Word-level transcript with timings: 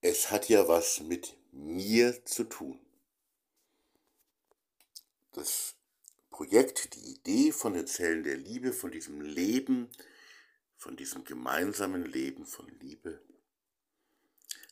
es 0.00 0.30
hat 0.30 0.48
ja 0.48 0.66
was 0.68 1.00
mit 1.00 1.36
mir 1.52 2.24
zu 2.24 2.44
tun. 2.44 2.80
Das 5.32 5.74
Projekt, 6.30 6.94
die 6.94 7.12
Idee 7.12 7.52
von 7.52 7.74
den 7.74 7.86
Zellen 7.86 8.24
der 8.24 8.36
Liebe, 8.36 8.72
von 8.72 8.90
diesem 8.90 9.20
Leben, 9.20 9.90
von 10.76 10.96
diesem 10.96 11.24
gemeinsamen 11.24 12.04
Leben 12.04 12.46
von 12.46 12.66
Liebe, 12.80 13.20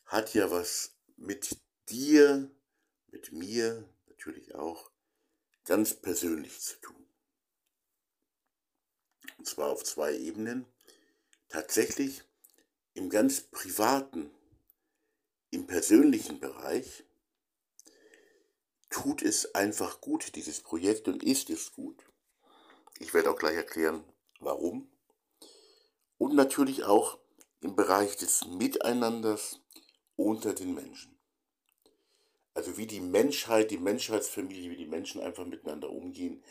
hat 0.06 0.32
ja 0.34 0.50
was 0.50 0.96
mit 1.16 1.58
dir, 1.90 2.50
mit 3.08 3.32
mir 3.32 3.88
natürlich 4.06 4.54
auch 4.54 4.90
ganz 5.64 5.94
persönlich 5.94 6.58
zu 6.60 6.80
tun. 6.80 7.06
Und 9.36 9.46
zwar 9.46 9.68
auf 9.68 9.84
zwei 9.84 10.16
Ebenen. 10.16 10.64
Tatsächlich 11.48 12.24
im 12.94 13.10
ganz 13.10 13.42
privaten 13.42 14.30
im 15.50 15.66
persönlichen 15.66 16.40
Bereich 16.40 17.04
tut 18.90 19.22
es 19.22 19.54
einfach 19.54 20.00
gut, 20.00 20.34
dieses 20.34 20.60
Projekt, 20.60 21.08
und 21.08 21.22
ist 21.22 21.50
es 21.50 21.72
gut. 21.72 22.04
Ich 22.98 23.14
werde 23.14 23.30
auch 23.30 23.38
gleich 23.38 23.56
erklären, 23.56 24.04
warum. 24.40 24.90
Und 26.18 26.34
natürlich 26.34 26.84
auch 26.84 27.18
im 27.60 27.76
Bereich 27.76 28.16
des 28.16 28.44
Miteinanders 28.46 29.60
unter 30.16 30.52
den 30.52 30.74
Menschen. 30.74 31.18
Also 32.54 32.76
wie 32.76 32.86
die 32.86 33.00
Menschheit, 33.00 33.70
die 33.70 33.78
Menschheitsfamilie, 33.78 34.70
wie 34.70 34.76
die 34.76 34.86
Menschen 34.86 35.20
einfach 35.20 35.46
miteinander 35.46 35.90
umgehen, 35.90 36.42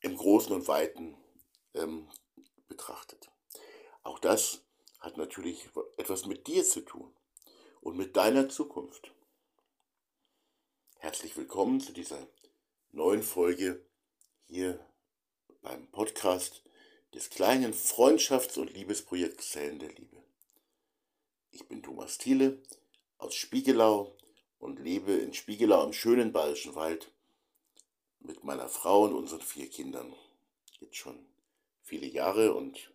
im 0.00 0.16
Großen 0.16 0.52
und 0.52 0.68
Weiten 0.68 1.16
ähm, 1.74 2.08
betrachtet. 2.68 3.30
Auch 4.02 4.18
das 4.18 4.60
hat 5.00 5.16
natürlich 5.16 5.68
etwas 5.96 6.26
mit 6.26 6.46
dir 6.46 6.64
zu 6.64 6.82
tun 6.82 7.14
und 7.84 7.98
mit 7.98 8.16
deiner 8.16 8.48
Zukunft. 8.48 9.12
Herzlich 10.96 11.36
willkommen 11.36 11.80
zu 11.80 11.92
dieser 11.92 12.26
neuen 12.92 13.22
Folge 13.22 13.84
hier 14.46 14.80
beim 15.60 15.86
Podcast 15.88 16.62
des 17.12 17.28
kleinen 17.28 17.74
Freundschafts- 17.74 18.58
und 18.58 18.72
Liebesprojekts 18.72 19.50
Zellen 19.50 19.78
der 19.78 19.92
Liebe. 19.92 20.16
Ich 21.50 21.68
bin 21.68 21.82
Thomas 21.82 22.16
Thiele 22.16 22.62
aus 23.18 23.34
Spiegelau 23.34 24.16
und 24.58 24.80
lebe 24.80 25.12
in 25.12 25.34
Spiegelau 25.34 25.84
im 25.84 25.92
schönen 25.92 26.32
Bayerischen 26.32 26.74
Wald 26.74 27.12
mit 28.20 28.44
meiner 28.44 28.70
Frau 28.70 29.04
und 29.04 29.14
unseren 29.14 29.42
vier 29.42 29.68
Kindern. 29.68 30.14
Jetzt 30.80 30.96
schon 30.96 31.26
viele 31.82 32.06
Jahre 32.06 32.54
und 32.54 32.90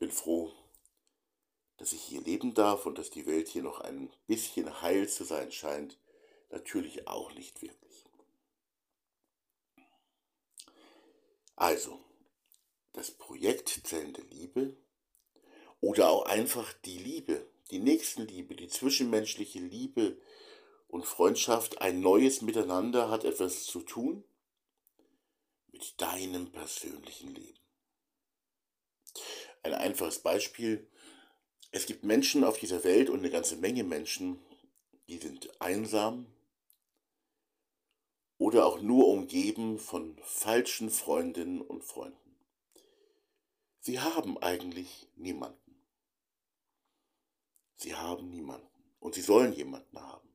bin 0.00 0.10
froh, 0.10 0.52
dass 1.82 1.92
ich 1.92 2.02
hier 2.02 2.20
leben 2.20 2.54
darf 2.54 2.86
und 2.86 2.96
dass 2.96 3.10
die 3.10 3.26
Welt 3.26 3.48
hier 3.48 3.64
noch 3.64 3.80
ein 3.80 4.08
bisschen 4.28 4.82
heil 4.82 5.08
zu 5.08 5.24
sein 5.24 5.50
scheint, 5.50 5.98
natürlich 6.48 7.08
auch 7.08 7.34
nicht 7.34 7.60
wirklich. 7.60 8.04
Also, 11.56 11.98
das 12.92 13.10
Projekt 13.10 13.80
Zellen 13.82 14.12
der 14.12 14.22
Liebe 14.26 14.76
oder 15.80 16.10
auch 16.10 16.26
einfach 16.26 16.72
die 16.84 16.98
Liebe, 16.98 17.50
die 17.72 17.80
Nächstenliebe, 17.80 18.54
die 18.54 18.68
zwischenmenschliche 18.68 19.58
Liebe 19.58 20.16
und 20.86 21.04
Freundschaft, 21.04 21.80
ein 21.80 22.00
neues 22.00 22.42
Miteinander 22.42 23.10
hat 23.10 23.24
etwas 23.24 23.64
zu 23.64 23.80
tun 23.80 24.22
mit 25.72 26.00
deinem 26.00 26.52
persönlichen 26.52 27.34
Leben. 27.34 27.58
Ein 29.64 29.74
einfaches 29.74 30.20
Beispiel, 30.20 30.88
es 31.72 31.86
gibt 31.86 32.04
Menschen 32.04 32.44
auf 32.44 32.58
dieser 32.58 32.84
Welt 32.84 33.08
und 33.08 33.20
eine 33.20 33.30
ganze 33.30 33.56
Menge 33.56 33.82
Menschen, 33.82 34.38
die 35.08 35.16
sind 35.16 35.60
einsam 35.60 36.26
oder 38.36 38.66
auch 38.66 38.80
nur 38.80 39.08
umgeben 39.08 39.78
von 39.78 40.18
falschen 40.22 40.90
Freundinnen 40.90 41.62
und 41.62 41.82
Freunden. 41.82 42.36
Sie 43.80 43.98
haben 43.98 44.36
eigentlich 44.38 45.08
niemanden. 45.16 45.82
Sie 47.76 47.94
haben 47.94 48.30
niemanden 48.30 48.68
und 49.00 49.14
sie 49.14 49.22
sollen 49.22 49.54
jemanden 49.54 49.98
haben. 49.98 50.28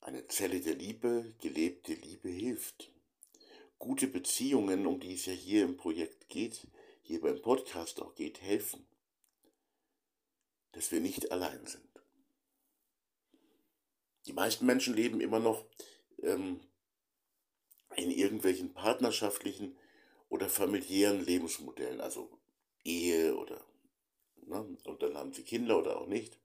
Eine 0.00 0.26
Zelle 0.28 0.60
der 0.60 0.76
Liebe, 0.76 1.34
gelebte 1.40 1.92
Liebe 1.92 2.28
hilft. 2.28 2.92
Gute 3.78 4.06
Beziehungen, 4.06 4.86
um 4.86 5.00
die 5.00 5.14
es 5.14 5.26
ja 5.26 5.32
hier 5.32 5.64
im 5.64 5.76
Projekt 5.76 6.28
geht, 6.28 6.66
hier 7.08 7.22
beim 7.22 7.40
Podcast 7.40 8.02
auch 8.02 8.14
geht, 8.14 8.42
helfen, 8.42 8.86
dass 10.72 10.92
wir 10.92 11.00
nicht 11.00 11.32
allein 11.32 11.66
sind. 11.66 11.88
Die 14.26 14.34
meisten 14.34 14.66
Menschen 14.66 14.94
leben 14.94 15.22
immer 15.22 15.38
noch 15.38 15.64
ähm, 16.22 16.60
in 17.96 18.10
irgendwelchen 18.10 18.74
partnerschaftlichen 18.74 19.74
oder 20.28 20.50
familiären 20.50 21.24
Lebensmodellen, 21.24 22.02
also 22.02 22.30
Ehe 22.84 23.34
oder, 23.34 23.64
ne, 24.46 24.76
und 24.84 25.02
dann 25.02 25.16
haben 25.16 25.32
sie 25.32 25.44
Kinder 25.44 25.78
oder 25.78 25.98
auch 25.98 26.06
nicht. 26.06 26.38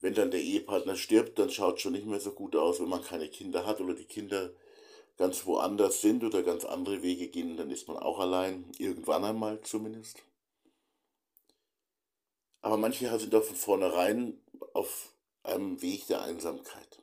Wenn 0.00 0.14
dann 0.14 0.30
der 0.30 0.40
Ehepartner 0.40 0.96
stirbt, 0.96 1.38
dann 1.38 1.50
schaut 1.50 1.76
es 1.76 1.82
schon 1.82 1.92
nicht 1.92 2.06
mehr 2.06 2.20
so 2.20 2.32
gut 2.32 2.56
aus, 2.56 2.80
wenn 2.80 2.88
man 2.88 3.04
keine 3.04 3.28
Kinder 3.28 3.66
hat 3.66 3.82
oder 3.82 3.92
die 3.92 4.06
Kinder 4.06 4.54
ganz 5.22 5.46
woanders 5.46 6.00
sind 6.00 6.24
oder 6.24 6.42
ganz 6.42 6.64
andere 6.64 7.00
Wege 7.00 7.28
gehen, 7.28 7.56
dann 7.56 7.70
ist 7.70 7.86
man 7.86 7.96
auch 7.96 8.18
allein, 8.18 8.72
irgendwann 8.78 9.22
einmal 9.22 9.60
zumindest. 9.60 10.20
Aber 12.60 12.76
manche 12.76 13.16
sind 13.20 13.32
auch 13.32 13.44
von 13.44 13.54
vornherein 13.54 14.42
auf 14.74 15.14
einem 15.44 15.80
Weg 15.80 16.08
der 16.08 16.22
Einsamkeit. 16.22 17.00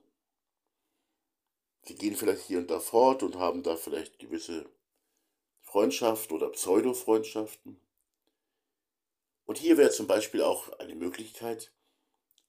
Sie 1.84 1.96
gehen 1.96 2.18
vielleicht 2.18 2.42
hier 2.42 2.58
und 2.58 2.70
da 2.70 2.82
fort 2.82 3.24
und 3.24 3.38
haben 3.38 3.64
da 3.64 3.78
vielleicht 3.78 4.20
gewisse 4.20 4.70
Freundschaften 5.62 6.36
oder 6.36 6.50
Pseudo-Freundschaften. 6.50 7.80
Und 9.46 9.58
hier 9.58 9.78
wäre 9.78 9.92
zum 9.92 10.08
Beispiel 10.08 10.42
auch 10.42 10.68
eine 10.80 10.96
Möglichkeit, 10.96 11.72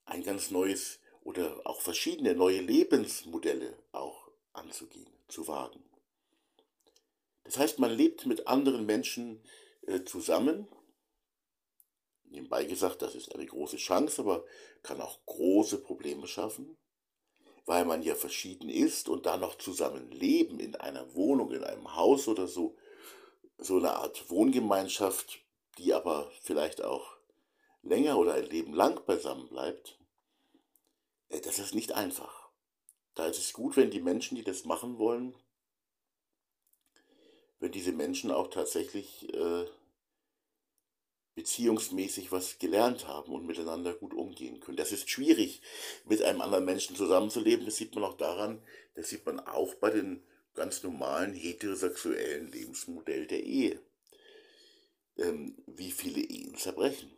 ein 0.04 0.24
ganz 0.24 0.50
neues 0.50 0.98
oder 1.22 1.60
auch 1.64 1.80
verschiedene 1.80 2.34
neue 2.34 2.60
Lebensmodelle 2.60 3.78
auch 3.92 4.32
anzugehen 4.52 5.19
zu 5.30 5.48
wagen. 5.48 5.82
Das 7.44 7.58
heißt, 7.58 7.78
man 7.78 7.90
lebt 7.90 8.26
mit 8.26 8.46
anderen 8.46 8.86
Menschen 8.86 9.42
äh, 9.82 10.04
zusammen. 10.04 10.68
Nebenbei 12.24 12.64
gesagt, 12.64 13.02
das 13.02 13.14
ist 13.14 13.34
eine 13.34 13.46
große 13.46 13.76
Chance, 13.76 14.22
aber 14.22 14.44
kann 14.82 15.00
auch 15.00 15.18
große 15.26 15.78
Probleme 15.82 16.28
schaffen, 16.28 16.76
weil 17.66 17.84
man 17.84 18.02
ja 18.02 18.14
verschieden 18.14 18.68
ist 18.68 19.08
und 19.08 19.26
da 19.26 19.36
noch 19.36 19.58
zusammen 19.58 20.10
leben 20.12 20.60
in 20.60 20.76
einer 20.76 21.14
Wohnung, 21.14 21.50
in 21.50 21.64
einem 21.64 21.96
Haus 21.96 22.28
oder 22.28 22.46
so, 22.46 22.76
so 23.58 23.78
eine 23.78 23.94
Art 23.94 24.30
Wohngemeinschaft, 24.30 25.44
die 25.78 25.92
aber 25.92 26.30
vielleicht 26.42 26.82
auch 26.84 27.16
länger 27.82 28.18
oder 28.18 28.34
ein 28.34 28.46
Leben 28.46 28.74
lang 28.74 29.04
beisammen 29.06 29.48
bleibt, 29.48 29.98
äh, 31.30 31.40
das 31.40 31.58
ist 31.58 31.74
nicht 31.74 31.92
einfach. 31.92 32.39
Da 33.20 33.26
ist 33.26 33.38
es 33.38 33.52
gut, 33.52 33.76
wenn 33.76 33.90
die 33.90 34.00
Menschen, 34.00 34.34
die 34.36 34.44
das 34.44 34.64
machen 34.64 34.96
wollen, 34.96 35.34
wenn 37.58 37.70
diese 37.70 37.92
Menschen 37.92 38.30
auch 38.30 38.48
tatsächlich 38.48 39.28
äh, 39.34 39.66
beziehungsmäßig 41.34 42.32
was 42.32 42.58
gelernt 42.58 43.08
haben 43.08 43.34
und 43.34 43.46
miteinander 43.46 43.92
gut 43.92 44.14
umgehen 44.14 44.60
können. 44.60 44.78
Das 44.78 44.90
ist 44.90 45.10
schwierig, 45.10 45.60
mit 46.06 46.22
einem 46.22 46.40
anderen 46.40 46.64
Menschen 46.64 46.96
zusammenzuleben. 46.96 47.66
Das 47.66 47.76
sieht 47.76 47.94
man 47.94 48.04
auch 48.04 48.16
daran, 48.16 48.62
das 48.94 49.10
sieht 49.10 49.26
man 49.26 49.38
auch 49.38 49.74
bei 49.74 49.90
den 49.90 50.24
ganz 50.54 50.82
normalen 50.82 51.34
heterosexuellen 51.34 52.50
Lebensmodell 52.50 53.26
der 53.26 53.42
Ehe. 53.44 53.82
Ähm, 55.18 55.62
wie 55.66 55.90
viele 55.90 56.22
Ehen 56.22 56.56
zerbrechen. 56.56 57.12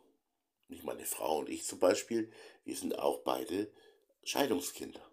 Ich 0.68 0.82
meine 0.82 1.04
Frau 1.04 1.38
und 1.38 1.48
ich 1.48 1.64
zum 1.64 1.78
Beispiel, 1.78 2.32
wir 2.64 2.74
sind 2.74 2.98
auch 2.98 3.20
beide 3.20 3.70
Scheidungskinder. 4.24 5.11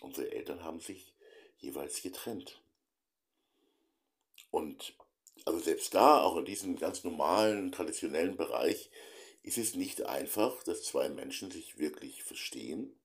Unsere 0.00 0.30
Eltern 0.30 0.62
haben 0.62 0.80
sich 0.80 1.14
jeweils 1.58 2.02
getrennt. 2.02 2.62
Und 4.50 4.96
also 5.44 5.58
selbst 5.58 5.94
da, 5.94 6.22
auch 6.22 6.36
in 6.36 6.44
diesem 6.44 6.76
ganz 6.76 7.04
normalen, 7.04 7.72
traditionellen 7.72 8.36
Bereich, 8.36 8.90
ist 9.42 9.58
es 9.58 9.74
nicht 9.74 10.02
einfach, 10.02 10.62
dass 10.64 10.82
zwei 10.82 11.08
Menschen 11.08 11.50
sich 11.50 11.78
wirklich 11.78 12.22
verstehen 12.22 12.98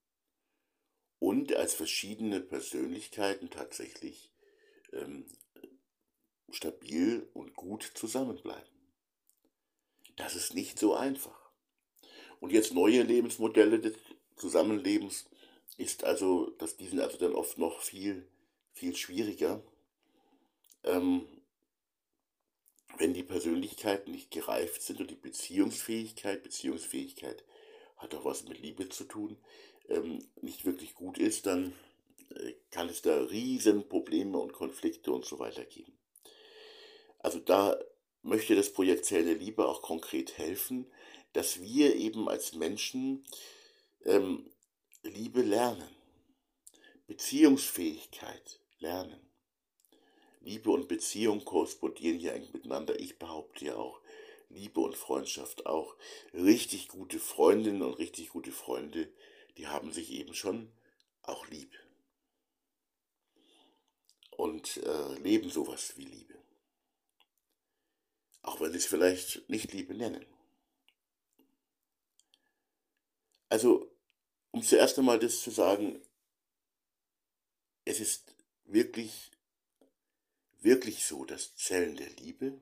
und 1.19 1.55
als 1.55 1.73
verschiedene 1.73 2.41
Persönlichkeiten 2.41 3.49
tatsächlich 3.49 4.31
ähm, 4.91 5.25
stabil 6.49 7.29
und 7.33 7.55
gut 7.55 7.91
zusammenbleiben. 7.95 8.73
Das 10.15 10.35
ist 10.35 10.53
nicht 10.53 10.77
so 10.77 10.93
einfach. 10.93 11.49
Und 12.39 12.51
jetzt 12.51 12.73
neue 12.73 13.03
Lebensmodelle 13.03 13.79
des 13.79 13.95
Zusammenlebens 14.35 15.29
ist 15.77 16.03
also, 16.03 16.51
dass 16.51 16.77
die 16.77 16.87
sind 16.87 16.99
also 16.99 17.17
dann 17.17 17.35
oft 17.35 17.57
noch 17.57 17.81
viel, 17.81 18.27
viel 18.73 18.95
schwieriger. 18.95 19.61
Ähm, 20.83 21.27
wenn 22.97 23.13
die 23.13 23.23
Persönlichkeiten 23.23 24.11
nicht 24.11 24.31
gereift 24.31 24.81
sind 24.83 24.99
und 24.99 25.09
die 25.09 25.15
Beziehungsfähigkeit, 25.15 26.43
Beziehungsfähigkeit 26.43 27.43
hat 27.97 28.13
auch 28.15 28.25
was 28.25 28.43
mit 28.43 28.59
Liebe 28.59 28.89
zu 28.89 29.05
tun, 29.05 29.37
ähm, 29.89 30.19
nicht 30.41 30.65
wirklich 30.65 30.93
gut 30.93 31.17
ist, 31.17 31.45
dann 31.45 31.73
äh, 32.35 32.53
kann 32.71 32.89
es 32.89 33.01
da 33.01 33.23
riesen 33.23 33.87
Probleme 33.87 34.37
und 34.37 34.53
Konflikte 34.53 35.11
und 35.11 35.25
so 35.25 35.39
weiter 35.39 35.65
geben. 35.65 35.97
Also 37.19 37.39
da 37.39 37.79
möchte 38.21 38.55
das 38.55 38.71
Projekt 38.71 39.09
der 39.09 39.21
Liebe 39.21 39.67
auch 39.67 39.81
konkret 39.81 40.37
helfen, 40.37 40.85
dass 41.33 41.61
wir 41.61 41.95
eben 41.95 42.29
als 42.29 42.53
Menschen 42.53 43.25
ähm, 44.05 44.49
Liebe 45.03 45.41
lernen, 45.41 45.95
Beziehungsfähigkeit 47.07 48.59
lernen. 48.79 49.19
Liebe 50.39 50.71
und 50.71 50.88
Beziehung 50.88 51.45
korrespondieren 51.45 52.19
hier 52.19 52.33
eng 52.33 52.50
miteinander. 52.51 53.00
Ich 53.00 53.17
behaupte 53.19 53.65
ja 53.65 53.75
auch, 53.75 54.01
Liebe 54.50 54.79
und 54.79 54.95
Freundschaft 54.95 55.65
auch. 55.65 55.95
Richtig 56.33 56.88
gute 56.88 57.19
Freundinnen 57.19 57.81
und 57.81 57.94
richtig 57.94 58.29
gute 58.29 58.51
Freunde, 58.51 59.11
die 59.57 59.67
haben 59.67 59.91
sich 59.91 60.11
eben 60.11 60.33
schon 60.33 60.71
auch 61.21 61.47
lieb. 61.47 61.77
Und 64.31 64.77
äh, 64.77 65.15
leben 65.19 65.50
sowas 65.50 65.97
wie 65.97 66.05
Liebe. 66.05 66.33
Auch 68.41 68.59
wenn 68.59 68.71
sie 68.71 68.77
es 68.77 68.85
vielleicht 68.85 69.47
nicht 69.50 69.71
Liebe 69.71 69.94
nennen. 69.94 70.25
Also, 73.47 73.92
um 74.53 74.63
zuerst 74.63 74.97
einmal 74.97 75.19
das 75.19 75.41
zu 75.41 75.51
sagen, 75.51 76.01
es 77.83 78.00
ist 78.00 78.33
wirklich 78.63 79.33
wirklich 80.63 81.05
so, 81.05 81.25
dass 81.25 81.55
Zellen 81.55 81.95
der 81.95 82.09
Liebe, 82.09 82.61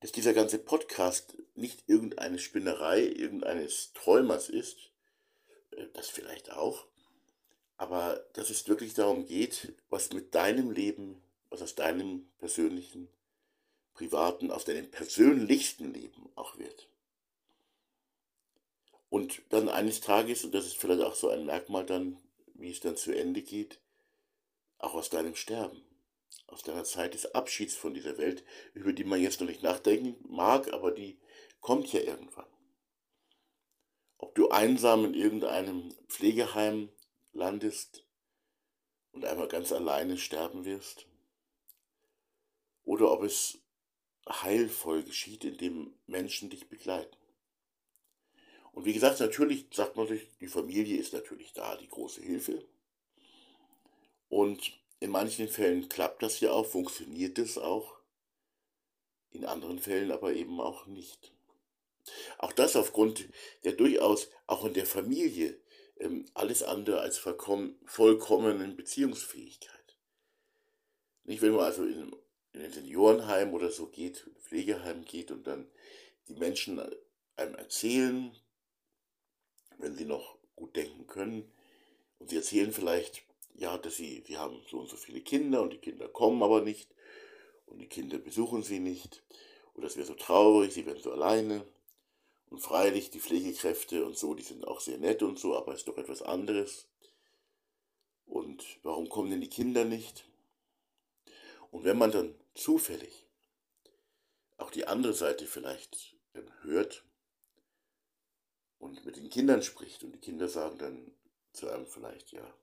dass 0.00 0.12
dieser 0.12 0.34
ganze 0.34 0.58
Podcast 0.58 1.36
nicht 1.54 1.84
irgendeine 1.88 2.38
Spinnerei 2.38 3.02
irgendeines 3.02 3.92
Träumers 3.92 4.48
ist, 4.48 4.90
äh, 5.72 5.86
das 5.94 6.08
vielleicht 6.08 6.52
auch, 6.52 6.86
aber 7.76 8.24
dass 8.34 8.50
es 8.50 8.68
wirklich 8.68 8.94
darum 8.94 9.26
geht, 9.26 9.74
was 9.88 10.12
mit 10.12 10.34
deinem 10.34 10.70
Leben, 10.70 11.22
was 11.48 11.62
aus 11.62 11.74
deinem 11.74 12.30
persönlichen, 12.38 13.08
privaten, 13.94 14.50
aus 14.50 14.64
deinem 14.64 14.90
persönlichsten 14.90 15.92
Leben 15.92 16.30
auch 16.34 16.58
wird. 16.58 16.88
Und 19.10 19.42
dann 19.50 19.68
eines 19.68 20.00
Tages, 20.00 20.44
und 20.44 20.54
das 20.54 20.66
ist 20.66 20.78
vielleicht 20.78 21.02
auch 21.02 21.14
so 21.14 21.28
ein 21.28 21.44
Merkmal 21.44 21.84
dann, 21.84 22.16
wie 22.54 22.70
es 22.70 22.80
dann 22.80 22.96
zu 22.96 23.12
Ende 23.12 23.42
geht, 23.42 23.80
auch 24.78 24.94
aus 24.94 25.10
deinem 25.10 25.34
Sterben 25.34 25.82
aus 26.50 26.62
deiner 26.62 26.84
Zeit 26.84 27.14
des 27.14 27.34
Abschieds 27.34 27.76
von 27.76 27.94
dieser 27.94 28.18
Welt, 28.18 28.44
über 28.74 28.92
die 28.92 29.04
man 29.04 29.20
jetzt 29.20 29.40
noch 29.40 29.48
nicht 29.48 29.62
nachdenken 29.62 30.16
mag, 30.28 30.72
aber 30.72 30.90
die 30.90 31.18
kommt 31.60 31.92
ja 31.92 32.00
irgendwann. 32.00 32.46
Ob 34.18 34.34
du 34.34 34.50
einsam 34.50 35.04
in 35.04 35.14
irgendeinem 35.14 35.94
Pflegeheim 36.08 36.90
landest 37.32 38.04
und 39.12 39.24
einmal 39.24 39.48
ganz 39.48 39.72
alleine 39.72 40.18
sterben 40.18 40.64
wirst, 40.64 41.06
oder 42.82 43.12
ob 43.12 43.22
es 43.22 43.58
heilvoll 44.28 45.04
geschieht, 45.04 45.44
indem 45.44 45.94
Menschen 46.06 46.50
dich 46.50 46.68
begleiten. 46.68 47.16
Und 48.72 48.84
wie 48.84 48.92
gesagt, 48.92 49.20
natürlich 49.20 49.66
sagt 49.72 49.96
man 49.96 50.06
sich, 50.06 50.28
die 50.40 50.46
Familie 50.46 50.98
ist 50.98 51.12
natürlich 51.12 51.52
da, 51.52 51.76
die 51.76 51.88
große 51.88 52.22
Hilfe. 52.22 52.64
Und 54.28 54.72
in 55.00 55.10
manchen 55.10 55.48
Fällen 55.48 55.88
klappt 55.88 56.22
das 56.22 56.40
ja 56.40 56.52
auch, 56.52 56.66
funktioniert 56.66 57.38
es 57.38 57.58
auch, 57.58 57.98
in 59.32 59.44
anderen 59.44 59.78
Fällen 59.78 60.10
aber 60.10 60.32
eben 60.34 60.60
auch 60.60 60.86
nicht. 60.86 61.32
Auch 62.38 62.52
das 62.52 62.76
aufgrund 62.76 63.28
der 63.64 63.72
durchaus 63.72 64.28
auch 64.46 64.64
in 64.64 64.74
der 64.74 64.86
Familie 64.86 65.58
ähm, 65.98 66.26
alles 66.34 66.62
andere 66.62 67.00
als 67.00 67.18
vollkommenen 67.18 68.76
Beziehungsfähigkeit. 68.76 69.96
Nicht, 71.24 71.42
wenn 71.42 71.52
man 71.52 71.64
also 71.64 71.84
in, 71.84 72.16
in 72.52 72.62
ein 72.62 72.72
Seniorenheim 72.72 73.54
oder 73.54 73.70
so 73.70 73.86
geht, 73.86 74.28
Pflegeheim 74.40 75.04
geht 75.04 75.30
und 75.30 75.46
dann 75.46 75.70
die 76.28 76.34
Menschen 76.34 76.80
einem 77.36 77.54
erzählen, 77.54 78.34
wenn 79.80 79.96
sie 79.96 80.04
noch 80.04 80.36
gut 80.56 80.76
denken 80.76 81.06
können, 81.06 81.50
und 82.18 82.28
sie 82.28 82.36
erzählen 82.36 82.72
vielleicht 82.72 83.22
ja, 83.54 83.76
dass 83.76 83.96
sie, 83.96 84.22
sie 84.26 84.38
haben 84.38 84.62
so 84.70 84.78
und 84.78 84.88
so 84.88 84.96
viele 84.96 85.20
Kinder 85.20 85.62
und 85.62 85.72
die 85.72 85.78
Kinder 85.78 86.08
kommen 86.08 86.42
aber 86.42 86.62
nicht 86.62 86.88
und 87.66 87.78
die 87.78 87.88
Kinder 87.88 88.18
besuchen 88.18 88.62
sie 88.62 88.80
nicht 88.80 89.22
und 89.74 89.84
das 89.84 89.96
wäre 89.96 90.06
so 90.06 90.14
traurig, 90.14 90.72
sie 90.72 90.86
wären 90.86 91.00
so 91.00 91.12
alleine. 91.12 91.66
Und 92.48 92.58
freilich, 92.58 93.10
die 93.10 93.20
Pflegekräfte 93.20 94.04
und 94.04 94.18
so, 94.18 94.34
die 94.34 94.42
sind 94.42 94.66
auch 94.66 94.80
sehr 94.80 94.98
nett 94.98 95.22
und 95.22 95.38
so, 95.38 95.56
aber 95.56 95.72
es 95.72 95.80
ist 95.80 95.88
doch 95.88 95.98
etwas 95.98 96.20
anderes. 96.20 96.88
Und 98.26 98.64
warum 98.82 99.08
kommen 99.08 99.30
denn 99.30 99.40
die 99.40 99.48
Kinder 99.48 99.84
nicht? 99.84 100.24
Und 101.70 101.84
wenn 101.84 101.96
man 101.96 102.10
dann 102.10 102.34
zufällig 102.54 103.26
auch 104.56 104.72
die 104.72 104.86
andere 104.86 105.12
Seite 105.12 105.46
vielleicht 105.46 106.16
hört 106.62 107.04
und 108.80 109.04
mit 109.04 109.16
den 109.16 109.30
Kindern 109.30 109.62
spricht 109.62 110.02
und 110.02 110.12
die 110.12 110.18
Kinder 110.18 110.48
sagen 110.48 110.78
dann 110.78 111.12
zu 111.52 111.68
einem 111.68 111.86
vielleicht, 111.86 112.32
ja, 112.32 112.54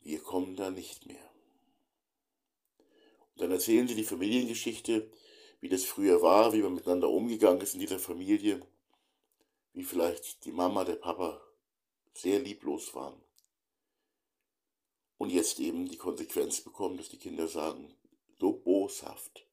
wir 0.00 0.20
kommen 0.20 0.56
da 0.56 0.70
nicht 0.70 1.06
mehr. 1.06 1.30
Und 3.34 3.40
dann 3.40 3.50
erzählen 3.52 3.88
sie 3.88 3.94
die 3.94 4.04
Familiengeschichte, 4.04 5.10
wie 5.60 5.68
das 5.68 5.84
früher 5.84 6.20
war, 6.20 6.52
wie 6.52 6.62
man 6.62 6.74
miteinander 6.74 7.08
umgegangen 7.08 7.60
ist 7.60 7.74
in 7.74 7.80
dieser 7.80 7.98
Familie, 7.98 8.66
wie 9.72 9.84
vielleicht 9.84 10.44
die 10.44 10.52
Mama, 10.52 10.84
der 10.84 10.96
Papa 10.96 11.40
sehr 12.12 12.40
lieblos 12.40 12.94
waren. 12.94 13.20
Und 15.16 15.30
jetzt 15.30 15.60
eben 15.60 15.88
die 15.88 15.96
Konsequenz 15.96 16.60
bekommen, 16.60 16.96
dass 16.96 17.08
die 17.08 17.18
Kinder 17.18 17.48
sagen, 17.48 17.94
so 18.38 18.52
boshaft, 18.52 19.46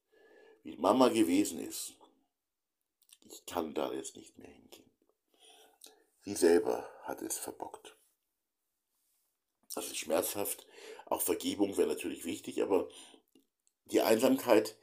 wie 0.64 0.76
Mama 0.76 1.08
gewesen 1.08 1.60
ist, 1.60 1.94
ich 3.20 3.46
kann 3.46 3.72
da 3.72 3.92
jetzt 3.92 4.16
nicht 4.16 4.36
mehr 4.38 4.50
hingehen. 4.50 4.91
Sie 6.24 6.34
selber 6.34 6.88
hat 7.02 7.20
es 7.20 7.38
verbockt. 7.38 7.96
Das 9.74 9.86
ist 9.86 9.96
schmerzhaft. 9.96 10.66
Auch 11.06 11.20
Vergebung 11.20 11.76
wäre 11.76 11.88
natürlich 11.88 12.24
wichtig, 12.24 12.62
aber 12.62 12.88
die 13.86 14.02
Einsamkeit 14.02 14.76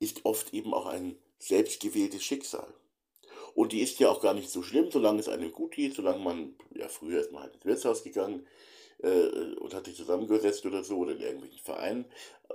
ist 0.00 0.24
oft 0.24 0.52
eben 0.52 0.74
auch 0.74 0.86
ein 0.86 1.18
selbstgewähltes 1.38 2.24
Schicksal. 2.24 2.74
Und 3.54 3.72
die 3.72 3.80
ist 3.80 3.98
ja 4.00 4.10
auch 4.10 4.20
gar 4.20 4.34
nicht 4.34 4.50
so 4.50 4.62
schlimm, 4.62 4.90
solange 4.90 5.20
es 5.20 5.28
einem 5.28 5.52
gut 5.52 5.72
geht, 5.72 5.94
solange 5.94 6.18
man, 6.18 6.56
ja, 6.74 6.88
früher 6.88 7.20
ist 7.20 7.32
man 7.32 7.42
halt 7.42 7.54
ins 7.54 7.64
Wirtshaus 7.64 8.02
gegangen 8.02 8.46
äh, 8.98 9.54
und 9.56 9.74
hat 9.74 9.84
sich 9.84 9.96
zusammengesetzt 9.96 10.64
oder 10.66 10.82
so, 10.82 10.98
oder 10.98 11.12
in 11.12 11.20
irgendwelchen 11.20 11.60
Vereinen, 11.60 12.06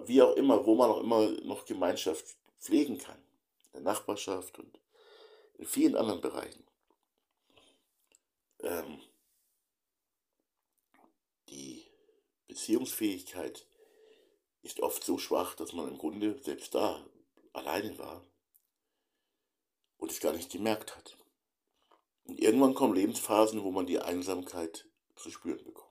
wie 0.06 0.22
auch 0.22 0.36
immer, 0.36 0.66
wo 0.66 0.76
man 0.76 0.90
auch 0.90 1.02
immer 1.02 1.30
noch 1.44 1.66
Gemeinschaft 1.66 2.36
pflegen 2.60 2.98
kann. 2.98 3.18
In 3.68 3.84
der 3.84 3.94
Nachbarschaft 3.94 4.58
und 4.60 4.80
in 5.60 5.66
vielen 5.66 5.96
anderen 5.96 6.22
Bereichen. 6.22 6.67
Ähm, 8.60 9.02
die 11.50 11.86
Beziehungsfähigkeit 12.48 13.68
ist 14.62 14.80
oft 14.80 15.04
so 15.04 15.18
schwach, 15.18 15.56
dass 15.56 15.74
man 15.74 15.88
im 15.88 15.98
Grunde 15.98 16.42
selbst 16.44 16.76
da 16.76 17.06
alleine 17.54 17.98
war 17.98 18.26
und 19.98 20.12
es 20.12 20.20
gar 20.20 20.34
nicht 20.34 20.52
gemerkt 20.52 20.96
hat. 20.96 21.18
Und 22.26 22.40
irgendwann 22.40 22.74
kommen 22.74 22.96
Lebensphasen, 22.96 23.64
wo 23.64 23.72
man 23.72 23.86
die 23.86 24.00
Einsamkeit 24.00 24.88
zu 25.16 25.32
spüren 25.32 25.64
bekommt. 25.64 25.88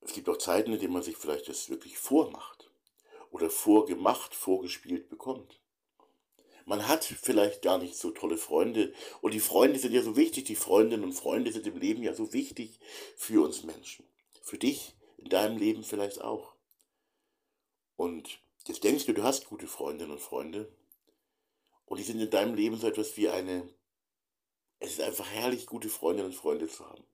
Es 0.00 0.14
gibt 0.14 0.28
auch 0.28 0.38
Zeiten, 0.38 0.72
in 0.72 0.80
denen 0.80 0.92
man 0.92 1.02
sich 1.02 1.16
vielleicht 1.16 1.48
das 1.48 1.68
wirklich 1.70 1.98
vormacht 1.98 2.70
oder 3.30 3.50
vorgemacht, 3.50 4.34
vorgespielt 4.34 5.08
bekommt. 5.08 5.61
Man 6.64 6.86
hat 6.88 7.04
vielleicht 7.04 7.62
gar 7.62 7.78
nicht 7.78 7.96
so 7.96 8.10
tolle 8.10 8.36
Freunde. 8.36 8.92
Und 9.20 9.34
die 9.34 9.40
Freunde 9.40 9.78
sind 9.78 9.92
ja 9.92 10.02
so 10.02 10.16
wichtig. 10.16 10.44
Die 10.44 10.56
Freundinnen 10.56 11.04
und 11.04 11.12
Freunde 11.12 11.52
sind 11.52 11.66
im 11.66 11.78
Leben 11.78 12.02
ja 12.02 12.14
so 12.14 12.32
wichtig 12.32 12.78
für 13.16 13.44
uns 13.44 13.64
Menschen. 13.64 14.06
Für 14.42 14.58
dich 14.58 14.94
in 15.18 15.28
deinem 15.28 15.56
Leben 15.56 15.84
vielleicht 15.84 16.20
auch. 16.20 16.54
Und 17.96 18.40
jetzt 18.66 18.84
denkst 18.84 19.06
du, 19.06 19.12
du 19.12 19.22
hast 19.22 19.46
gute 19.46 19.66
Freundinnen 19.66 20.12
und 20.12 20.20
Freunde. 20.20 20.72
Und 21.86 21.98
die 21.98 22.04
sind 22.04 22.20
in 22.20 22.30
deinem 22.30 22.54
Leben 22.54 22.76
so 22.76 22.86
etwas 22.86 23.16
wie 23.16 23.28
eine. 23.28 23.68
Es 24.78 24.92
ist 24.92 25.00
einfach 25.00 25.28
herrlich, 25.30 25.66
gute 25.66 25.88
Freundinnen 25.88 26.30
und 26.30 26.36
Freunde 26.36 26.68
zu 26.68 26.88
haben. 26.88 27.04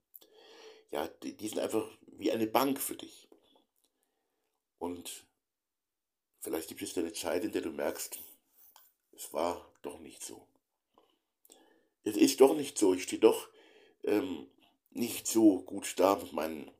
Ja, 0.90 1.06
die, 1.22 1.36
die 1.36 1.48
sind 1.48 1.58
einfach 1.58 1.86
wie 2.06 2.32
eine 2.32 2.46
Bank 2.46 2.80
für 2.80 2.96
dich. 2.96 3.28
Und 4.78 5.26
vielleicht 6.40 6.68
gibt 6.68 6.82
es 6.82 6.96
eine 6.96 7.12
Zeit, 7.12 7.44
in 7.44 7.52
der 7.52 7.62
du 7.62 7.70
merkst, 7.70 8.18
es 9.18 9.32
war 9.32 9.68
doch 9.82 9.98
nicht 9.98 10.22
so. 10.22 10.46
Es 12.04 12.16
ist 12.16 12.40
doch 12.40 12.54
nicht 12.54 12.78
so. 12.78 12.94
Ich 12.94 13.02
stehe 13.02 13.20
doch 13.20 13.48
ähm, 14.04 14.46
nicht 14.90 15.26
so 15.26 15.60
gut 15.62 15.92
da 15.96 16.14
mit 16.14 16.32
meinen 16.32 16.70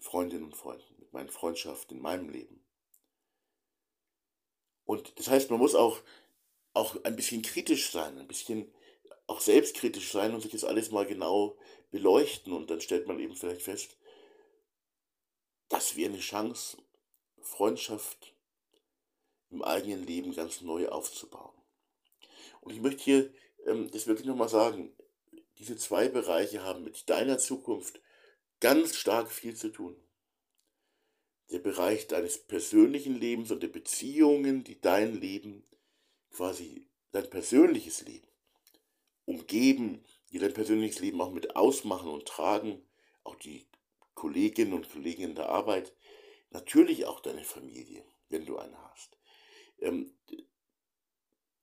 Freundinnen 0.00 0.44
und 0.44 0.56
Freunden, 0.56 0.96
mit 0.98 1.12
meinen 1.12 1.30
Freundschaften 1.30 1.96
in 1.96 2.02
meinem 2.02 2.28
Leben. 2.28 2.62
Und 4.84 5.16
das 5.18 5.28
heißt, 5.28 5.50
man 5.50 5.60
muss 5.60 5.76
auch, 5.76 6.00
auch 6.74 6.96
ein 7.04 7.14
bisschen 7.14 7.42
kritisch 7.42 7.90
sein, 7.90 8.18
ein 8.18 8.26
bisschen 8.26 8.72
auch 9.28 9.40
selbstkritisch 9.40 10.10
sein 10.10 10.34
und 10.34 10.40
sich 10.40 10.50
das 10.50 10.64
alles 10.64 10.90
mal 10.90 11.06
genau 11.06 11.56
beleuchten. 11.92 12.52
Und 12.52 12.68
dann 12.68 12.80
stellt 12.80 13.06
man 13.06 13.20
eben 13.20 13.36
vielleicht 13.36 13.62
fest, 13.62 13.96
dass 15.68 15.94
wir 15.94 16.08
eine 16.08 16.18
Chance, 16.18 16.78
Freundschaft 17.40 18.34
im 19.50 19.62
eigenen 19.62 20.04
Leben 20.04 20.34
ganz 20.34 20.62
neu 20.62 20.88
aufzubauen. 20.88 21.59
Und 22.60 22.72
ich 22.72 22.80
möchte 22.80 23.02
hier 23.02 23.32
ähm, 23.66 23.90
das 23.90 24.06
wirklich 24.06 24.26
nochmal 24.26 24.48
sagen, 24.48 24.92
diese 25.58 25.76
zwei 25.76 26.08
Bereiche 26.08 26.62
haben 26.62 26.84
mit 26.84 27.08
deiner 27.10 27.38
Zukunft 27.38 28.00
ganz 28.60 28.96
stark 28.96 29.30
viel 29.30 29.54
zu 29.54 29.70
tun. 29.70 29.96
Der 31.50 31.58
Bereich 31.58 32.06
deines 32.06 32.38
persönlichen 32.38 33.18
Lebens 33.18 33.50
und 33.50 33.62
der 33.62 33.68
Beziehungen, 33.68 34.64
die 34.64 34.80
dein 34.80 35.20
Leben, 35.20 35.66
quasi 36.30 36.86
dein 37.12 37.28
persönliches 37.28 38.02
Leben 38.02 38.28
umgeben, 39.30 40.04
die 40.32 40.38
dein 40.38 40.52
persönliches 40.52 41.00
Leben 41.00 41.20
auch 41.20 41.30
mit 41.30 41.56
ausmachen 41.56 42.10
und 42.10 42.26
tragen, 42.26 42.82
auch 43.22 43.36
die 43.36 43.66
Kolleginnen 44.14 44.72
und 44.72 44.90
Kollegen 44.90 45.22
in 45.22 45.34
der 45.34 45.48
Arbeit, 45.48 45.94
natürlich 46.50 47.06
auch 47.06 47.20
deine 47.20 47.44
Familie, 47.44 48.04
wenn 48.28 48.44
du 48.44 48.58
eine 48.58 48.76
hast. 48.90 49.16
Ähm, 49.78 50.12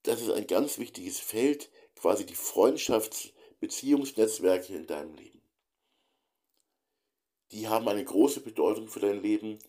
das 0.07 0.21
ist 0.21 0.31
ein 0.31 0.47
ganz 0.47 0.77
wichtiges 0.77 1.19
Feld, 1.19 1.69
quasi 1.95 2.25
die 2.25 2.35
Freundschaftsbeziehungsnetzwerke 2.35 4.73
in 4.73 4.87
deinem 4.87 5.13
Leben. 5.15 5.41
Die 7.51 7.67
haben 7.67 7.87
eine 7.87 8.03
große 8.03 8.41
Bedeutung 8.41 8.87
für 8.87 8.99
dein 8.99 9.21
Leben 9.21 9.59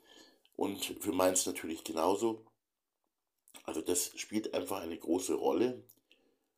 und 0.57 0.85
für 1.01 1.13
meins 1.13 1.47
natürlich 1.47 1.85
genauso. 1.85 2.45
Also 3.65 3.81
das 3.81 4.13
spielt 4.17 4.55
einfach 4.55 4.81
eine 4.81 4.97
große 4.97 5.35
Rolle 5.35 5.85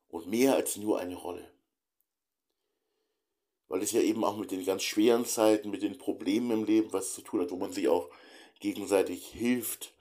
und 0.09 0.27
mehr 0.27 0.57
als 0.57 0.77
nur 0.77 0.99
eine 0.99 1.17
Rolle. 1.17 1.51
Weil 3.69 3.83
es 3.83 3.93
ja 3.93 4.01
eben 4.01 4.25
auch 4.25 4.37
mit 4.37 4.51
den 4.51 4.65
ganz 4.65 4.83
schweren 4.83 5.25
Zeiten, 5.25 5.71
mit 5.71 5.83
den 5.83 5.99
Problemen 5.99 6.51
im 6.51 6.65
Leben 6.65 6.93
was 6.93 7.15
zu 7.15 7.23
tun 7.23 7.41
hat, 7.41 7.51
wo 7.51 7.57
man 7.57 7.73
sich 7.73 7.89
auch 7.89 8.11
gegenseitig 8.59 9.27
hilft, 9.27 9.95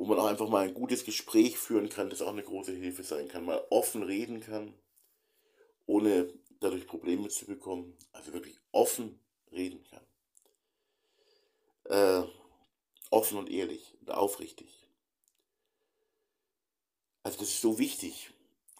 wo 0.00 0.06
man 0.06 0.18
auch 0.18 0.24
einfach 0.24 0.48
mal 0.48 0.66
ein 0.66 0.72
gutes 0.72 1.04
Gespräch 1.04 1.58
führen 1.58 1.90
kann, 1.90 2.08
das 2.08 2.22
auch 2.22 2.32
eine 2.32 2.42
große 2.42 2.72
Hilfe 2.72 3.02
sein 3.02 3.28
kann, 3.28 3.44
mal 3.44 3.62
offen 3.68 4.02
reden 4.02 4.40
kann, 4.40 4.72
ohne 5.84 6.32
dadurch 6.58 6.86
Probleme 6.86 7.28
zu 7.28 7.44
bekommen, 7.44 7.98
also 8.12 8.32
wirklich 8.32 8.58
offen 8.72 9.20
reden 9.52 9.84
kann. 9.90 10.00
Äh, 12.24 12.28
offen 13.10 13.36
und 13.36 13.50
ehrlich 13.50 13.94
und 14.00 14.10
aufrichtig. 14.10 14.88
Also 17.22 17.40
das 17.40 17.48
ist 17.48 17.60
so 17.60 17.78
wichtig. 17.78 18.30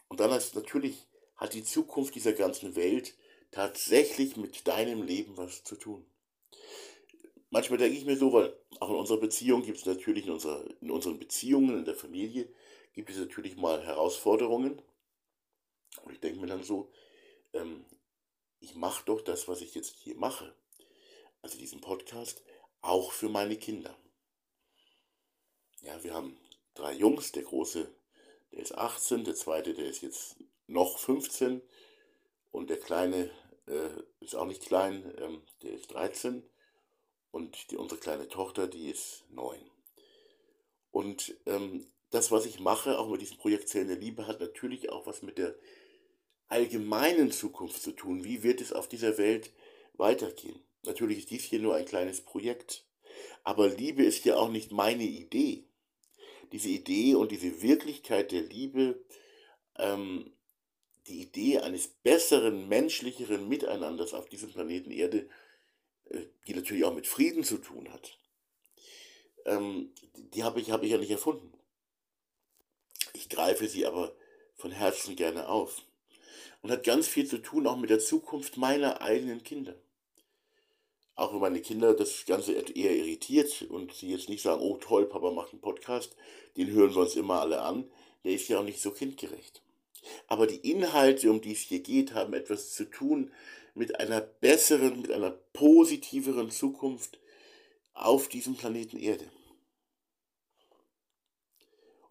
Und 0.08 0.20
dann 0.20 0.32
ist 0.32 0.54
natürlich 0.54 1.06
hat 1.36 1.52
die 1.52 1.64
Zukunft 1.64 2.14
dieser 2.14 2.32
ganzen 2.32 2.76
Welt 2.76 3.14
tatsächlich 3.50 4.38
mit 4.38 4.66
deinem 4.66 5.02
Leben 5.02 5.36
was 5.36 5.64
zu 5.64 5.76
tun. 5.76 6.06
Manchmal 7.50 7.78
denke 7.78 7.98
ich 7.98 8.04
mir 8.04 8.16
so, 8.16 8.32
weil 8.32 8.56
auch 8.78 8.90
in 8.90 8.96
unserer 8.96 9.18
Beziehung 9.18 9.62
gibt 9.62 9.78
es 9.78 9.86
natürlich, 9.86 10.26
in, 10.26 10.32
unserer, 10.32 10.64
in 10.80 10.90
unseren 10.90 11.18
Beziehungen, 11.18 11.78
in 11.78 11.84
der 11.84 11.96
Familie, 11.96 12.48
gibt 12.92 13.10
es 13.10 13.16
natürlich 13.16 13.56
mal 13.56 13.84
Herausforderungen. 13.84 14.80
Und 16.04 16.12
ich 16.12 16.20
denke 16.20 16.40
mir 16.40 16.46
dann 16.46 16.62
so, 16.62 16.92
ähm, 17.52 17.84
ich 18.60 18.76
mache 18.76 19.04
doch 19.04 19.20
das, 19.20 19.48
was 19.48 19.62
ich 19.62 19.74
jetzt 19.74 19.96
hier 19.96 20.14
mache, 20.14 20.54
also 21.42 21.58
diesen 21.58 21.80
Podcast, 21.80 22.42
auch 22.82 23.10
für 23.10 23.28
meine 23.28 23.56
Kinder. 23.56 23.96
Ja, 25.82 26.02
wir 26.04 26.14
haben 26.14 26.38
drei 26.74 26.92
Jungs, 26.92 27.32
der 27.32 27.42
große, 27.42 27.92
der 28.52 28.58
ist 28.60 28.76
18, 28.76 29.24
der 29.24 29.34
zweite, 29.34 29.74
der 29.74 29.86
ist 29.86 30.02
jetzt 30.02 30.36
noch 30.68 30.98
15 30.98 31.62
und 32.52 32.70
der 32.70 32.78
kleine 32.78 33.30
äh, 33.66 33.90
ist 34.20 34.36
auch 34.36 34.46
nicht 34.46 34.62
klein, 34.62 35.12
ähm, 35.18 35.42
der 35.62 35.72
ist 35.72 35.92
13 35.92 36.48
und 37.30 37.70
die, 37.70 37.76
unsere 37.76 38.00
kleine 38.00 38.28
Tochter, 38.28 38.66
die 38.66 38.90
ist 38.90 39.24
9. 39.30 39.58
Und 40.90 41.34
ähm, 41.46 41.86
das, 42.10 42.30
was 42.30 42.46
ich 42.46 42.60
mache, 42.60 42.98
auch 42.98 43.08
mit 43.08 43.20
diesem 43.20 43.38
Projekt 43.38 43.68
Zellen 43.68 43.88
der 43.88 43.96
Liebe, 43.96 44.26
hat 44.26 44.40
natürlich 44.40 44.90
auch 44.90 45.06
was 45.06 45.22
mit 45.22 45.38
der 45.38 45.54
allgemeinen 46.48 47.30
Zukunft 47.30 47.80
zu 47.82 47.92
tun. 47.92 48.24
Wie 48.24 48.42
wird 48.42 48.60
es 48.60 48.72
auf 48.72 48.88
dieser 48.88 49.16
Welt 49.18 49.52
weitergehen? 49.94 50.60
Natürlich 50.84 51.18
ist 51.18 51.30
dies 51.30 51.44
hier 51.44 51.60
nur 51.60 51.76
ein 51.76 51.84
kleines 51.84 52.22
Projekt, 52.22 52.84
aber 53.44 53.68
Liebe 53.68 54.02
ist 54.02 54.24
ja 54.24 54.36
auch 54.36 54.48
nicht 54.50 54.72
meine 54.72 55.04
Idee. 55.04 55.64
Diese 56.52 56.68
Idee 56.68 57.14
und 57.14 57.30
diese 57.30 57.62
Wirklichkeit 57.62 58.32
der 58.32 58.42
Liebe, 58.42 59.04
ähm, 59.76 60.32
die 61.06 61.22
Idee 61.22 61.58
eines 61.58 61.86
besseren, 61.86 62.68
menschlicheren 62.68 63.48
Miteinanders 63.48 64.14
auf 64.14 64.28
diesem 64.28 64.52
Planeten 64.52 64.90
Erde, 64.90 65.28
die 66.46 66.54
natürlich 66.54 66.84
auch 66.84 66.94
mit 66.94 67.06
Frieden 67.06 67.44
zu 67.44 67.58
tun 67.58 67.92
hat, 67.92 68.18
ähm, 69.46 69.92
die 70.34 70.44
habe 70.44 70.60
ich, 70.60 70.70
hab 70.70 70.82
ich 70.82 70.90
ja 70.90 70.98
nicht 70.98 71.10
erfunden. 71.10 71.52
Ich 73.14 73.28
greife 73.28 73.68
sie 73.68 73.86
aber 73.86 74.14
von 74.56 74.70
Herzen 74.70 75.16
gerne 75.16 75.48
auf 75.48 75.82
und 76.62 76.70
hat 76.70 76.84
ganz 76.84 77.08
viel 77.08 77.26
zu 77.26 77.38
tun 77.38 77.66
auch 77.66 77.76
mit 77.76 77.90
der 77.90 77.98
Zukunft 77.98 78.56
meiner 78.56 79.00
eigenen 79.00 79.42
Kinder. 79.42 79.74
Auch 81.14 81.32
wenn 81.32 81.40
meine 81.40 81.60
Kinder 81.60 81.94
das 81.94 82.24
Ganze 82.26 82.52
eher 82.52 82.96
irritiert 82.96 83.62
und 83.62 83.92
sie 83.92 84.10
jetzt 84.10 84.28
nicht 84.28 84.42
sagen, 84.42 84.62
oh 84.62 84.76
toll, 84.78 85.06
Papa 85.06 85.30
macht 85.30 85.52
einen 85.52 85.60
Podcast, 85.60 86.16
den 86.56 86.70
hören 86.70 86.94
wir 86.94 87.02
uns 87.02 87.16
immer 87.16 87.40
alle 87.40 87.62
an, 87.62 87.90
der 88.24 88.32
ist 88.32 88.48
ja 88.48 88.58
auch 88.58 88.64
nicht 88.64 88.80
so 88.80 88.90
kindgerecht. 88.90 89.62
Aber 90.28 90.46
die 90.46 90.70
Inhalte, 90.70 91.30
um 91.30 91.40
die 91.40 91.52
es 91.52 91.60
hier 91.60 91.80
geht, 91.80 92.14
haben 92.14 92.32
etwas 92.32 92.72
zu 92.72 92.84
tun 92.84 93.32
mit 93.74 93.98
einer 94.00 94.20
besseren, 94.20 95.02
mit 95.02 95.12
einer 95.12 95.30
positiveren 95.30 96.50
Zukunft 96.50 97.20
auf 97.94 98.28
diesem 98.28 98.56
Planeten 98.56 98.98
Erde. 98.98 99.30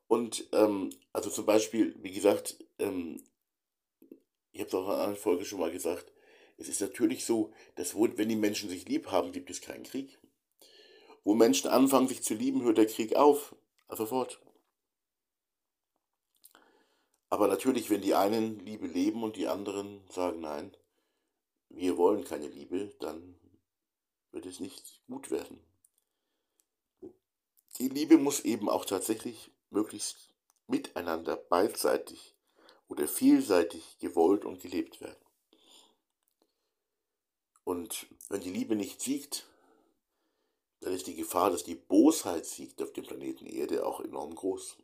Und 0.08 0.48
ähm, 0.54 0.92
also 1.14 1.30
zum 1.30 1.46
Beispiel, 1.46 1.96
wie 2.02 2.12
gesagt, 2.12 2.58
ähm, 2.80 3.24
ich 4.52 4.60
habe 4.60 4.70
es 4.70 4.74
auch 4.74 4.86
in 4.86 4.92
einer 4.92 5.02
anderen 5.02 5.22
Folge 5.22 5.46
schon 5.46 5.60
mal 5.60 5.72
gesagt, 5.72 6.12
es 6.58 6.68
ist 6.68 6.82
natürlich 6.82 7.26
so, 7.26 7.54
dass 7.76 7.96
wo, 7.96 8.08
wenn 8.18 8.28
die 8.28 8.36
Menschen 8.36 8.70
sich 8.70 8.88
lieb 8.88 9.12
haben, 9.12 9.32
gibt 9.32 9.50
es 9.50 9.62
keinen 9.62 9.84
Krieg. 9.84 10.20
Wo 11.24 11.34
Menschen 11.34 11.70
anfangen, 11.70 12.08
sich 12.08 12.24
zu 12.24 12.34
lieben, 12.34 12.64
hört 12.64 12.78
der 12.78 12.88
Krieg 12.88 13.16
auf. 13.16 13.56
Also 13.88 14.06
fort. 14.06 14.42
Aber 17.30 17.48
natürlich, 17.48 17.90
wenn 17.90 18.02
die 18.02 18.16
einen 18.16 18.60
Liebe 18.60 18.88
leben 18.88 19.24
und 19.24 19.36
die 19.36 19.48
anderen 19.48 20.02
sagen, 20.10 20.42
nein, 20.42 20.76
wir 21.70 21.98
wollen 21.98 22.24
keine 22.24 22.48
Liebe, 22.48 22.94
dann 23.00 23.40
wird 24.32 24.46
es 24.46 24.60
nicht 24.60 25.02
gut 25.08 25.32
werden. 25.32 25.60
Die 27.78 27.88
Liebe 27.88 28.18
muss 28.18 28.42
eben 28.42 28.68
auch 28.70 28.86
tatsächlich 28.86 29.52
möglichst 29.70 30.34
miteinander 30.68 31.36
beidseitig 31.38 32.36
oder 32.88 33.08
vielseitig 33.08 33.98
gewollt 34.00 34.46
und 34.46 34.62
gelebt 34.62 35.00
werden. 35.02 35.24
Und 37.64 38.08
wenn 38.30 38.42
die 38.42 38.52
Liebe 38.52 38.76
nicht 38.76 39.02
siegt, 39.02 39.48
dann 40.82 40.94
ist 40.94 41.08
die 41.08 41.16
Gefahr, 41.16 41.52
dass 41.52 41.64
die 41.64 41.76
Bosheit 41.76 42.46
siegt 42.46 42.82
auf 42.82 42.94
dem 42.94 43.06
Planeten 43.06 43.46
Erde 43.46 43.86
auch 43.86 44.00
enorm 44.00 44.34
groß. 44.34 44.78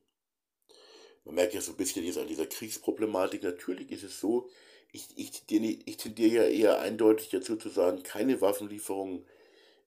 Man 1.24 1.36
merkt 1.36 1.54
ja 1.56 1.62
so 1.62 1.72
ein 1.72 1.78
bisschen 1.78 2.06
jetzt 2.06 2.20
an 2.20 2.28
dieser 2.28 2.46
Kriegsproblematik. 2.46 3.42
Natürlich 3.42 3.92
ist 3.92 4.04
es 4.04 4.20
so, 4.20 4.50
ich, 4.96 5.10
ich, 5.18 5.44
ich 5.86 5.98
tendiere 5.98 6.50
ja 6.50 6.50
eher 6.50 6.80
eindeutig 6.80 7.30
dazu 7.30 7.58
zu 7.58 7.68
sagen, 7.68 8.02
keine 8.04 8.40
Waffenlieferungen 8.40 9.26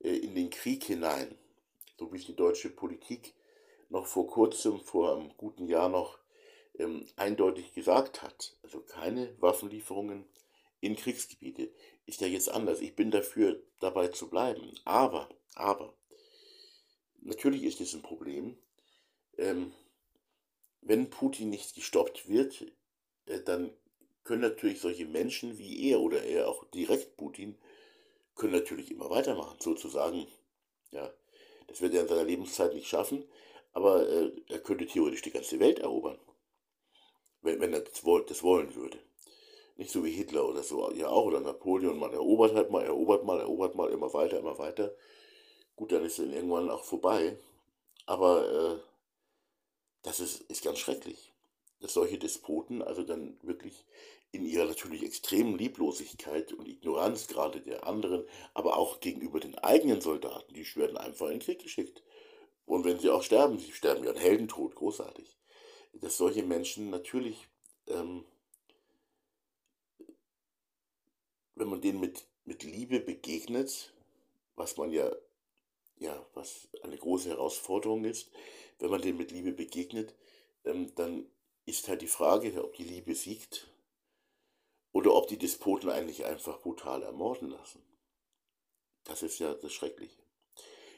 äh, 0.00 0.14
in 0.14 0.34
den 0.34 0.50
Krieg 0.50 0.84
hinein. 0.84 1.34
So 1.98 2.12
wie 2.12 2.18
es 2.18 2.26
die 2.26 2.36
deutsche 2.36 2.68
Politik 2.68 3.32
noch 3.88 4.06
vor 4.06 4.26
kurzem, 4.26 4.80
vor 4.80 5.16
einem 5.16 5.34
guten 5.38 5.66
Jahr 5.66 5.88
noch 5.88 6.18
ähm, 6.78 7.06
eindeutig 7.16 7.72
gesagt 7.72 8.22
hat. 8.22 8.58
Also 8.62 8.80
keine 8.80 9.34
Waffenlieferungen 9.40 10.26
in 10.80 10.94
Kriegsgebiete. 10.94 11.70
Ist 12.04 12.20
ja 12.20 12.26
jetzt 12.26 12.50
anders. 12.50 12.80
Ich 12.80 12.94
bin 12.94 13.10
dafür, 13.10 13.62
dabei 13.80 14.08
zu 14.08 14.28
bleiben. 14.28 14.78
Aber, 14.84 15.30
aber, 15.54 15.94
natürlich 17.22 17.64
ist 17.64 17.80
es 17.80 17.94
ein 17.94 18.02
Problem. 18.02 18.58
Ähm, 19.38 19.72
wenn 20.82 21.08
Putin 21.08 21.48
nicht 21.48 21.74
gestoppt 21.74 22.28
wird, 22.28 22.66
äh, 23.24 23.40
dann 23.40 23.72
können 24.28 24.42
natürlich 24.42 24.78
solche 24.78 25.06
Menschen 25.06 25.56
wie 25.56 25.90
er 25.90 26.00
oder 26.00 26.22
er 26.22 26.48
auch 26.48 26.64
direkt 26.66 27.16
Putin, 27.16 27.56
können 28.34 28.52
natürlich 28.52 28.90
immer 28.90 29.08
weitermachen, 29.08 29.56
sozusagen. 29.58 30.26
Ja, 30.90 31.10
das 31.66 31.80
wird 31.80 31.94
er 31.94 32.02
in 32.02 32.08
seiner 32.08 32.24
Lebenszeit 32.24 32.74
nicht 32.74 32.88
schaffen, 32.88 33.24
aber 33.72 34.06
äh, 34.06 34.30
er 34.50 34.58
könnte 34.58 34.86
theoretisch 34.86 35.22
die 35.22 35.30
ganze 35.30 35.58
Welt 35.60 35.78
erobern, 35.78 36.18
wenn, 37.40 37.58
wenn 37.58 37.72
er 37.72 37.80
das, 37.80 38.02
das 38.26 38.42
wollen 38.42 38.74
würde. 38.74 38.98
Nicht 39.76 39.90
so 39.90 40.04
wie 40.04 40.10
Hitler 40.10 40.46
oder 40.46 40.62
so, 40.62 40.92
ja 40.92 41.08
auch, 41.08 41.24
oder 41.24 41.40
Napoleon, 41.40 41.98
man 41.98 42.12
erobert 42.12 42.54
halt 42.54 42.70
mal, 42.70 42.84
erobert 42.84 43.24
mal, 43.24 43.40
erobert 43.40 43.76
mal, 43.76 43.90
immer 43.90 44.12
weiter, 44.12 44.38
immer 44.38 44.58
weiter. 44.58 44.94
Gut, 45.74 45.90
dann 45.90 46.04
ist 46.04 46.18
dann 46.18 46.34
irgendwann 46.34 46.68
auch 46.68 46.84
vorbei. 46.84 47.38
Aber 48.04 48.50
äh, 48.50 48.78
das 50.02 50.20
ist, 50.20 50.42
ist 50.50 50.64
ganz 50.64 50.78
schrecklich, 50.78 51.32
dass 51.80 51.94
solche 51.94 52.18
Despoten 52.18 52.82
also 52.82 53.04
dann 53.04 53.38
wirklich 53.42 53.86
in 54.30 54.44
ihrer 54.44 54.66
natürlich 54.66 55.02
extremen 55.02 55.56
Lieblosigkeit 55.56 56.52
und 56.52 56.68
Ignoranz 56.68 57.28
gerade 57.28 57.60
der 57.60 57.86
anderen, 57.86 58.26
aber 58.54 58.76
auch 58.76 59.00
gegenüber 59.00 59.40
den 59.40 59.56
eigenen 59.56 60.00
Soldaten, 60.00 60.52
die 60.52 60.66
werden 60.76 60.98
einfach 60.98 61.26
in 61.26 61.38
den 61.38 61.40
Krieg 61.40 61.60
geschickt. 61.60 62.02
Und 62.66 62.84
wenn 62.84 62.98
sie 62.98 63.08
auch 63.08 63.22
sterben, 63.22 63.58
sie 63.58 63.72
sterben 63.72 64.04
ja 64.04 64.10
einen 64.10 64.20
Heldentod, 64.20 64.74
großartig, 64.74 65.38
dass 65.94 66.18
solche 66.18 66.42
Menschen 66.42 66.90
natürlich, 66.90 67.48
ähm, 67.86 68.24
wenn 71.54 71.68
man 71.68 71.80
denen 71.80 72.00
mit, 72.00 72.26
mit 72.44 72.62
Liebe 72.62 73.00
begegnet, 73.00 73.94
was 74.54 74.76
man 74.76 74.92
ja, 74.92 75.10
ja, 75.96 76.26
was 76.34 76.68
eine 76.82 76.98
große 76.98 77.30
Herausforderung 77.30 78.04
ist, 78.04 78.30
wenn 78.78 78.90
man 78.90 79.00
denen 79.00 79.18
mit 79.18 79.30
Liebe 79.30 79.52
begegnet, 79.52 80.14
ähm, 80.64 80.94
dann 80.94 81.26
ist 81.64 81.88
halt 81.88 82.02
die 82.02 82.06
Frage, 82.06 82.62
ob 82.62 82.74
die 82.74 82.84
Liebe 82.84 83.14
siegt 83.14 83.66
oder 84.92 85.14
ob 85.14 85.28
die 85.28 85.38
Despoten 85.38 85.90
eigentlich 85.90 86.24
einfach 86.24 86.60
brutal 86.60 87.02
ermorden 87.02 87.50
lassen. 87.50 87.82
Das 89.04 89.22
ist 89.22 89.38
ja 89.38 89.54
das 89.54 89.72
Schreckliche. 89.72 90.22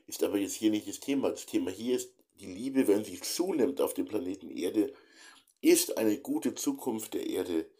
Ist 0.06 0.22
aber 0.22 0.38
jetzt 0.38 0.54
hier 0.54 0.70
nicht 0.70 0.88
das 0.88 1.00
Thema. 1.00 1.30
Das 1.30 1.46
Thema 1.46 1.70
hier 1.70 1.96
ist, 1.96 2.12
die 2.40 2.46
Liebe, 2.46 2.88
wenn 2.88 3.04
sie 3.04 3.20
zunimmt 3.20 3.80
auf 3.80 3.94
dem 3.94 4.06
Planeten 4.06 4.50
Erde, 4.50 4.92
ist 5.60 5.98
eine 5.98 6.18
gute 6.18 6.54
Zukunft 6.54 7.14
der 7.14 7.26
Erde 7.26 7.70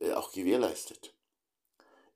äh, 0.00 0.12
auch 0.12 0.32
gewährleistet. 0.32 1.14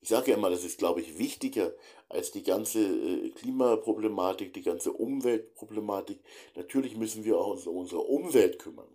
Ich 0.01 0.11
sage 0.11 0.33
ja 0.33 0.37
immer, 0.37 0.51
das 0.51 0.65
ist, 0.65 0.77
glaube 0.79 1.01
ich, 1.01 1.19
wichtiger 1.19 1.73
als 2.11 2.31
die 2.31 2.43
ganze 2.43 2.81
äh, 2.81 3.31
Klimaproblematik, 3.31 4.53
die 4.53 4.63
ganze 4.63 4.93
Umweltproblematik. 4.93 6.21
Natürlich 6.57 6.97
müssen 6.97 7.25
wir 7.25 7.39
auch 7.39 7.47
uns 7.47 7.67
um 7.67 7.77
unsere 7.77 8.03
Umwelt 8.03 8.59
kümmern. 8.59 8.89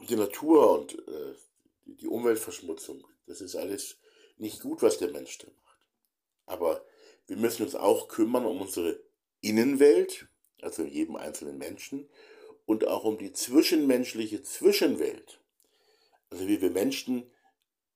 Die 0.00 0.16
Natur 0.16 0.78
und 0.78 0.92
äh, 1.08 1.34
die 1.86 2.08
Umweltverschmutzung, 2.08 3.06
das 3.26 3.40
ist 3.40 3.56
alles 3.56 3.98
nicht 4.36 4.60
gut, 4.60 4.82
was 4.82 4.98
der 4.98 5.10
Mensch 5.10 5.38
da 5.38 5.46
macht. 5.46 5.78
Aber 6.46 6.84
wir 7.26 7.36
müssen 7.36 7.62
uns 7.62 7.74
auch 7.74 8.08
kümmern 8.08 8.44
um 8.44 8.60
unsere 8.60 9.00
Innenwelt, 9.40 10.28
also 10.62 10.82
jedem 10.82 11.16
einzelnen 11.16 11.58
Menschen, 11.58 12.08
und 12.66 12.86
auch 12.86 13.04
um 13.04 13.18
die 13.18 13.32
zwischenmenschliche 13.32 14.42
Zwischenwelt. 14.42 15.40
Also 16.30 16.48
wie 16.48 16.60
wir 16.60 16.70
Menschen 16.70 17.30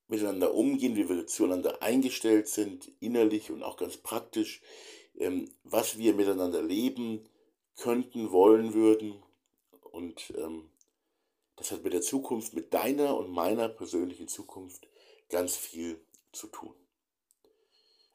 miteinander 0.08 0.54
umgehen, 0.54 0.96
wie 0.96 1.08
wir 1.08 1.26
zueinander 1.26 1.82
eingestellt 1.82 2.48
sind, 2.48 2.90
innerlich 3.00 3.50
und 3.50 3.62
auch 3.62 3.76
ganz 3.76 3.96
praktisch, 3.96 4.60
ähm, 5.18 5.50
was 5.64 5.98
wir 5.98 6.14
miteinander 6.14 6.62
leben 6.62 7.28
könnten, 7.76 8.30
wollen 8.30 8.74
würden. 8.74 9.22
Und 9.90 10.32
ähm, 10.36 10.70
das 11.60 11.72
hat 11.72 11.84
mit 11.84 11.92
der 11.92 12.00
Zukunft, 12.00 12.54
mit 12.54 12.72
deiner 12.72 13.14
und 13.18 13.28
meiner 13.30 13.68
persönlichen 13.68 14.28
Zukunft 14.28 14.88
ganz 15.28 15.56
viel 15.56 16.00
zu 16.32 16.46
tun. 16.46 16.74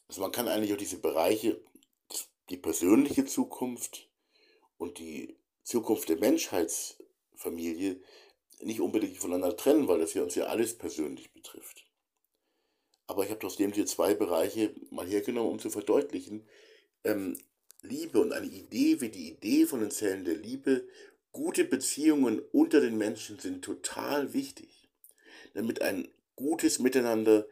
Also 0.08 0.22
man 0.22 0.32
kann 0.32 0.48
eigentlich 0.48 0.74
auch 0.74 0.78
diese 0.78 0.98
Bereiche, 0.98 1.62
die 2.50 2.58
persönliche 2.58 3.24
Zukunft 3.26 4.10
und 4.80 4.98
die 4.98 5.38
Zukunft 5.62 6.10
der 6.10 6.18
Menschheitsfamilie 6.18 8.02
nicht 8.62 8.82
unbedingt 8.82 9.18
voneinander 9.18 9.56
trennen, 9.56 9.88
weil 9.88 10.00
das 10.00 10.16
ja 10.16 10.24
uns 10.24 10.34
ja 10.34 10.46
alles 10.46 10.76
persönlich 10.76 11.32
betrifft. 11.32 11.86
Aber 13.06 13.26
ich 13.26 13.30
habe 13.30 13.40
trotzdem 13.40 13.72
hier 13.74 13.86
zwei 13.86 14.16
Bereiche 14.16 14.74
mal 14.90 15.06
hergenommen, 15.06 15.52
um 15.52 15.60
zu 15.60 15.70
verdeutlichen, 15.70 16.48
ähm, 17.04 17.38
Liebe 17.84 18.20
und 18.20 18.34
eine 18.34 18.48
Idee 18.48 19.02
wie 19.02 19.10
die 19.10 19.30
Idee 19.30 19.68
von 19.68 19.82
den 19.82 19.92
Zellen 19.92 20.26
der 20.26 20.36
Liebe, 20.36 20.88
gute 21.36 21.66
Beziehungen 21.66 22.40
unter 22.54 22.80
den 22.80 22.98
Menschen 22.98 23.38
sind 23.40 23.62
total 23.62 24.32
wichtig, 24.32 24.88
damit 25.54 25.82
ein 25.82 26.08
gutes 26.38 26.80
Miteinander 26.80 27.46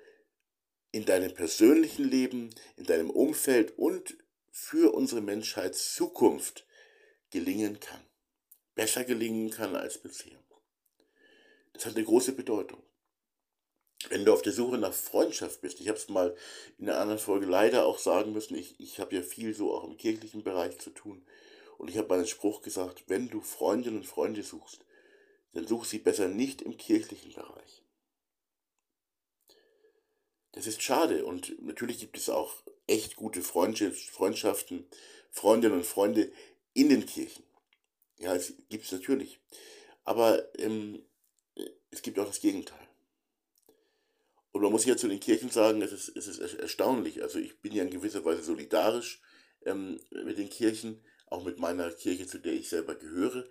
in 0.93 1.03
deinem 1.03 1.33
persönlichen 1.33 2.09
Leben, 2.09 2.55
in 2.77 2.85
deinem 2.85 3.09
Umfeld 3.09 3.77
und 3.77 4.15
für 4.51 4.93
unsere 4.93 5.19
Menschheitszukunft 5.19 6.65
gelingen 7.29 7.81
kann. 7.81 7.99
Besser 8.73 9.03
gelingen 9.03 9.49
kann 9.49 9.75
als 9.75 9.97
bisher. 9.97 10.39
Das 11.73 11.85
hat 11.85 11.97
eine 11.97 12.05
große 12.05 12.31
Bedeutung. 12.31 12.81
Wenn 14.07 14.23
du 14.23 14.31
auf 14.31 14.43
der 14.43 14.53
Suche 14.53 14.77
nach 14.77 14.93
Freundschaft 14.93 15.59
bist, 15.59 15.81
ich 15.81 15.89
habe 15.89 15.97
es 15.97 16.07
mal 16.07 16.37
in 16.77 16.87
einer 16.87 16.99
anderen 17.01 17.19
Folge 17.19 17.47
leider 17.47 17.85
auch 17.85 17.99
sagen 17.99 18.31
müssen, 18.31 18.55
ich, 18.55 18.79
ich 18.79 19.01
habe 19.01 19.13
ja 19.13 19.21
viel 19.21 19.53
so 19.53 19.73
auch 19.73 19.83
im 19.83 19.97
kirchlichen 19.97 20.43
Bereich 20.43 20.79
zu 20.79 20.91
tun 20.91 21.25
und 21.83 21.89
ich 21.89 21.97
habe 21.97 22.07
meinen 22.07 22.25
Spruch 22.25 22.61
gesagt, 22.61 23.03
wenn 23.07 23.27
du 23.27 23.41
Freundinnen 23.41 23.97
und 23.97 24.05
Freunde 24.05 24.41
suchst, 24.41 24.85
dann 25.51 25.67
such 25.67 25.83
sie 25.83 25.99
besser 25.99 26.29
nicht 26.29 26.61
im 26.61 26.77
kirchlichen 26.77 27.33
Bereich. 27.33 27.83
Das 30.53 30.65
ist 30.65 30.81
schade 30.81 31.25
und 31.25 31.61
natürlich 31.61 31.99
gibt 31.99 32.17
es 32.17 32.29
auch 32.29 32.63
echt 32.87 33.17
gute 33.17 33.41
Freundschaften, 33.41 34.87
Freundinnen 35.29 35.75
und 35.75 35.85
Freunde 35.85 36.31
in 36.73 36.87
den 36.87 37.05
Kirchen. 37.05 37.43
Ja, 38.17 38.33
es 38.33 38.53
gibt 38.69 38.85
es 38.85 38.93
natürlich. 38.93 39.41
Aber 40.05 40.57
ähm, 40.57 41.03
es 41.91 42.01
gibt 42.01 42.17
auch 42.17 42.27
das 42.27 42.39
Gegenteil. 42.39 42.87
Und 44.53 44.61
man 44.61 44.71
muss 44.71 44.85
ja 44.85 44.95
zu 44.95 45.09
den 45.09 45.19
Kirchen 45.19 45.49
sagen, 45.49 45.81
es 45.81 45.91
ist, 45.91 46.15
es 46.15 46.27
ist 46.27 46.53
erstaunlich. 46.53 47.21
Also 47.21 47.39
ich 47.39 47.59
bin 47.59 47.73
ja 47.73 47.83
in 47.83 47.89
gewisser 47.89 48.23
Weise 48.23 48.41
solidarisch 48.41 49.21
ähm, 49.65 49.99
mit 50.11 50.37
den 50.37 50.49
Kirchen, 50.49 51.03
auch 51.33 51.43
mit 51.43 51.57
meiner 51.57 51.91
Kirche, 51.91 52.27
zu 52.27 52.37
der 52.37 52.53
ich 52.53 52.69
selber 52.69 52.95
gehöre. 52.95 53.45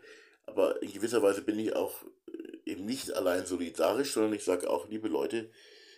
Aber 0.47 0.81
in 0.83 0.93
gewisser 0.93 1.23
Weise 1.23 1.43
bin 1.43 1.59
ich 1.59 1.75
auch 1.75 2.03
äh, 2.27 2.71
eben 2.71 2.85
nicht 2.85 3.13
allein 3.13 3.47
solidarisch, 3.47 4.13
sondern 4.13 4.35
ich 4.35 4.45
sage 4.45 4.71
auch, 4.71 4.89
liebe 4.89 5.09
Leute, 5.09 5.51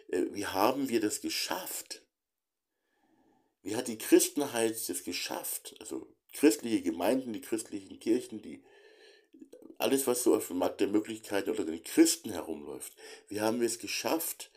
äh, 0.09 0.25
wie 0.33 0.47
haben 0.47 0.89
wir 0.89 1.01
das 1.01 1.21
geschafft? 1.21 2.03
Wie 3.63 3.77
hat 3.77 3.89
die 3.89 3.99
Christenheit 3.99 4.77
das 4.89 5.05
geschafft? 5.05 5.75
Also 5.81 6.07
christliche 6.33 6.83
Gemeinden, 6.83 7.33
die 7.33 7.41
christlichen 7.41 7.99
Kirchen, 7.99 8.43
die 8.43 8.63
alles, 9.79 10.07
was 10.07 10.23
so 10.23 10.35
auf 10.35 10.49
dem 10.49 10.59
Markt 10.59 10.81
der 10.81 10.89
Möglichkeiten 10.89 11.51
unter 11.51 11.65
den 11.65 11.83
Christen 11.83 12.31
herumläuft. 12.31 12.93
Wie 13.29 13.41
haben 13.41 13.61
wir 13.61 13.67
es 13.67 13.79
geschafft, 13.79 14.51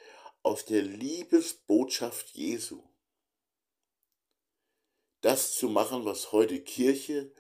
aus 0.43 0.65
der 0.65 0.81
Liebesbotschaft 0.81 2.29
Jesu 2.29 2.83
das 5.21 5.53
zu 5.53 5.69
machen, 5.69 6.05
was 6.05 6.31
heute 6.31 6.61
Kirche 6.61 7.33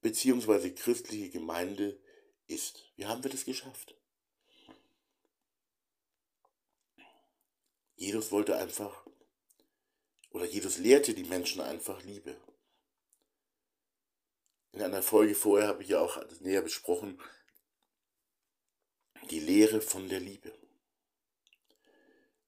bzw. 0.00 0.70
christliche 0.70 1.30
Gemeinde 1.30 2.00
ist? 2.46 2.90
Wie 2.96 3.06
haben 3.06 3.22
wir 3.22 3.30
das 3.30 3.44
geschafft? 3.44 3.94
Jesus 7.96 8.30
wollte 8.30 8.56
einfach, 8.56 9.06
oder 10.30 10.44
Jesus 10.44 10.78
lehrte 10.78 11.14
die 11.14 11.24
Menschen 11.24 11.60
einfach 11.60 12.02
Liebe. 12.04 12.36
In 14.72 14.82
einer 14.82 15.02
Folge 15.02 15.34
vorher 15.34 15.66
habe 15.68 15.82
ich 15.82 15.88
ja 15.88 16.00
auch 16.00 16.22
näher 16.40 16.62
besprochen, 16.62 17.20
die 19.30 19.40
Lehre 19.40 19.80
von 19.80 20.08
der 20.08 20.20
Liebe. 20.20 20.56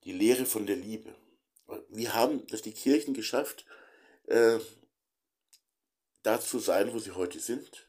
Die 0.05 0.13
Lehre 0.13 0.47
von 0.47 0.67
der 0.67 0.77
Liebe. 0.77 1.15
Wir 1.89 2.15
haben 2.15 2.47
das 2.47 2.63
die 2.63 2.73
Kirchen 2.73 3.13
geschafft, 3.13 3.67
äh, 4.31 4.59
da 6.23 6.41
zu 6.41 6.59
sein, 6.59 6.93
wo 6.93 6.99
sie 6.99 7.13
heute 7.13 7.41
sind. 7.41 7.89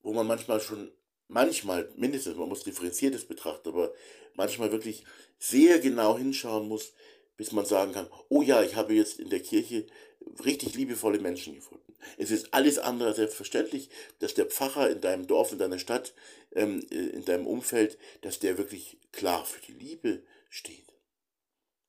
Wo 0.00 0.12
man 0.12 0.26
manchmal 0.26 0.60
schon 0.60 0.92
manchmal, 1.28 1.90
mindestens, 1.96 2.36
man 2.36 2.48
muss 2.48 2.62
differenziertes 2.62 3.26
betrachten, 3.26 3.68
aber 3.68 3.92
manchmal 4.34 4.72
wirklich 4.72 5.04
sehr 5.38 5.78
genau 5.80 6.16
hinschauen 6.16 6.68
muss, 6.68 6.92
bis 7.36 7.52
man 7.52 7.66
sagen 7.66 7.92
kann, 7.92 8.08
oh 8.28 8.42
ja, 8.42 8.62
ich 8.62 8.76
habe 8.76 8.94
jetzt 8.94 9.18
in 9.18 9.30
der 9.30 9.40
Kirche 9.40 9.86
richtig 10.44 10.74
liebevolle 10.74 11.18
Menschen 11.18 11.54
gefunden. 11.54 11.94
Es 12.16 12.30
ist 12.30 12.54
alles 12.54 12.78
andere 12.78 13.08
als 13.08 13.16
selbstverständlich, 13.16 13.90
dass 14.20 14.34
der 14.34 14.46
Pfarrer 14.46 14.90
in 14.90 15.00
deinem 15.00 15.26
Dorf, 15.26 15.52
in 15.52 15.58
deiner 15.58 15.78
Stadt, 15.78 16.14
ähm, 16.52 16.86
äh, 16.90 16.94
in 16.94 17.24
deinem 17.24 17.46
Umfeld, 17.46 17.98
dass 18.22 18.38
der 18.38 18.58
wirklich 18.58 18.98
klar 19.12 19.44
für 19.44 19.60
die 19.60 19.72
Liebe 19.72 20.22
steht. 20.48 20.95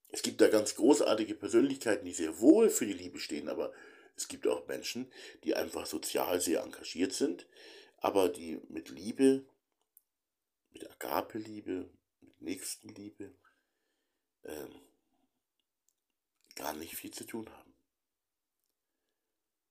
Es 0.10 0.22
gibt 0.22 0.39
da 0.41 0.48
ganz 0.48 0.76
großartige 0.76 1.36
Persönlichkeiten, 1.36 2.06
die 2.06 2.13
sehr 2.13 2.39
wohl 2.39 2.70
für 2.70 2.86
die 2.86 2.93
Liebe 2.93 3.20
stehen, 3.20 3.50
aber 3.50 3.74
es 4.15 4.28
gibt 4.28 4.48
auch 4.48 4.67
Menschen, 4.67 5.12
die 5.43 5.56
einfach 5.56 5.86
sozial 5.86 6.41
sehr 6.41 6.63
engagiert 6.63 7.13
sind, 7.13 7.48
aber 7.98 8.30
die 8.30 8.60
mit 8.70 8.89
Liebe, 8.89 9.46
mit 10.72 10.89
Agape-Liebe, 10.89 11.89
mit 12.22 12.41
Nächstenliebe 12.41 13.36
ähm, 14.43 14.82
gar 16.56 16.74
nicht 16.74 16.96
viel 16.96 17.12
zu 17.12 17.26
tun 17.26 17.50
haben. 17.50 17.74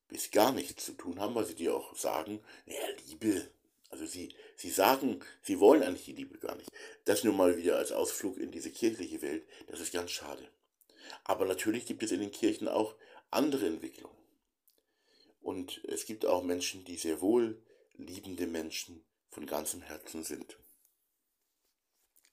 Bis 0.08 0.30
gar 0.30 0.52
nichts 0.52 0.84
zu 0.84 0.92
tun 0.92 1.18
haben, 1.18 1.34
weil 1.34 1.46
sie 1.46 1.56
dir 1.56 1.74
auch 1.74 1.96
sagen, 1.96 2.44
naja, 2.66 2.86
Liebe, 3.06 3.50
also 3.90 4.06
sie, 4.06 4.34
sie 4.56 4.70
sagen, 4.70 5.20
sie 5.42 5.60
wollen 5.60 5.82
eigentlich 5.82 6.04
die 6.04 6.12
Liebe 6.12 6.38
gar 6.38 6.56
nicht. 6.56 6.70
Das 7.04 7.24
nur 7.24 7.34
mal 7.34 7.56
wieder 7.56 7.76
als 7.78 7.92
Ausflug 7.92 8.38
in 8.38 8.50
diese 8.50 8.70
kirchliche 8.70 9.22
Welt, 9.22 9.46
das 9.68 9.80
ist 9.80 9.92
ganz 9.92 10.10
schade. 10.10 10.48
Aber 11.24 11.44
natürlich 11.44 11.86
gibt 11.86 12.02
es 12.02 12.12
in 12.12 12.20
den 12.20 12.32
Kirchen 12.32 12.68
auch 12.68 12.96
andere 13.30 13.66
Entwicklungen. 13.66 14.16
Und 15.40 15.84
es 15.84 16.06
gibt 16.06 16.26
auch 16.26 16.42
Menschen, 16.42 16.84
die 16.84 16.96
sehr 16.96 17.20
wohl 17.20 17.62
liebende 17.94 18.46
Menschen 18.46 19.04
von 19.30 19.46
ganzem 19.46 19.82
Herzen 19.82 20.24
sind. 20.24 20.58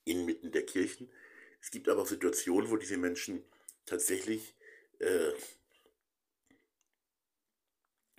Inmitten 0.04 0.52
der 0.52 0.66
Kirchen. 0.66 1.10
Es 1.60 1.70
gibt 1.70 1.88
aber 1.88 2.02
auch 2.02 2.06
Situationen, 2.06 2.70
wo 2.70 2.76
diese 2.76 2.96
Menschen 2.96 3.44
tatsächlich 3.86 4.54
äh, 4.98 5.32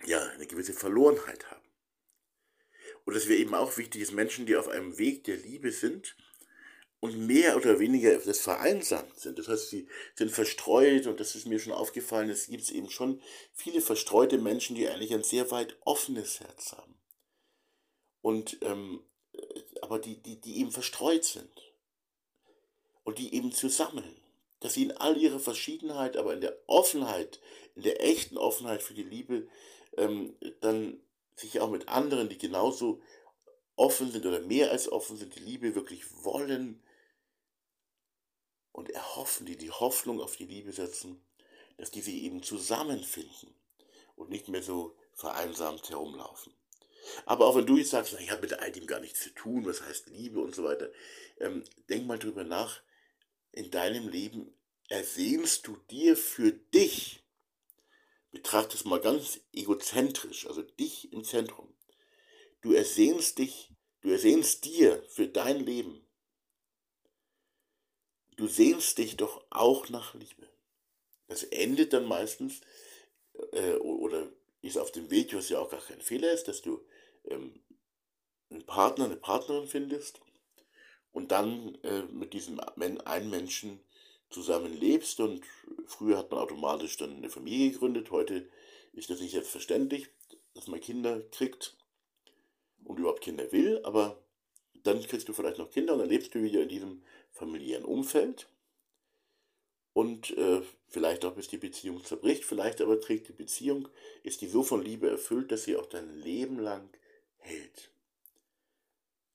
ja, 0.04 0.22
eine 0.30 0.46
gewisse 0.46 0.72
Verlorenheit 0.72 1.50
haben. 1.50 1.65
Und 3.06 3.14
es 3.14 3.28
wäre 3.28 3.38
eben 3.38 3.54
auch 3.54 3.78
wichtig, 3.78 4.02
dass 4.02 4.12
Menschen, 4.12 4.46
die 4.46 4.56
auf 4.56 4.68
einem 4.68 4.98
Weg 4.98 5.24
der 5.24 5.36
Liebe 5.36 5.70
sind 5.70 6.16
und 6.98 7.16
mehr 7.16 7.56
oder 7.56 7.78
weniger 7.78 8.18
das 8.18 8.40
vereinsamt 8.40 9.20
sind, 9.20 9.38
das 9.38 9.46
heißt, 9.46 9.70
sie 9.70 9.86
sind 10.16 10.32
verstreut 10.32 11.06
und 11.06 11.20
das 11.20 11.36
ist 11.36 11.46
mir 11.46 11.60
schon 11.60 11.72
aufgefallen, 11.72 12.30
es 12.30 12.48
gibt 12.48 12.68
eben 12.72 12.90
schon 12.90 13.22
viele 13.54 13.80
verstreute 13.80 14.38
Menschen, 14.38 14.74
die 14.74 14.88
eigentlich 14.88 15.14
ein 15.14 15.22
sehr 15.22 15.52
weit 15.52 15.76
offenes 15.84 16.40
Herz 16.40 16.72
haben. 16.72 16.98
Und, 18.22 18.58
ähm, 18.62 19.04
aber 19.82 20.00
die, 20.00 20.20
die, 20.20 20.40
die 20.40 20.58
eben 20.58 20.72
verstreut 20.72 21.24
sind 21.24 21.72
und 23.04 23.18
die 23.18 23.32
eben 23.34 23.52
zusammen, 23.52 24.16
dass 24.58 24.74
sie 24.74 24.82
in 24.82 24.92
all 24.92 25.16
ihrer 25.16 25.38
Verschiedenheit, 25.38 26.16
aber 26.16 26.34
in 26.34 26.40
der 26.40 26.56
Offenheit, 26.66 27.40
in 27.76 27.82
der 27.82 28.02
echten 28.02 28.36
Offenheit 28.36 28.82
für 28.82 28.94
die 28.94 29.04
Liebe, 29.04 29.46
ähm, 29.96 30.34
dann 30.60 31.00
sich 31.36 31.60
auch 31.60 31.70
mit 31.70 31.88
anderen, 31.88 32.28
die 32.28 32.38
genauso 32.38 33.02
offen 33.76 34.10
sind 34.10 34.24
oder 34.26 34.40
mehr 34.40 34.70
als 34.70 34.90
offen 34.90 35.16
sind, 35.16 35.34
die 35.36 35.40
Liebe 35.40 35.74
wirklich 35.74 36.24
wollen 36.24 36.82
und 38.72 38.90
erhoffen, 38.90 39.46
die 39.46 39.56
die 39.56 39.70
Hoffnung 39.70 40.20
auf 40.20 40.36
die 40.36 40.46
Liebe 40.46 40.72
setzen, 40.72 41.24
dass 41.76 41.90
die 41.90 42.00
sie 42.00 42.24
eben 42.24 42.42
zusammenfinden 42.42 43.54
und 44.16 44.30
nicht 44.30 44.48
mehr 44.48 44.62
so 44.62 44.96
vereinsamt 45.14 45.90
herumlaufen. 45.90 46.54
Aber 47.24 47.46
auch 47.46 47.56
wenn 47.56 47.66
du 47.66 47.76
jetzt 47.76 47.90
sagst, 47.90 48.14
ich 48.18 48.30
habe 48.30 48.42
mit 48.42 48.54
all 48.54 48.72
dem 48.72 48.86
gar 48.86 49.00
nichts 49.00 49.22
zu 49.22 49.30
tun, 49.30 49.64
was 49.64 49.82
heißt 49.82 50.08
Liebe 50.08 50.40
und 50.40 50.54
so 50.54 50.64
weiter, 50.64 50.90
ähm, 51.38 51.64
denk 51.88 52.06
mal 52.06 52.18
drüber 52.18 52.44
nach, 52.44 52.82
in 53.52 53.70
deinem 53.70 54.08
Leben 54.08 54.52
ersehnst 54.88 55.66
du 55.66 55.76
dir 55.90 56.16
für 56.16 56.52
dich 56.52 57.25
betrachte 58.30 58.76
es 58.76 58.84
mal 58.84 59.00
ganz 59.00 59.40
egozentrisch, 59.52 60.46
also 60.46 60.62
dich 60.62 61.12
im 61.12 61.24
Zentrum. 61.24 61.72
Du 62.60 62.72
ersehnst 62.72 63.38
dich, 63.38 63.72
du 64.00 64.10
ersehnst 64.10 64.64
dir 64.64 65.02
für 65.08 65.28
dein 65.28 65.60
Leben. 65.60 66.06
Du 68.36 68.46
sehnst 68.46 68.98
dich 68.98 69.16
doch 69.16 69.44
auch 69.50 69.88
nach 69.88 70.14
Liebe. 70.14 70.48
Das 71.26 71.42
endet 71.42 71.92
dann 71.92 72.04
meistens, 72.06 72.60
äh, 73.52 73.74
oder 73.76 74.30
ist 74.62 74.78
auf 74.78 74.92
dem 74.92 75.10
Weg, 75.10 75.34
was 75.34 75.48
ja 75.48 75.58
auch 75.58 75.70
gar 75.70 75.80
kein 75.80 76.00
Fehler 76.00 76.32
ist, 76.32 76.48
dass 76.48 76.60
du 76.62 76.84
ähm, 77.24 77.62
einen 78.50 78.66
Partner, 78.66 79.06
eine 79.06 79.16
Partnerin 79.16 79.66
findest 79.66 80.20
und 81.12 81.32
dann 81.32 81.76
äh, 81.82 82.02
mit 82.02 82.32
diesem 82.34 82.60
einen 82.60 83.30
Menschen 83.30 83.80
zusammen 84.30 84.72
lebst 84.78 85.20
und 85.20 85.42
früher 85.86 86.18
hat 86.18 86.30
man 86.30 86.40
automatisch 86.40 86.96
dann 86.96 87.16
eine 87.16 87.30
Familie 87.30 87.70
gegründet, 87.70 88.10
heute 88.10 88.48
ist 88.92 89.10
das 89.10 89.20
nicht 89.20 89.32
selbstverständlich, 89.32 90.08
dass 90.54 90.66
man 90.66 90.80
Kinder 90.80 91.20
kriegt 91.30 91.76
und 92.84 92.98
überhaupt 92.98 93.20
Kinder 93.20 93.50
will, 93.52 93.80
aber 93.84 94.22
dann 94.82 95.02
kriegst 95.02 95.28
du 95.28 95.32
vielleicht 95.32 95.58
noch 95.58 95.70
Kinder 95.70 95.94
und 95.94 96.00
dann 96.00 96.08
lebst 96.08 96.34
du 96.34 96.42
wieder 96.42 96.62
in 96.62 96.68
diesem 96.68 97.02
familiären 97.32 97.84
Umfeld 97.84 98.48
und 99.92 100.36
äh, 100.36 100.62
vielleicht 100.88 101.24
auch 101.24 101.34
bis 101.34 101.48
die 101.48 101.58
Beziehung 101.58 102.04
zerbricht, 102.04 102.44
vielleicht 102.44 102.80
aber 102.80 103.00
trägt 103.00 103.28
die 103.28 103.32
Beziehung, 103.32 103.88
ist 104.22 104.40
die 104.40 104.48
so 104.48 104.62
von 104.62 104.82
Liebe 104.82 105.08
erfüllt, 105.08 105.50
dass 105.52 105.64
sie 105.64 105.76
auch 105.76 105.86
dein 105.86 106.18
Leben 106.20 106.58
lang 106.58 106.88
hält. 107.38 107.90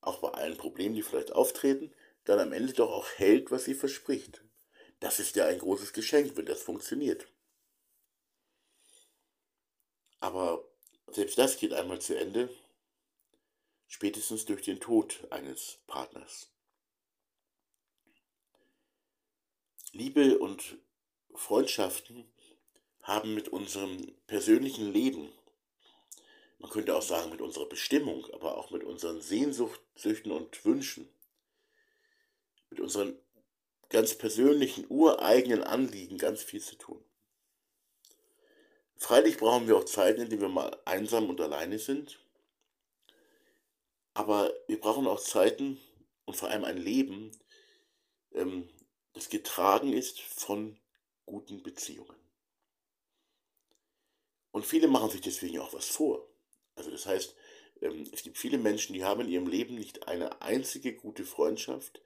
Auch 0.02 0.20
bei 0.20 0.30
allen 0.30 0.58
Problemen, 0.58 0.96
die 0.96 1.02
vielleicht 1.02 1.34
auftreten, 1.34 1.92
dann 2.26 2.40
am 2.40 2.54
Ende 2.54 2.74
doch 2.74 2.92
auch 2.92 3.08
hält, 3.16 3.52
was 3.52 3.66
sie 3.66 3.74
verspricht. 3.74 4.44
Das 5.02 5.20
ist 5.20 5.36
ja 5.36 5.48
ein 5.48 5.58
großes 5.58 5.94
Geschenk, 5.94 6.38
wenn 6.38 6.46
das 6.46 6.62
funktioniert. 6.62 7.28
Aber 10.20 10.64
selbst 11.08 11.40
das 11.40 11.58
geht 11.58 11.74
einmal 11.74 12.00
zu 12.00 12.16
Ende, 12.16 12.56
spätestens 13.88 14.46
durch 14.46 14.62
den 14.62 14.80
Tod 14.80 15.28
eines 15.32 15.80
Partners. 15.88 16.52
Liebe 19.92 20.38
und 20.38 20.78
Freundschaften 21.34 22.32
haben 23.02 23.34
mit 23.34 23.50
unserem 23.50 24.16
persönlichen 24.28 24.94
Leben, 24.94 25.34
man 26.60 26.70
könnte 26.70 26.96
auch 26.96 27.02
sagen 27.02 27.32
mit 27.32 27.42
unserer 27.42 27.68
Bestimmung, 27.68 28.32
aber 28.34 28.56
auch 28.56 28.70
mit 28.70 28.84
unseren 28.84 29.20
Sehnsüchten 29.20 30.32
und 30.32 30.64
Wünschen, 30.64 31.10
mit 32.70 32.80
unseren 32.80 33.18
ganz 33.92 34.16
persönlichen, 34.16 34.86
ureigenen 34.90 35.64
Anliegen 35.64 36.18
ganz 36.18 36.42
viel 36.42 36.62
zu 36.62 36.76
tun. 36.76 37.04
Freilich 38.98 39.38
brauchen 39.38 39.68
wir 39.68 39.78
auch 39.78 39.86
Zeiten, 39.86 40.22
in 40.22 40.30
denen 40.30 40.42
wir 40.42 40.50
mal 40.50 40.80
einsam 40.86 41.30
und 41.30 41.42
alleine 41.42 41.78
sind. 41.78 42.20
Aber 44.14 44.54
wir 44.68 44.80
brauchen 44.80 45.08
auch 45.08 45.20
Zeiten 45.20 45.80
und 46.26 46.36
vor 46.36 46.50
allem 46.50 46.64
ein 46.64 46.78
Leben, 46.78 47.32
ähm, 48.34 48.70
das 49.14 49.30
getragen 49.30 49.94
ist 49.94 50.20
von 50.22 50.78
guten 51.26 51.64
Beziehungen. 51.64 52.16
Und 54.52 54.66
viele 54.66 54.88
machen 54.88 55.10
sich 55.10 55.22
deswegen 55.22 55.60
auch 55.60 55.74
was 55.74 55.88
vor. 55.88 56.28
Also 56.76 56.92
das 56.92 57.06
heißt, 57.06 57.36
ähm, 57.82 58.08
es 58.12 58.24
gibt 58.24 58.38
viele 58.38 58.58
Menschen, 58.58 58.94
die 58.94 59.04
haben 59.04 59.22
in 59.22 59.30
ihrem 59.30 59.48
Leben 59.48 59.76
nicht 59.76 60.08
eine 60.08 60.42
einzige 60.42 60.94
gute 60.94 61.26
Freundschaft, 61.26 62.02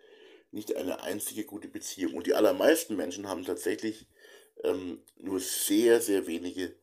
nicht 0.52 0.76
eine 0.76 1.02
einzige 1.02 1.46
gute 1.46 1.68
Beziehung. 1.68 2.14
Und 2.14 2.28
die 2.28 2.34
allermeisten 2.34 2.96
Menschen 2.96 3.28
haben 3.28 3.46
tatsächlich 3.46 4.08
ähm, 4.64 5.04
nur 5.18 5.40
sehr, 5.40 6.02
sehr 6.02 6.28
wenige 6.28 6.76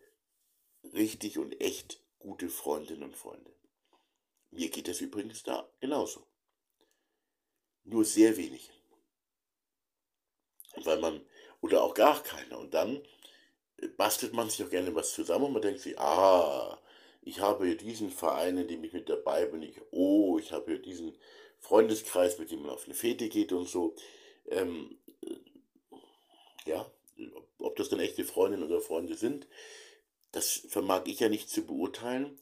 richtig 0.93 1.39
und 1.39 1.61
echt 1.61 2.03
gute 2.19 2.49
Freundinnen 2.49 3.03
und 3.03 3.17
Freunde. 3.17 3.53
Mir 4.51 4.69
geht 4.69 4.89
das 4.89 5.01
übrigens 5.01 5.43
da 5.43 5.69
genauso. 5.81 6.27
Nur 7.85 8.05
sehr 8.05 8.37
wenige. 8.37 8.71
Weil 10.77 11.01
man, 11.01 11.27
oder 11.61 11.83
auch 11.83 11.95
gar 11.95 12.23
keine. 12.23 12.59
Und 12.59 12.75
dann 12.75 13.03
bastelt 13.97 14.33
man 14.33 14.51
sich 14.51 14.65
auch 14.65 14.71
gerne 14.71 14.95
was 14.95 15.15
zusammen 15.15 15.47
und 15.47 15.53
man 15.55 15.63
denkt 15.63 15.81
sich, 15.81 15.99
ah, 15.99 16.81
ich 17.23 17.41
habe 17.41 17.67
hier 17.67 17.77
diesen 17.77 18.11
Verein, 18.11 18.59
in 18.59 18.69
dem 18.69 18.85
ich 18.85 18.93
mit 18.93 19.09
dabei 19.09 19.47
bin. 19.47 19.63
Ich, 19.63 19.81
oh, 19.91 20.39
ich 20.39 20.53
habe 20.53 20.73
hier 20.73 20.83
diesen 20.83 21.17
Freundeskreis, 21.63 22.39
mit 22.39 22.51
dem 22.51 22.63
man 22.63 22.71
auf 22.71 22.85
eine 22.85 22.95
Fete 22.95 23.29
geht 23.29 23.53
und 23.53 23.69
so. 23.69 23.95
Ähm, 24.47 24.99
ja, 26.67 26.91
ob 27.59 27.77
das 27.77 27.89
dann 27.89 28.01
echte 28.01 28.25
Freundinnen 28.25 28.65
oder 28.65 28.81
Freunde 28.81 29.15
sind, 29.15 29.47
das 30.33 30.67
vermag 30.69 31.05
ich 31.07 31.21
ja 31.21 31.29
nicht 31.29 31.49
zu 31.49 31.65
beurteilen, 31.65 32.39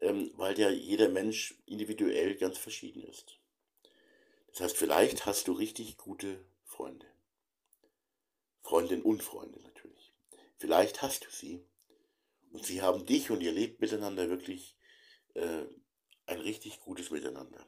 ähm, 0.00 0.30
weil 0.36 0.58
ja 0.58 0.70
jeder 0.70 1.08
Mensch 1.08 1.56
individuell 1.66 2.36
ganz 2.36 2.58
verschieden 2.58 3.02
ist. 3.02 3.38
Das 4.52 4.60
heißt, 4.60 4.76
vielleicht 4.76 5.26
hast 5.26 5.48
du 5.48 5.52
richtig 5.52 5.96
gute 5.98 6.44
Freunde. 6.64 7.06
Freundinnen 8.62 9.02
und 9.02 9.22
Freunde 9.22 9.60
natürlich. 9.60 10.12
Vielleicht 10.58 11.02
hast 11.02 11.24
du 11.24 11.30
sie. 11.30 11.64
Und 12.52 12.64
sie 12.66 12.82
haben 12.82 13.06
dich 13.06 13.30
und 13.30 13.42
ihr 13.42 13.52
lebt 13.52 13.80
miteinander 13.80 14.28
wirklich 14.28 14.76
äh, 15.34 15.64
ein 16.26 16.40
richtig 16.40 16.80
gutes 16.80 17.10
Miteinander 17.10 17.64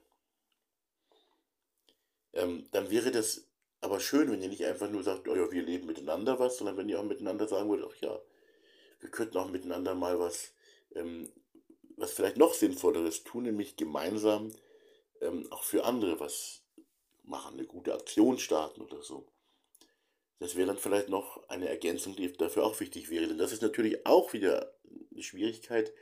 ähm, 2.33 2.67
dann 2.73 2.91
wäre 2.91 3.11
das 3.11 3.47
aber 3.81 3.99
schön, 4.01 4.31
wenn 4.31 4.43
ihr 4.43 4.49
nicht 4.49 4.65
einfach 4.65 4.89
nur 4.89 5.03
sagt, 5.03 5.29
oh 5.29 5.35
ja, 5.35 5.51
wir 5.51 5.63
leben 5.63 5.87
miteinander 5.87 6.39
was, 6.39 6.59
sondern 6.59 6.77
wenn 6.77 6.89
ihr 6.89 7.01
auch 7.01 7.05
miteinander 7.05 7.49
sagen 7.49 7.69
würdet, 7.69 7.89
ach 7.91 8.01
ja, 8.01 8.21
wir 9.01 9.11
könnten 9.11 9.37
auch 9.39 9.51
miteinander 9.51 9.95
mal 9.95 10.19
was, 10.19 10.53
ähm, 10.95 11.33
was 11.97 12.13
vielleicht 12.13 12.37
noch 12.37 12.55
Sinnvolleres 12.55 13.25
tun, 13.25 13.45
nämlich 13.45 13.77
gemeinsam 13.77 14.53
ähm, 15.21 15.47
auch 15.51 15.65
für 15.65 15.85
andere 15.85 16.21
was 16.21 16.63
machen, 17.25 17.55
eine 17.59 17.67
gute 17.67 17.95
Aktion 17.95 18.39
starten 18.39 18.81
oder 18.83 19.03
so. 19.03 19.27
Das 20.39 20.57
wäre 20.57 20.67
dann 20.67 20.79
vielleicht 20.79 21.09
noch 21.09 21.49
eine 21.49 21.69
Ergänzung, 21.69 22.17
die 22.17 22.33
dafür 22.33 22.65
auch 22.65 22.81
wichtig 22.81 23.11
wäre. 23.11 23.29
Denn 23.29 23.39
das 23.39 23.53
ist 23.53 23.63
natürlich 23.63 24.07
auch 24.07 24.33
wieder 24.33 24.75
eine 25.13 25.23
Schwierigkeit. 25.23 25.93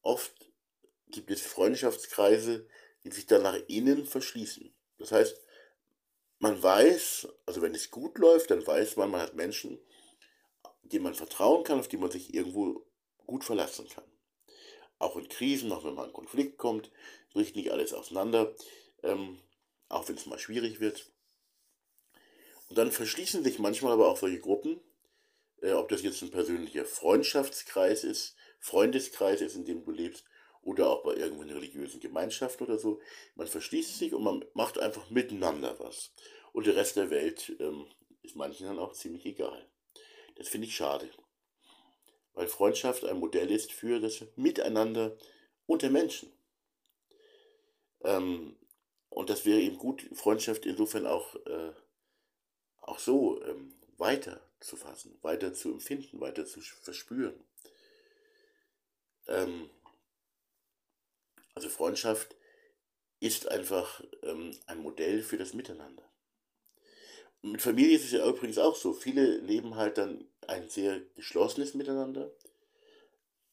Oft 0.00 0.50
gibt 1.08 1.30
es 1.30 1.42
Freundschaftskreise, 1.42 2.66
die 3.04 3.10
sich 3.10 3.26
dann 3.26 3.42
nach 3.42 3.58
innen 3.68 4.06
verschließen. 4.06 4.72
Das 5.00 5.12
heißt, 5.12 5.40
man 6.38 6.62
weiß, 6.62 7.28
also 7.46 7.62
wenn 7.62 7.74
es 7.74 7.90
gut 7.90 8.18
läuft, 8.18 8.50
dann 8.50 8.66
weiß 8.66 8.96
man, 8.96 9.10
man 9.10 9.22
hat 9.22 9.34
Menschen, 9.34 9.80
denen 10.82 11.04
man 11.04 11.14
vertrauen 11.14 11.64
kann, 11.64 11.80
auf 11.80 11.88
die 11.88 11.96
man 11.96 12.10
sich 12.10 12.34
irgendwo 12.34 12.86
gut 13.26 13.44
verlassen 13.44 13.88
kann. 13.88 14.04
Auch 14.98 15.16
in 15.16 15.28
Krisen, 15.28 15.72
auch 15.72 15.84
wenn 15.84 15.94
mal 15.94 16.06
ein 16.06 16.12
Konflikt 16.12 16.58
kommt, 16.58 16.90
bricht 17.32 17.56
nicht 17.56 17.72
alles 17.72 17.94
auseinander, 17.94 18.54
ähm, 19.02 19.40
auch 19.88 20.08
wenn 20.08 20.16
es 20.16 20.26
mal 20.26 20.38
schwierig 20.38 20.80
wird. 20.80 21.10
Und 22.68 22.76
dann 22.76 22.92
verschließen 22.92 23.42
sich 23.42 23.58
manchmal 23.58 23.92
aber 23.92 24.08
auch 24.08 24.18
solche 24.18 24.40
Gruppen, 24.40 24.80
äh, 25.62 25.72
ob 25.72 25.88
das 25.88 26.02
jetzt 26.02 26.22
ein 26.22 26.30
persönlicher 26.30 26.84
Freundschaftskreis 26.84 28.04
ist, 28.04 28.36
Freundeskreis 28.58 29.40
ist, 29.40 29.56
in 29.56 29.64
dem 29.64 29.84
du 29.84 29.90
lebst, 29.90 30.24
oder 30.62 30.90
auch 30.90 31.02
bei 31.02 31.14
irgendeiner 31.14 31.56
religiösen 31.56 32.00
Gemeinschaft 32.00 32.60
oder 32.62 32.78
so. 32.78 33.00
Man 33.34 33.46
verschließt 33.46 33.98
sich 33.98 34.14
und 34.14 34.22
man 34.22 34.44
macht 34.54 34.78
einfach 34.78 35.08
miteinander 35.10 35.78
was. 35.78 36.12
Und 36.52 36.66
der 36.66 36.76
Rest 36.76 36.96
der 36.96 37.10
Welt 37.10 37.54
ähm, 37.60 37.86
ist 38.22 38.36
manchen 38.36 38.66
dann 38.66 38.78
auch 38.78 38.92
ziemlich 38.92 39.24
egal. 39.24 39.66
Das 40.36 40.48
finde 40.48 40.66
ich 40.66 40.76
schade. 40.76 41.10
Weil 42.34 42.48
Freundschaft 42.48 43.04
ein 43.04 43.18
Modell 43.18 43.50
ist 43.50 43.72
für 43.72 44.00
das 44.00 44.24
Miteinander 44.36 45.16
unter 45.66 45.90
Menschen. 45.90 46.32
Ähm, 48.02 48.56
und 49.08 49.30
das 49.30 49.44
wäre 49.44 49.60
eben 49.60 49.76
gut, 49.76 50.08
Freundschaft 50.14 50.66
insofern 50.66 51.06
auch, 51.06 51.34
äh, 51.46 51.72
auch 52.80 52.98
so 52.98 53.42
ähm, 53.44 53.74
weiter 53.98 54.40
zu 54.60 54.76
fassen, 54.76 55.18
weiter 55.22 55.52
zu 55.52 55.72
empfinden, 55.72 56.20
weiter 56.20 56.46
zu 56.46 56.60
verspüren. 56.60 57.38
Ähm, 59.26 59.68
also 61.60 61.68
Freundschaft 61.68 62.36
ist 63.20 63.50
einfach 63.50 64.02
ähm, 64.22 64.56
ein 64.66 64.78
Modell 64.78 65.22
für 65.22 65.36
das 65.36 65.52
Miteinander. 65.52 66.02
Und 67.42 67.52
mit 67.52 67.60
Familie 67.60 67.96
ist 67.96 68.06
es 68.06 68.12
ja 68.12 68.26
übrigens 68.26 68.56
auch 68.56 68.76
so. 68.76 68.94
Viele 68.94 69.36
leben 69.38 69.76
halt 69.76 69.98
dann 69.98 70.24
ein 70.46 70.70
sehr 70.70 71.00
geschlossenes 71.16 71.74
Miteinander. 71.74 72.30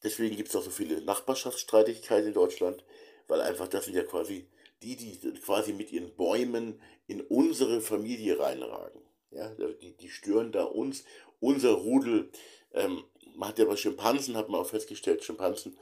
Deswegen 0.02 0.36
gibt 0.36 0.48
es 0.48 0.56
auch 0.56 0.62
so 0.62 0.70
viele 0.70 1.02
Nachbarschaftsstreitigkeiten 1.02 2.28
in 2.28 2.34
Deutschland, 2.34 2.82
weil 3.26 3.42
einfach 3.42 3.68
das 3.68 3.84
sind 3.84 3.94
ja 3.94 4.04
quasi 4.04 4.48
die, 4.82 4.96
die 4.96 5.18
quasi 5.40 5.74
mit 5.74 5.92
ihren 5.92 6.14
Bäumen 6.16 6.80
in 7.08 7.20
unsere 7.20 7.82
Familie 7.82 8.38
reinragen. 8.38 9.02
Ja, 9.32 9.52
die, 9.82 9.98
die 9.98 10.08
stören 10.08 10.50
da 10.50 10.64
uns, 10.64 11.04
unser 11.40 11.72
Rudel. 11.72 12.30
Ähm, 12.72 13.04
man 13.34 13.50
hat 13.50 13.58
ja 13.58 13.66
bei 13.66 13.76
Schimpansen, 13.76 14.34
hat 14.34 14.48
man 14.48 14.62
auch 14.62 14.68
festgestellt, 14.68 15.24
Schimpansen 15.24 15.76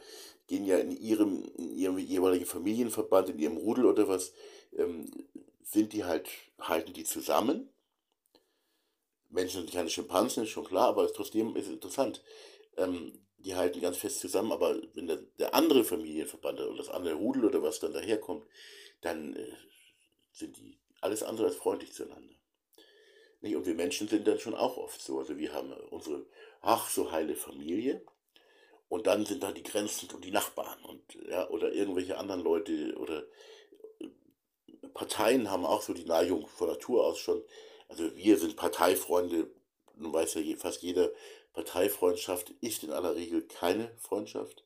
gehen 0.47 0.65
ja 0.65 0.79
in 0.79 0.91
ihrem, 0.93 1.45
in 1.57 1.77
ihrem 1.77 1.99
jeweiligen 1.99 2.47
Familienverband, 2.47 3.31
in 3.31 3.39
ihrem 3.39 3.57
Rudel 3.57 3.87
oder 3.87 4.09
was, 4.09 4.33
ähm, 4.77 5.11
sind 5.63 5.93
die 5.93 6.05
halt, 6.05 6.29
halten 6.59 6.93
die 6.93 7.05
zusammen. 7.05 7.69
Menschen 9.29 9.63
sind 9.63 9.73
keine 9.73 9.91
Schimpansen, 9.91 10.45
ist 10.45 10.51
schon 10.51 10.65
klar, 10.65 10.89
aber 10.89 11.13
trotzdem 11.13 11.57
ist 11.57 11.67
es 11.67 11.73
interessant. 11.73 12.23
Ähm, 12.77 13.27
die 13.39 13.55
halten 13.55 13.81
ganz 13.81 13.99
fest 13.99 14.21
zusammen, 14.21 14.53
aber 14.53 14.81
wenn 14.95 15.07
der, 15.07 15.19
der 15.39 15.55
andere 15.55 15.85
Familienverband 15.85 16.61
oder 16.61 16.77
das 16.77 16.89
andere 16.89 17.15
Rudel 17.15 17.45
oder 17.45 17.63
was 17.63 17.81
dann 17.81 17.93
daherkommt, 17.93 18.47
dann 19.01 19.37
äh, 19.37 19.53
sind 20.33 20.57
die 20.57 20.79
alles 21.01 21.23
andere 21.23 21.49
als 21.49 21.57
freundlich 21.57 21.93
zueinander. 21.93 22.35
Nicht? 23.41 23.57
Und 23.57 23.67
wir 23.67 23.75
Menschen 23.75 24.09
sind 24.09 24.27
dann 24.27 24.39
schon 24.39 24.55
auch 24.55 24.77
oft 24.77 25.01
so. 25.01 25.19
Also 25.19 25.37
wir 25.37 25.53
haben 25.53 25.73
unsere, 25.91 26.27
ach, 26.61 26.89
so 26.89 27.11
heile 27.13 27.37
Familie. 27.37 28.05
Und 28.89 29.07
dann 29.07 29.27
sind 29.27 29.43
da 29.43 29.53
die 29.53 29.65
Grenzen 29.65 30.09
und 30.15 30.25
die 30.25 30.31
Nachbarn 30.31 30.83
und 30.85 31.03
ja, 31.29 31.49
oder 31.51 31.73
irgendwelche 31.73 32.19
anderen 32.19 32.43
Leute 32.43 32.95
oder 32.97 33.25
äh, 33.99 34.09
Parteien 34.95 35.51
haben 35.51 35.67
auch 35.67 35.83
so 35.83 35.93
die 35.93 36.05
Neigung 36.05 36.47
von 36.47 36.69
Natur 36.69 37.05
aus 37.05 37.19
schon. 37.19 37.43
Also 37.89 38.15
wir 38.17 38.39
sind 38.39 38.57
Parteifreunde, 38.57 39.51
nun 39.97 40.13
weiß 40.13 40.35
ja 40.35 40.57
fast 40.57 40.83
jeder, 40.83 41.11
Parteifreundschaft 41.53 42.51
ist 42.61 42.85
in 42.85 42.93
aller 42.93 43.17
Regel 43.17 43.43
keine 43.43 43.91
Freundschaft. 43.99 44.65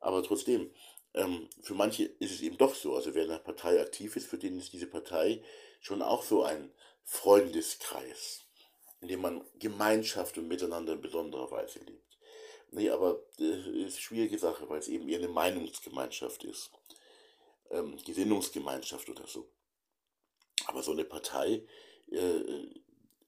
Aber 0.00 0.22
trotzdem, 0.22 0.70
ähm, 1.14 1.48
für 1.62 1.74
manche 1.74 2.04
ist 2.04 2.32
es 2.32 2.42
eben 2.42 2.58
doch 2.58 2.74
so. 2.74 2.94
Also 2.94 3.14
wer 3.14 3.24
in 3.24 3.30
einer 3.30 3.38
Partei 3.40 3.80
aktiv 3.80 4.14
ist, 4.16 4.26
für 4.28 4.38
den 4.38 4.58
ist 4.58 4.72
diese 4.72 4.86
Partei 4.86 5.42
schon 5.80 6.02
auch 6.02 6.22
so 6.22 6.44
ein 6.44 6.72
Freundeskreis, 7.04 8.44
in 9.00 9.08
dem 9.08 9.22
man 9.22 9.44
Gemeinschaft 9.58 10.38
und 10.38 10.46
Miteinander 10.46 10.92
in 10.92 11.00
besonderer 11.00 11.50
Weise 11.50 11.78
lebt. 11.80 12.05
Nee, 12.70 12.90
aber 12.90 13.22
das 13.38 13.46
ist 13.46 13.66
eine 13.66 13.90
schwierige 13.90 14.38
Sache, 14.38 14.68
weil 14.68 14.80
es 14.80 14.88
eben 14.88 15.08
eher 15.08 15.18
eine 15.18 15.28
Meinungsgemeinschaft 15.28 16.44
ist. 16.44 16.70
Ähm, 17.70 17.96
Gesinnungsgemeinschaft 18.04 19.08
oder 19.08 19.26
so. 19.26 19.48
Aber 20.66 20.82
so 20.82 20.92
eine 20.92 21.04
Partei 21.04 21.62
äh, 22.10 22.40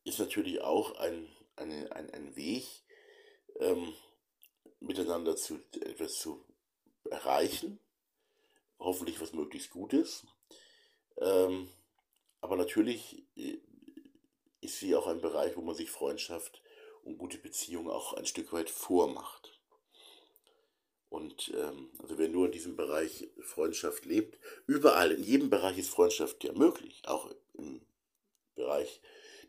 ist 0.04 0.18
natürlich 0.18 0.60
auch 0.60 0.96
ein, 0.98 1.28
eine, 1.56 1.90
ein, 1.92 2.10
ein 2.10 2.36
Weg, 2.36 2.66
ähm, 3.60 3.94
miteinander 4.80 5.36
zu, 5.36 5.60
etwas 5.80 6.18
zu 6.18 6.44
erreichen. 7.10 7.78
Hoffentlich 8.78 9.20
was 9.20 9.32
möglichst 9.32 9.70
Gutes. 9.70 10.26
Ähm, 11.16 11.68
aber 12.40 12.56
natürlich 12.56 13.24
äh, 13.36 13.58
ist 14.60 14.78
sie 14.78 14.94
auch 14.94 15.06
ein 15.06 15.20
Bereich, 15.20 15.56
wo 15.56 15.62
man 15.62 15.74
sich 15.74 15.90
Freundschaft 15.90 16.62
und 17.08 17.18
gute 17.18 17.38
Beziehungen 17.38 17.90
auch 17.90 18.12
ein 18.12 18.26
Stück 18.26 18.52
weit 18.52 18.70
vormacht. 18.70 19.58
Und 21.08 21.52
ähm, 21.56 21.88
also 21.98 22.18
wer 22.18 22.28
nur 22.28 22.46
in 22.46 22.52
diesem 22.52 22.76
Bereich 22.76 23.28
Freundschaft 23.40 24.04
lebt, 24.04 24.38
überall, 24.66 25.12
in 25.12 25.24
jedem 25.24 25.48
Bereich 25.48 25.78
ist 25.78 25.88
Freundschaft 25.88 26.44
ja 26.44 26.52
möglich, 26.52 27.00
auch 27.06 27.34
im 27.54 27.80
Bereich 28.54 29.00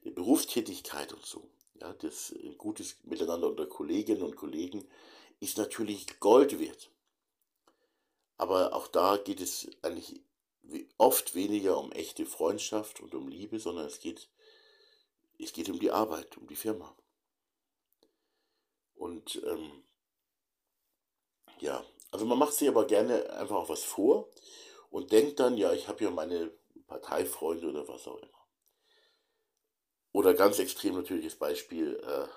der 0.05 0.11
Berufstätigkeit 0.11 1.11
und 1.11 1.25
so. 1.25 1.49
Ja, 1.81 1.93
das 1.93 2.31
ein 2.31 2.57
gutes 2.57 2.95
Miteinander 3.03 3.47
unter 3.47 3.65
Kolleginnen 3.65 4.23
und 4.23 4.37
Kollegen 4.37 4.87
ist 5.41 5.57
natürlich 5.57 6.19
Gold 6.19 6.59
wert. 6.59 6.89
Aber 8.37 8.73
auch 8.73 8.87
da 8.87 9.17
geht 9.17 9.41
es 9.41 9.69
eigentlich 9.81 10.21
oft 10.97 11.35
weniger 11.35 11.77
um 11.77 11.91
echte 11.91 12.25
Freundschaft 12.25 13.01
und 13.01 13.13
um 13.15 13.27
Liebe, 13.27 13.59
sondern 13.59 13.85
es 13.85 13.99
geht, 13.99 14.29
es 15.37 15.51
geht 15.51 15.69
um 15.69 15.79
die 15.79 15.91
Arbeit, 15.91 16.37
um 16.37 16.47
die 16.47 16.55
Firma. 16.55 16.95
Und 18.99 19.41
ähm, 19.45 19.83
ja, 21.59 21.83
also 22.12 22.25
man 22.25 22.38
macht 22.38 22.53
sich 22.53 22.67
aber 22.67 22.85
gerne 22.85 23.31
einfach 23.31 23.55
auch 23.55 23.69
was 23.69 23.83
vor 23.83 24.29
und 24.91 25.13
denkt 25.13 25.39
dann, 25.39 25.55
ja, 25.55 25.71
ich 25.71 25.88
habe 25.88 26.03
ja 26.03 26.12
meine 26.12 26.51
Parteifreunde 26.85 27.69
oder 27.69 27.88
was 27.88 28.05
auch 28.07 28.17
immer. 28.17 28.45
Oder 30.12 30.33
ganz 30.33 30.59
extrem 30.59 30.95
natürlich 30.95 31.23
das 31.23 31.35
Beispiel, 31.35 31.95
äh, 32.03 32.27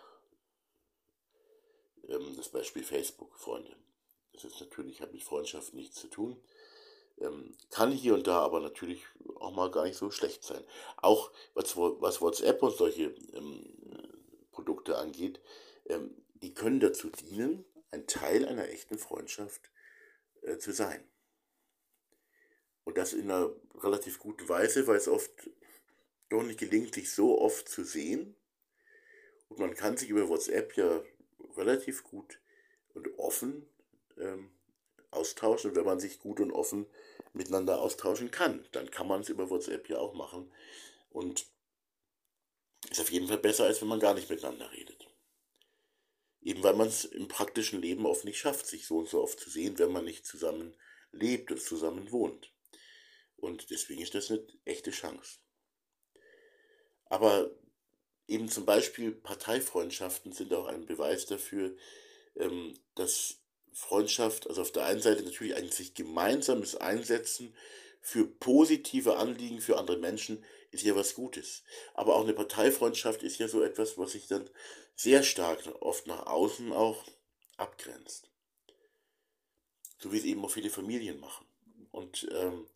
ähm, 2.12 2.36
das 2.36 2.48
Beispiel 2.50 2.84
Facebook-Freunde. 2.84 3.74
Das 4.32 4.44
ist 4.44 4.60
natürlich, 4.60 5.00
hat 5.00 5.12
mit 5.12 5.24
Freundschaft 5.24 5.74
nichts 5.74 6.00
zu 6.00 6.06
tun. 6.06 6.40
Ähm, 7.18 7.56
kann 7.70 7.90
hier 7.90 8.14
und 8.14 8.28
da 8.28 8.38
aber 8.38 8.60
natürlich 8.60 9.02
auch 9.40 9.50
mal 9.50 9.70
gar 9.70 9.84
nicht 9.84 9.96
so 9.96 10.12
schlecht 10.12 10.44
sein. 10.44 10.62
Auch 10.98 11.32
was, 11.54 11.76
was 11.76 12.20
WhatsApp 12.20 12.62
und 12.62 12.76
solche 12.76 13.14
ähm, 13.32 13.66
Produkte 14.52 14.98
angeht, 14.98 15.40
ähm, 15.86 16.21
die 16.42 16.54
können 16.54 16.80
dazu 16.80 17.10
dienen, 17.10 17.64
ein 17.90 18.06
Teil 18.06 18.46
einer 18.46 18.68
echten 18.68 18.98
Freundschaft 18.98 19.70
äh, 20.42 20.58
zu 20.58 20.72
sein. 20.72 21.04
Und 22.84 22.98
das 22.98 23.12
in 23.12 23.30
einer 23.30 23.54
relativ 23.76 24.18
guten 24.18 24.48
Weise, 24.48 24.86
weil 24.86 24.96
es 24.96 25.08
oft 25.08 25.30
doch 26.28 26.42
nicht 26.42 26.58
gelingt, 26.58 26.94
sich 26.94 27.12
so 27.12 27.40
oft 27.40 27.68
zu 27.68 27.84
sehen. 27.84 28.34
Und 29.48 29.58
man 29.58 29.74
kann 29.74 29.96
sich 29.96 30.08
über 30.08 30.28
WhatsApp 30.28 30.76
ja 30.76 31.02
relativ 31.56 32.02
gut 32.02 32.40
und 32.94 33.18
offen 33.18 33.68
ähm, 34.18 34.50
austauschen, 35.10 35.76
wenn 35.76 35.84
man 35.84 36.00
sich 36.00 36.18
gut 36.18 36.40
und 36.40 36.50
offen 36.50 36.86
miteinander 37.34 37.80
austauschen 37.80 38.30
kann. 38.30 38.66
Dann 38.72 38.90
kann 38.90 39.06
man 39.06 39.20
es 39.20 39.28
über 39.28 39.50
WhatsApp 39.50 39.88
ja 39.88 39.98
auch 39.98 40.14
machen. 40.14 40.50
Und 41.10 41.46
ist 42.90 43.00
auf 43.00 43.10
jeden 43.10 43.28
Fall 43.28 43.38
besser, 43.38 43.64
als 43.64 43.80
wenn 43.80 43.88
man 43.88 44.00
gar 44.00 44.14
nicht 44.14 44.28
miteinander 44.28 44.72
redet. 44.72 45.11
Eben 46.42 46.62
weil 46.62 46.74
man 46.74 46.88
es 46.88 47.04
im 47.04 47.28
praktischen 47.28 47.80
Leben 47.80 48.04
oft 48.04 48.24
nicht 48.24 48.38
schafft, 48.38 48.66
sich 48.66 48.86
so 48.86 48.98
und 48.98 49.08
so 49.08 49.22
oft 49.22 49.38
zu 49.38 49.48
sehen, 49.48 49.78
wenn 49.78 49.92
man 49.92 50.04
nicht 50.04 50.26
zusammen 50.26 50.76
lebt 51.12 51.50
und 51.52 51.60
zusammen 51.60 52.10
wohnt. 52.10 52.52
Und 53.36 53.70
deswegen 53.70 54.02
ist 54.02 54.14
das 54.14 54.30
eine 54.30 54.44
echte 54.64 54.90
Chance. 54.90 55.38
Aber 57.06 57.50
eben 58.26 58.48
zum 58.48 58.64
Beispiel 58.64 59.12
Parteifreundschaften 59.12 60.32
sind 60.32 60.52
auch 60.54 60.66
ein 60.66 60.86
Beweis 60.86 61.26
dafür, 61.26 61.76
ähm, 62.36 62.78
dass 62.94 63.38
Freundschaft, 63.72 64.48
also 64.48 64.62
auf 64.62 64.72
der 64.72 64.86
einen 64.86 65.00
Seite 65.00 65.22
natürlich 65.22 65.54
ein 65.54 65.70
sich 65.70 65.94
gemeinsames 65.94 66.76
Einsetzen 66.76 67.54
für 68.02 68.26
positive 68.26 69.16
Anliegen 69.16 69.60
für 69.60 69.78
andere 69.78 69.96
Menschen 69.96 70.44
ist 70.72 70.82
ja 70.82 70.96
was 70.96 71.14
Gutes. 71.14 71.62
Aber 71.94 72.16
auch 72.16 72.24
eine 72.24 72.34
Parteifreundschaft 72.34 73.22
ist 73.22 73.38
ja 73.38 73.46
so 73.46 73.62
etwas, 73.62 73.96
was 73.96 74.12
sich 74.12 74.26
dann 74.26 74.50
sehr 74.96 75.22
stark 75.22 75.60
oft 75.80 76.06
nach 76.08 76.26
außen 76.26 76.72
auch 76.72 77.04
abgrenzt. 77.56 78.28
So 79.98 80.12
wie 80.12 80.18
es 80.18 80.24
eben 80.24 80.44
auch 80.44 80.50
viele 80.50 80.68
Familien 80.68 81.20
machen. 81.20 81.46
Und 81.92 82.28
ähm, 82.32 82.66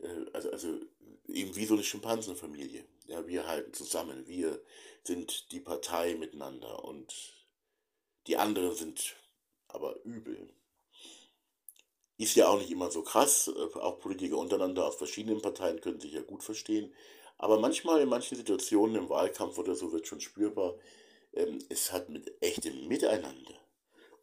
äh, 0.00 0.26
also, 0.32 0.50
also 0.50 0.80
eben 1.28 1.54
wie 1.54 1.66
so 1.66 1.74
eine 1.74 1.84
Schimpansenfamilie. 1.84 2.84
Ja, 3.06 3.26
wir 3.28 3.46
halten 3.46 3.72
zusammen, 3.72 4.26
wir 4.26 4.60
sind 5.04 5.52
die 5.52 5.60
Partei 5.60 6.14
miteinander 6.16 6.84
und 6.84 7.14
die 8.26 8.36
anderen 8.36 8.74
sind 8.74 9.16
aber 9.68 10.02
übel. 10.04 10.52
Ist 12.20 12.34
ja 12.36 12.48
auch 12.48 12.58
nicht 12.58 12.70
immer 12.70 12.90
so 12.90 13.00
krass, 13.00 13.48
äh, 13.48 13.78
auch 13.78 13.98
Politiker 13.98 14.36
untereinander 14.36 14.86
aus 14.86 14.96
verschiedenen 14.96 15.40
Parteien 15.40 15.80
können 15.80 16.00
sich 16.00 16.12
ja 16.12 16.20
gut 16.20 16.42
verstehen, 16.42 16.92
aber 17.38 17.58
manchmal 17.58 18.02
in 18.02 18.10
manchen 18.10 18.36
Situationen 18.36 18.94
im 18.94 19.08
Wahlkampf 19.08 19.56
oder 19.56 19.74
so 19.74 19.90
wird 19.90 20.06
schon 20.06 20.20
spürbar, 20.20 20.74
ähm, 21.32 21.58
es 21.70 21.92
hat 21.92 22.10
mit 22.10 22.30
echtem 22.42 22.88
Miteinander. 22.88 23.54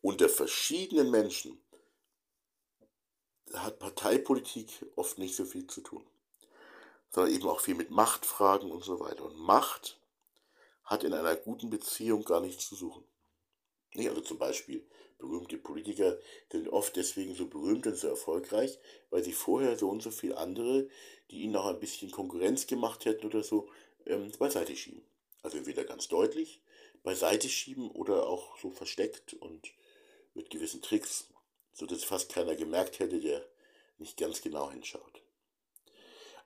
Unter 0.04 0.30
verschiedenen 0.30 1.10
Menschen 1.10 1.60
hat 3.52 3.80
Parteipolitik 3.80 4.86
oft 4.96 5.18
nicht 5.18 5.36
so 5.36 5.46
viel 5.46 5.66
zu 5.66 5.82
tun, 5.82 6.06
sondern 7.10 7.34
eben 7.34 7.48
auch 7.48 7.62
viel 7.62 7.74
mit 7.74 7.90
Machtfragen 7.90 8.70
und 8.70 8.84
so 8.84 9.00
weiter. 9.00 9.26
Und 9.26 9.40
Macht 9.40 10.00
hat 10.84 11.04
in 11.04 11.14
einer 11.14 11.36
guten 11.36 11.72
Beziehung 11.72 12.24
gar 12.26 12.42
nichts 12.42 12.70
zu 12.70 12.76
suchen. 12.76 13.04
Also 13.96 14.22
zum 14.22 14.38
Beispiel 14.38 14.88
berühmte 15.18 15.58
Politiker 15.58 16.18
sind 16.52 16.70
oft 16.70 16.96
deswegen 16.96 17.36
so 17.36 17.48
berühmt 17.48 17.88
und 17.88 17.98
so 17.98 18.08
erfolgreich, 18.08 18.80
weil 19.10 19.24
sie 19.24 19.34
vorher 19.34 19.78
so 19.78 19.90
und 19.90 20.02
so 20.02 20.12
viele 20.12 20.38
andere, 20.38 20.88
die 21.32 21.42
ihnen 21.42 21.54
noch 21.54 21.66
ein 21.66 21.80
bisschen 21.80 22.12
Konkurrenz 22.12 22.68
gemacht 22.68 23.06
hätten 23.06 23.26
oder 23.26 23.44
so, 23.44 23.70
ähm, 24.06 24.32
beiseite 24.38 24.76
schieben. 24.76 25.04
Also 25.42 25.58
entweder 25.58 25.84
ganz 25.84 26.08
deutlich 26.08 26.62
beiseite 27.04 27.48
schieben 27.48 27.90
oder 27.92 28.28
auch 28.28 28.60
so 28.60 28.70
versteckt 28.70 29.34
und 29.34 29.72
mit 30.34 30.50
gewissen 30.50 30.82
Tricks, 30.82 31.30
sodass 31.74 32.04
fast 32.04 32.30
keiner 32.30 32.56
gemerkt 32.56 33.00
hätte, 33.00 33.20
der 33.20 33.48
nicht 33.98 34.18
ganz 34.18 34.42
genau 34.42 34.72
hinschaut. 34.72 35.22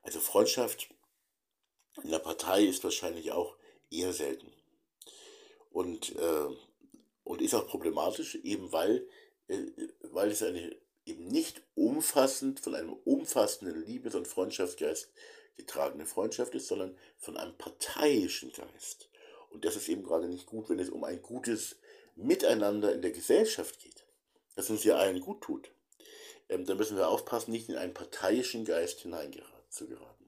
Also 0.03 0.19
Freundschaft 0.19 0.89
in 2.03 2.11
der 2.11 2.19
Partei 2.19 2.63
ist 2.63 2.83
wahrscheinlich 2.83 3.31
auch 3.31 3.55
eher 3.89 4.13
selten. 4.13 4.51
Und, 5.69 6.15
äh, 6.15 6.49
und 7.23 7.41
ist 7.41 7.53
auch 7.53 7.67
problematisch, 7.67 8.35
eben 8.43 8.71
weil, 8.71 9.07
äh, 9.47 9.57
weil 10.01 10.31
es 10.31 10.43
eine 10.43 10.75
eben 11.05 11.27
nicht 11.27 11.61
umfassend 11.75 12.59
von 12.59 12.75
einem 12.75 12.93
umfassenden 12.93 13.85
Liebes- 13.85 14.15
und 14.15 14.27
Freundschaftsgeist 14.27 15.11
getragene 15.57 16.05
Freundschaft 16.05 16.55
ist, 16.55 16.67
sondern 16.67 16.97
von 17.17 17.37
einem 17.37 17.57
parteiischen 17.57 18.51
Geist. 18.51 19.09
Und 19.49 19.65
das 19.65 19.75
ist 19.75 19.89
eben 19.89 20.03
gerade 20.03 20.27
nicht 20.27 20.45
gut, 20.45 20.69
wenn 20.69 20.79
es 20.79 20.89
um 20.89 21.03
ein 21.03 21.21
gutes 21.21 21.77
Miteinander 22.15 22.93
in 22.93 23.01
der 23.01 23.11
Gesellschaft 23.11 23.79
geht, 23.79 24.05
das 24.55 24.69
uns 24.69 24.83
ja 24.83 24.95
allen 24.95 25.19
gut 25.19 25.41
tut. 25.41 25.71
Ähm, 26.49 26.65
da 26.65 26.75
müssen 26.75 26.97
wir 26.97 27.09
aufpassen, 27.09 27.51
nicht 27.51 27.69
in 27.69 27.75
einen 27.75 27.93
parteiischen 27.93 28.65
Geist 28.65 29.01
hineinzugeraten. 29.01 30.20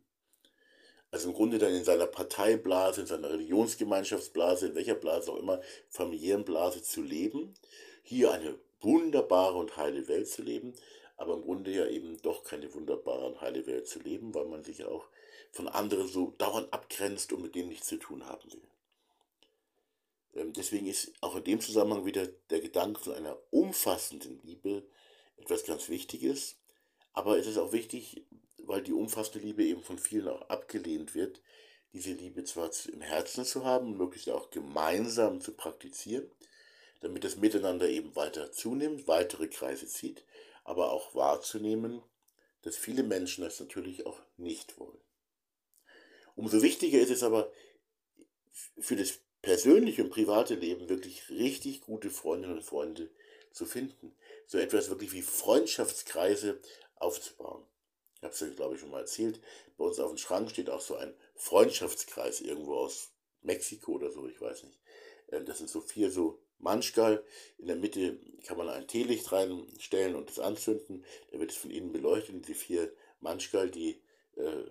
Also 1.13 1.30
im 1.30 1.36
Grunde 1.36 1.60
dann 1.60 1.76
in 1.76 1.84
seiner 1.84 2.08
Parteiblase, 2.08 3.02
in 3.02 3.08
seiner 3.08 3.30
Religionsgemeinschaftsblase, 3.30 4.69
in 4.69 4.76
welcher 4.76 4.95
Blase 4.95 5.32
auch 5.32 5.38
immer, 5.38 5.62
familiären 5.91 6.43
Blase 6.43 6.82
zu 6.82 7.04
leben, 7.04 7.54
hier 8.02 8.32
eine 8.32 8.56
wunderbare 8.82 9.56
und 9.56 9.78
heile 9.78 10.08
Welt 10.08 10.28
zu 10.28 10.41
leben, 10.41 10.73
aber 11.17 11.36
im 11.36 11.43
Grunde 11.43 11.69
ja 11.69 11.86
eben 11.86 12.19
doch 12.23 12.43
keine 12.43 12.73
wunderbare 12.73 13.28
und 13.28 13.41
heile 13.41 13.67
Welt 13.67 13.88
zu 13.88 13.99
leben, 13.99 14.34
weil 14.34 14.45
man 14.45 14.63
sich 14.63 14.86
auch 14.86 15.06
von 15.52 15.67
anderen 15.67 16.08
so 16.08 16.34
dauernd 16.39 16.73
abgrenzt 16.73 17.32
und 17.32 17.43
mit 17.43 17.54
denen 17.54 17.69
nichts 17.69 17.86
zu 17.86 17.97
tun 17.97 18.26
haben 18.26 18.52
will. 18.52 18.67
Ähm, 20.34 20.52
deswegen 20.54 20.88
ist 20.88 21.13
auch 21.21 21.36
in 21.36 21.43
dem 21.43 21.62
Zusammenhang 21.62 22.08
wieder 22.08 22.26
der 22.49 22.60
Gedanke 22.60 22.99
von 22.99 23.13
einer 23.13 23.38
umfassenden 23.52 24.39
Liebe 24.43 24.82
etwas 25.38 25.63
ganz 25.63 25.89
Wichtiges. 25.89 26.56
Aber 27.13 27.38
es 27.38 27.45
ist 27.45 27.60
auch 27.60 27.71
wichtig, 27.71 28.23
weil 28.63 28.82
die 28.82 28.93
umfassende 28.93 29.39
Liebe 29.39 29.63
eben 29.63 29.84
von 29.84 29.97
vielen 29.97 30.28
auch 30.28 30.49
abgelehnt 30.49 31.15
wird, 31.15 31.41
diese 31.93 32.13
Liebe 32.13 32.43
zwar 32.43 32.71
im 32.91 33.02
Herzen 33.02 33.45
zu 33.45 33.65
haben, 33.65 33.97
möglichst 33.97 34.30
auch 34.30 34.49
gemeinsam 34.49 35.41
zu 35.41 35.54
praktizieren, 35.54 36.30
damit 37.02 37.23
das 37.23 37.38
Miteinander 37.38 37.88
eben 37.89 38.15
weiter 38.15 38.52
zunimmt, 38.52 39.08
weitere 39.08 39.47
Kreise 39.47 39.88
zieht, 39.88 40.26
aber 40.63 40.91
auch 40.91 41.13
wahrzunehmen, 41.13 42.02
dass 42.62 42.78
viele 42.78 43.04
Menschen 43.04 43.43
das 43.43 43.60
natürlich 43.60 44.06
auch 44.06 44.19
nicht 44.38 44.80
wollen. 44.80 44.99
Umso 46.36 46.62
wichtiger 46.62 46.99
ist 46.99 47.12
es 47.12 47.21
aber 47.21 47.52
für 48.80 48.95
das 48.95 49.19
persönliche 49.41 50.04
und 50.04 50.10
private 50.10 50.56
Leben 50.56 50.89
wirklich 50.89 51.30
richtig 51.30 51.82
gute 51.82 52.10
Freundinnen 52.10 52.58
und 52.58 52.63
Freunde 52.63 53.12
zu 53.52 53.65
finden. 53.65 54.15
So 54.47 54.58
etwas 54.58 54.89
wirklich 54.89 55.12
wie 55.12 55.21
Freundschaftskreise 55.21 56.60
aufzubauen. 56.95 57.65
Ich 58.23 58.25
habe 58.25 58.36
es 58.36 58.39
ja, 58.39 58.47
glaube 58.55 58.75
ich, 58.75 58.79
schon 58.79 58.89
mal 58.89 59.01
erzählt. 59.01 59.41
Bei 59.77 59.83
uns 59.83 59.99
auf 59.99 60.09
dem 60.09 60.17
Schrank 60.17 60.49
steht 60.49 60.69
auch 60.69 60.79
so 60.79 60.95
ein 60.95 61.13
Freundschaftskreis 61.36 62.39
irgendwo 62.39 62.75
aus 62.75 63.12
Mexiko 63.41 63.91
oder 63.91 64.12
so, 64.12 64.25
ich 64.29 64.39
weiß 64.39 64.63
nicht. 64.63 64.79
Ähm, 65.29 65.45
das 65.45 65.57
sind 65.57 65.69
so 65.69 65.81
vier 65.81 66.09
so 66.09 66.39
Manschgal. 66.57 67.21
In 67.57 67.67
der 67.67 67.75
Mitte 67.75 68.17
kann 68.45 68.55
man 68.55 68.69
ein 68.69 68.88
Teelicht 68.88 69.29
reinstellen 69.33 70.15
und 70.15 70.29
das 70.29 70.39
anzünden. 70.39 71.03
Da 71.31 71.39
wird 71.39 71.51
es 71.51 71.57
von 71.57 71.69
innen 71.69 71.91
beleuchtet. 71.91 72.33
Und 72.33 72.47
die 72.47 72.53
vier 72.53 72.93
Manschgal, 73.19 73.69
die 73.69 74.01
äh, 74.38 74.63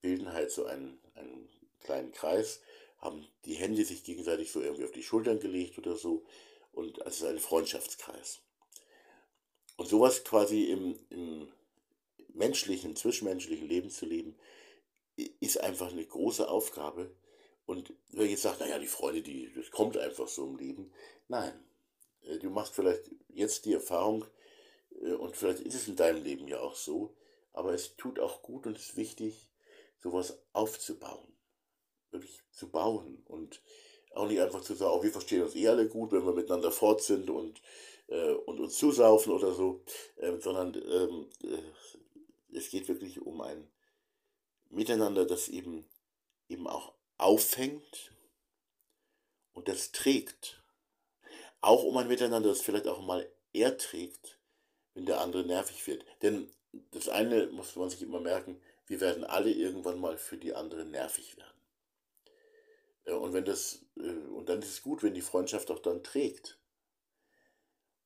bilden 0.00 0.32
halt 0.32 0.50
so 0.50 0.64
einen, 0.64 0.98
einen 1.14 1.48
kleinen 1.78 2.10
Kreis 2.10 2.60
haben 2.98 3.24
die 3.44 3.54
Hände 3.54 3.84
sich 3.84 4.02
gegenseitig 4.02 4.50
so 4.50 4.60
irgendwie 4.60 4.84
auf 4.84 4.90
die 4.90 5.04
Schultern 5.04 5.38
gelegt 5.38 5.78
oder 5.78 5.94
so. 5.94 6.24
Und 6.72 6.98
es 7.06 7.18
ist 7.18 7.24
ein 7.24 7.38
Freundschaftskreis. 7.38 8.40
Und 9.76 9.88
sowas 9.88 10.24
quasi 10.24 10.64
im, 10.64 10.98
im 11.08 11.48
menschlichen, 12.34 12.96
zwischenmenschlichen 12.96 13.68
Leben 13.68 13.90
zu 13.90 14.06
leben, 14.06 14.36
ist 15.40 15.60
einfach 15.60 15.90
eine 15.90 16.04
große 16.04 16.48
Aufgabe. 16.48 17.10
Und 17.66 17.92
wer 18.10 18.26
jetzt 18.26 18.42
sagt, 18.42 18.60
naja, 18.60 18.78
die 18.78 18.86
Freude, 18.86 19.22
die, 19.22 19.52
das 19.54 19.70
kommt 19.70 19.96
einfach 19.96 20.28
so 20.28 20.46
im 20.46 20.56
Leben. 20.56 20.92
Nein, 21.28 21.52
äh, 22.22 22.38
du 22.38 22.50
machst 22.50 22.74
vielleicht 22.74 23.10
jetzt 23.28 23.64
die 23.64 23.74
Erfahrung, 23.74 24.24
äh, 25.02 25.12
und 25.12 25.36
vielleicht 25.36 25.60
ist 25.60 25.74
es 25.74 25.88
in 25.88 25.96
deinem 25.96 26.22
Leben 26.24 26.48
ja 26.48 26.60
auch 26.60 26.74
so, 26.74 27.14
aber 27.52 27.74
es 27.74 27.96
tut 27.96 28.18
auch 28.18 28.42
gut 28.42 28.66
und 28.66 28.76
ist 28.76 28.96
wichtig, 28.96 29.48
sowas 29.98 30.38
aufzubauen 30.52 31.30
wirklich 32.10 32.40
zu 32.52 32.68
bauen 32.68 33.22
und 33.26 33.62
auch 34.14 34.26
nicht 34.26 34.40
einfach 34.40 34.62
zu 34.62 34.74
sagen, 34.74 34.92
oh, 34.94 35.02
wir 35.02 35.12
verstehen 35.12 35.42
uns 35.42 35.54
eh 35.54 35.68
alle 35.68 35.88
gut, 35.88 36.12
wenn 36.12 36.26
wir 36.26 36.32
miteinander 36.32 36.72
fort 36.72 37.02
sind 37.02 37.30
und, 37.30 37.62
äh, 38.08 38.32
und 38.32 38.58
uns 38.60 38.76
zusaufen 38.76 39.32
oder 39.32 39.52
so, 39.52 39.82
ähm, 40.18 40.40
sondern 40.40 40.74
ähm, 40.74 41.26
äh, 41.44 42.09
es 42.52 42.70
geht 42.70 42.88
wirklich 42.88 43.20
um 43.20 43.40
ein 43.40 43.70
Miteinander, 44.68 45.24
das 45.24 45.48
eben, 45.48 45.88
eben 46.48 46.66
auch 46.66 46.94
auffängt 47.18 48.12
und 49.52 49.68
das 49.68 49.92
trägt. 49.92 50.62
Auch 51.60 51.82
um 51.82 51.96
ein 51.96 52.08
Miteinander, 52.08 52.48
das 52.48 52.62
vielleicht 52.62 52.86
auch 52.86 53.02
mal 53.02 53.30
erträgt, 53.52 54.38
wenn 54.94 55.06
der 55.06 55.20
andere 55.20 55.44
nervig 55.44 55.86
wird. 55.86 56.04
Denn 56.22 56.50
das 56.92 57.08
eine 57.08 57.48
muss 57.48 57.76
man 57.76 57.90
sich 57.90 58.02
immer 58.02 58.20
merken, 58.20 58.60
wir 58.86 59.00
werden 59.00 59.24
alle 59.24 59.50
irgendwann 59.50 60.00
mal 60.00 60.16
für 60.18 60.36
die 60.36 60.54
anderen 60.54 60.90
nervig 60.90 61.36
werden. 61.36 61.60
Und 63.18 63.32
wenn 63.32 63.44
das, 63.44 63.84
äh, 63.96 64.02
und 64.02 64.48
dann 64.48 64.60
ist 64.60 64.68
es 64.68 64.82
gut, 64.82 65.02
wenn 65.02 65.14
die 65.14 65.20
Freundschaft 65.20 65.70
auch 65.70 65.80
dann 65.80 66.02
trägt. 66.02 66.58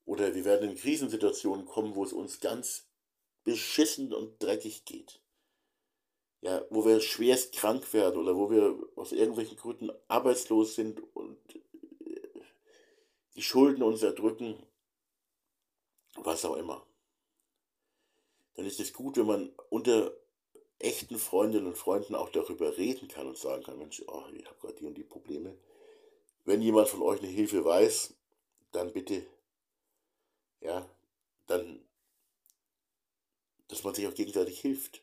Oder 0.07 0.35
wir 0.35 0.45
werden 0.45 0.71
in 0.71 0.77
Krisensituationen 0.77 1.67
kommen, 1.67 1.95
wo 1.95 2.05
es 2.05 2.13
uns 2.13 2.41
ganz 2.41 2.89
beschissen 3.45 4.13
und 4.13 4.43
dreckig 4.43 4.85
geht. 4.85 5.21
Ja, 6.41 6.65
wo 6.69 6.85
wir 6.85 7.01
schwerst 7.01 7.55
krank 7.55 7.93
werden 7.95 8.21
oder 8.21 8.37
wo 8.37 8.51
wir 8.51 8.79
aus 8.97 9.13
irgendwelchen 9.13 9.57
Gründen 9.57 9.91
arbeitslos 10.09 10.75
sind 10.75 11.01
und 11.15 11.39
äh, 11.55 12.31
die 13.35 13.43
Schulden 13.43 13.83
uns 13.83 14.03
erdrücken, 14.03 14.63
was 16.17 16.45
auch 16.45 16.57
immer. 16.57 16.87
Dann 18.55 18.67
ist 18.67 18.81
es 18.81 18.93
gut, 18.93 19.17
wenn 19.17 19.27
man 19.27 19.53
unter 19.71 20.15
echten 20.79 21.19
Freundinnen 21.19 21.67
und 21.67 21.79
Freunden 21.79 22.15
auch 22.15 22.29
darüber 22.29 22.77
reden 22.77 23.09
kann 23.09 23.27
und 23.27 23.39
sagen 23.39 23.63
kann, 23.63 23.79
Mensch, 23.79 24.03
oh, 24.07 24.25
ich 24.33 24.45
habe 24.47 24.59
gerade 24.61 24.75
die 24.75 24.87
und 24.87 24.95
die 24.95 25.05
Probleme. 25.05 25.57
Wenn 26.45 26.61
jemand 26.61 26.89
von 26.89 27.03
euch 27.03 27.21
eine 27.21 27.31
Hilfe 27.31 27.65
weiß, 27.65 28.15
dann 28.73 28.93
bitte, 28.93 29.27
ja, 30.61 30.89
dann, 31.47 31.84
dass 33.69 33.85
man 33.85 33.95
sich 33.95 34.07
auch 34.07 34.15
gegenseitig 34.15 34.61
hilft. 34.61 35.03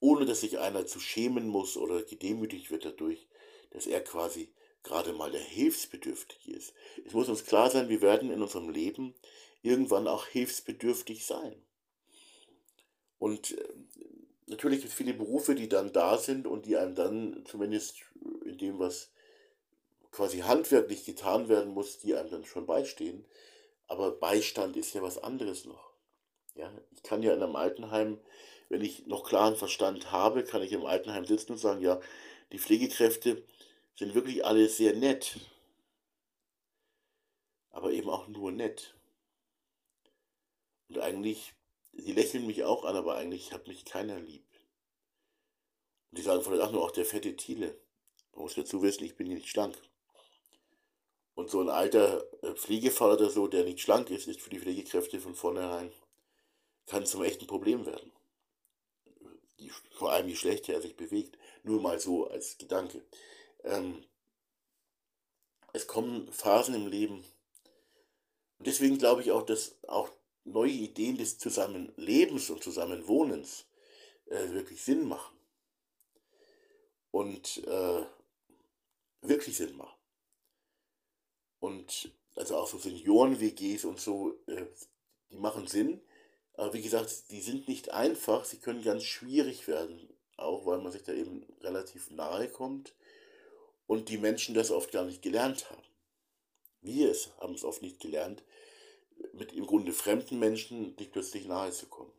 Ohne 0.00 0.26
dass 0.26 0.40
sich 0.40 0.58
einer 0.58 0.86
zu 0.86 1.00
schämen 1.00 1.48
muss 1.48 1.76
oder 1.76 2.02
gedemütigt 2.02 2.70
wird 2.70 2.84
dadurch, 2.84 3.26
dass 3.70 3.86
er 3.86 4.02
quasi 4.02 4.52
gerade 4.82 5.12
mal 5.12 5.30
der 5.30 5.40
Hilfsbedürftige 5.40 6.52
ist. 6.56 6.74
Es 7.04 7.12
muss 7.14 7.28
uns 7.28 7.44
klar 7.44 7.70
sein, 7.70 7.88
wir 7.88 8.02
werden 8.02 8.30
in 8.30 8.42
unserem 8.42 8.68
Leben 8.68 9.14
irgendwann 9.62 10.06
auch 10.06 10.26
hilfsbedürftig 10.26 11.24
sein. 11.24 11.60
Und 13.18 13.52
äh, 13.52 13.74
natürlich 14.46 14.80
gibt 14.80 14.92
es 14.92 14.96
viele 14.96 15.14
Berufe, 15.14 15.54
die 15.54 15.68
dann 15.68 15.92
da 15.92 16.18
sind 16.18 16.46
und 16.46 16.66
die 16.66 16.76
einem 16.76 16.94
dann 16.94 17.44
zumindest 17.46 17.96
in 18.44 18.58
dem, 18.58 18.78
was 18.78 19.10
quasi 20.10 20.40
handwerklich 20.40 21.04
getan 21.04 21.48
werden 21.48 21.72
muss, 21.72 21.98
die 21.98 22.14
einem 22.14 22.30
dann 22.30 22.44
schon 22.44 22.66
beistehen. 22.66 23.24
Aber 23.86 24.12
Beistand 24.12 24.76
ist 24.76 24.94
ja 24.94 25.02
was 25.02 25.18
anderes 25.18 25.64
noch. 25.64 25.93
Ja, 26.54 26.72
ich 26.92 27.02
kann 27.02 27.22
ja 27.22 27.34
in 27.34 27.42
einem 27.42 27.56
Altenheim, 27.56 28.18
wenn 28.68 28.82
ich 28.82 29.06
noch 29.06 29.24
klaren 29.24 29.56
Verstand 29.56 30.12
habe, 30.12 30.44
kann 30.44 30.62
ich 30.62 30.72
im 30.72 30.86
Altenheim 30.86 31.24
sitzen 31.24 31.52
und 31.52 31.58
sagen, 31.58 31.82
ja, 31.82 32.00
die 32.52 32.58
Pflegekräfte 32.58 33.42
sind 33.96 34.14
wirklich 34.14 34.44
alle 34.44 34.68
sehr 34.68 34.94
nett. 34.94 35.38
Aber 37.70 37.92
eben 37.92 38.08
auch 38.08 38.28
nur 38.28 38.52
nett. 38.52 38.94
Und 40.88 40.98
eigentlich 40.98 41.54
die 41.98 42.12
lächeln 42.12 42.46
mich 42.46 42.64
auch 42.64 42.84
an, 42.84 42.96
aber 42.96 43.16
eigentlich 43.16 43.52
hat 43.52 43.68
mich 43.68 43.84
keiner 43.84 44.18
lieb. 44.18 44.44
Und 46.10 46.18
die 46.18 46.22
sagen 46.22 46.42
von 46.42 46.60
ach 46.60 46.70
nur 46.70 46.82
auch 46.82 46.90
der 46.90 47.04
fette 47.04 47.36
Thiele. 47.36 47.78
Man 48.32 48.42
muss 48.42 48.54
dazu 48.54 48.82
wissen, 48.82 49.04
ich 49.04 49.16
bin 49.16 49.28
nicht 49.28 49.48
schlank. 49.48 49.76
Und 51.34 51.50
so 51.50 51.60
ein 51.60 51.68
alter 51.68 52.24
äh, 52.42 52.54
Pflegefall 52.54 53.12
oder 53.12 53.30
so, 53.30 53.48
der 53.48 53.64
nicht 53.64 53.80
schlank 53.80 54.10
ist, 54.10 54.28
ist 54.28 54.40
für 54.40 54.50
die 54.50 54.60
Pflegekräfte 54.60 55.20
von 55.20 55.34
vornherein, 55.34 55.92
kann 56.86 57.06
zum 57.06 57.22
echten 57.22 57.46
Problem 57.46 57.86
werden. 57.86 58.12
Die, 59.58 59.70
vor 59.92 60.12
allem, 60.12 60.26
wie 60.26 60.36
schlecht 60.36 60.68
er 60.68 60.82
sich 60.82 60.96
bewegt. 60.96 61.38
Nur 61.62 61.80
mal 61.80 61.98
so 61.98 62.28
als 62.28 62.58
Gedanke. 62.58 63.02
Ähm, 63.62 64.04
es 65.72 65.86
kommen 65.86 66.32
Phasen 66.32 66.74
im 66.74 66.86
Leben. 66.86 67.24
Und 68.58 68.66
deswegen 68.66 68.98
glaube 68.98 69.22
ich 69.22 69.32
auch, 69.32 69.42
dass 69.42 69.76
auch 69.84 70.10
neue 70.44 70.70
Ideen 70.70 71.16
des 71.16 71.38
Zusammenlebens 71.38 72.50
und 72.50 72.62
Zusammenwohnens 72.62 73.66
äh, 74.26 74.50
wirklich 74.50 74.82
Sinn 74.82 75.08
machen. 75.08 75.36
Und 77.10 77.64
äh, 77.66 78.06
wirklich 79.22 79.56
Sinn 79.56 79.76
machen. 79.76 79.98
Und 81.60 82.12
also 82.36 82.56
auch 82.56 82.66
so 82.66 82.78
Senioren-WGs 82.78 83.84
und 83.84 84.00
so, 84.00 84.38
äh, 84.46 84.66
die 85.30 85.36
machen 85.36 85.66
Sinn. 85.66 86.00
Aber 86.54 86.72
wie 86.72 86.82
gesagt, 86.82 87.30
die 87.30 87.40
sind 87.40 87.68
nicht 87.68 87.90
einfach, 87.90 88.44
sie 88.44 88.58
können 88.58 88.82
ganz 88.82 89.04
schwierig 89.04 89.66
werden, 89.66 90.08
auch 90.36 90.66
weil 90.66 90.78
man 90.78 90.92
sich 90.92 91.02
da 91.02 91.12
eben 91.12 91.44
relativ 91.60 92.10
nahe 92.10 92.48
kommt 92.48 92.94
und 93.86 94.08
die 94.08 94.18
Menschen 94.18 94.54
das 94.54 94.70
oft 94.70 94.92
gar 94.92 95.04
nicht 95.04 95.22
gelernt 95.22 95.68
haben. 95.70 95.82
Wir 96.80 97.10
es 97.10 97.30
haben 97.38 97.54
es 97.54 97.64
oft 97.64 97.82
nicht 97.82 97.98
gelernt, 97.98 98.44
mit 99.32 99.52
im 99.52 99.66
Grunde 99.66 99.92
fremden 99.92 100.38
Menschen 100.38 100.94
nicht 100.96 101.12
plötzlich 101.12 101.46
nahe 101.46 101.72
zu 101.72 101.86
kommen. 101.86 102.12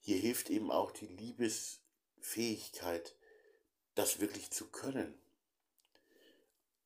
Hier 0.00 0.16
hilft 0.16 0.50
eben 0.50 0.70
auch 0.70 0.90
die 0.90 1.06
Liebesfähigkeit, 1.06 3.14
das 3.94 4.20
wirklich 4.20 4.50
zu 4.50 4.66
können. 4.66 5.14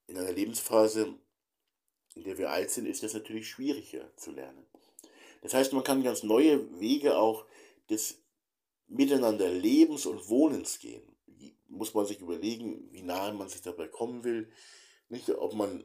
In 0.06 0.18
einer 0.18 0.32
Lebensphase, 0.32 1.14
in 2.14 2.24
der 2.24 2.38
wir 2.38 2.50
alt 2.50 2.70
sind, 2.70 2.86
ist 2.86 3.02
das 3.02 3.14
natürlich 3.14 3.48
schwieriger 3.48 4.14
zu 4.16 4.30
lernen. 4.30 4.66
Das 5.42 5.54
heißt, 5.54 5.72
man 5.72 5.84
kann 5.84 6.02
ganz 6.02 6.22
neue 6.22 6.80
Wege 6.80 7.16
auch 7.16 7.44
des 7.90 8.22
Miteinanderlebens 8.88 10.06
und 10.06 10.28
Wohnens 10.28 10.78
gehen 10.78 11.16
muss 11.68 11.94
man 11.94 12.06
sich 12.06 12.20
überlegen, 12.20 12.88
wie 12.92 13.02
nahe 13.02 13.32
man 13.32 13.48
sich 13.48 13.62
dabei 13.62 13.88
kommen 13.88 14.24
will. 14.24 14.50
Nicht, 15.08 15.28
ob 15.30 15.54
man 15.54 15.84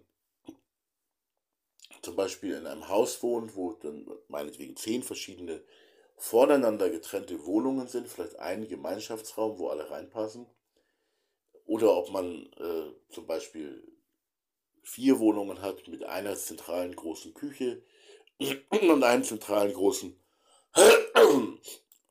zum 2.01 2.15
Beispiel 2.15 2.53
in 2.55 2.65
einem 2.65 2.87
Haus 2.87 3.21
wohnt, 3.21 3.55
wo 3.55 3.73
dann 3.73 4.09
meinetwegen 4.27 4.75
zehn 4.75 5.03
verschiedene 5.03 5.63
voneinander 6.17 6.89
getrennte 6.89 7.45
Wohnungen 7.45 7.87
sind, 7.87 8.07
vielleicht 8.07 8.37
ein 8.37 8.67
Gemeinschaftsraum, 8.67 9.57
wo 9.57 9.69
alle 9.69 9.89
reinpassen. 9.89 10.47
Oder 11.65 11.95
ob 11.95 12.11
man 12.11 12.51
äh, 12.53 13.13
zum 13.13 13.27
Beispiel 13.27 13.87
vier 14.83 15.19
Wohnungen 15.19 15.61
hat 15.61 15.87
mit 15.87 16.03
einer 16.03 16.35
zentralen 16.35 16.95
großen 16.95 17.33
Küche 17.33 17.83
und 18.71 19.03
einem 19.03 19.23
zentralen 19.23 19.73
großen 19.73 20.15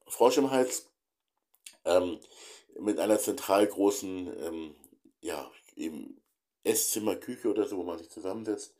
Frosch 0.06 0.38
im 0.38 0.50
Hals. 0.50 0.86
Ähm, 1.84 2.20
mit 2.78 2.98
einer 2.98 3.18
zentral 3.18 3.66
großen, 3.66 4.28
ähm, 4.44 4.74
ja, 5.20 5.50
eben 5.76 6.20
Esszimmer, 6.62 7.16
Küche 7.16 7.48
oder 7.48 7.66
so, 7.66 7.78
wo 7.78 7.82
man 7.82 7.98
sich 7.98 8.10
zusammensetzt. 8.10 8.74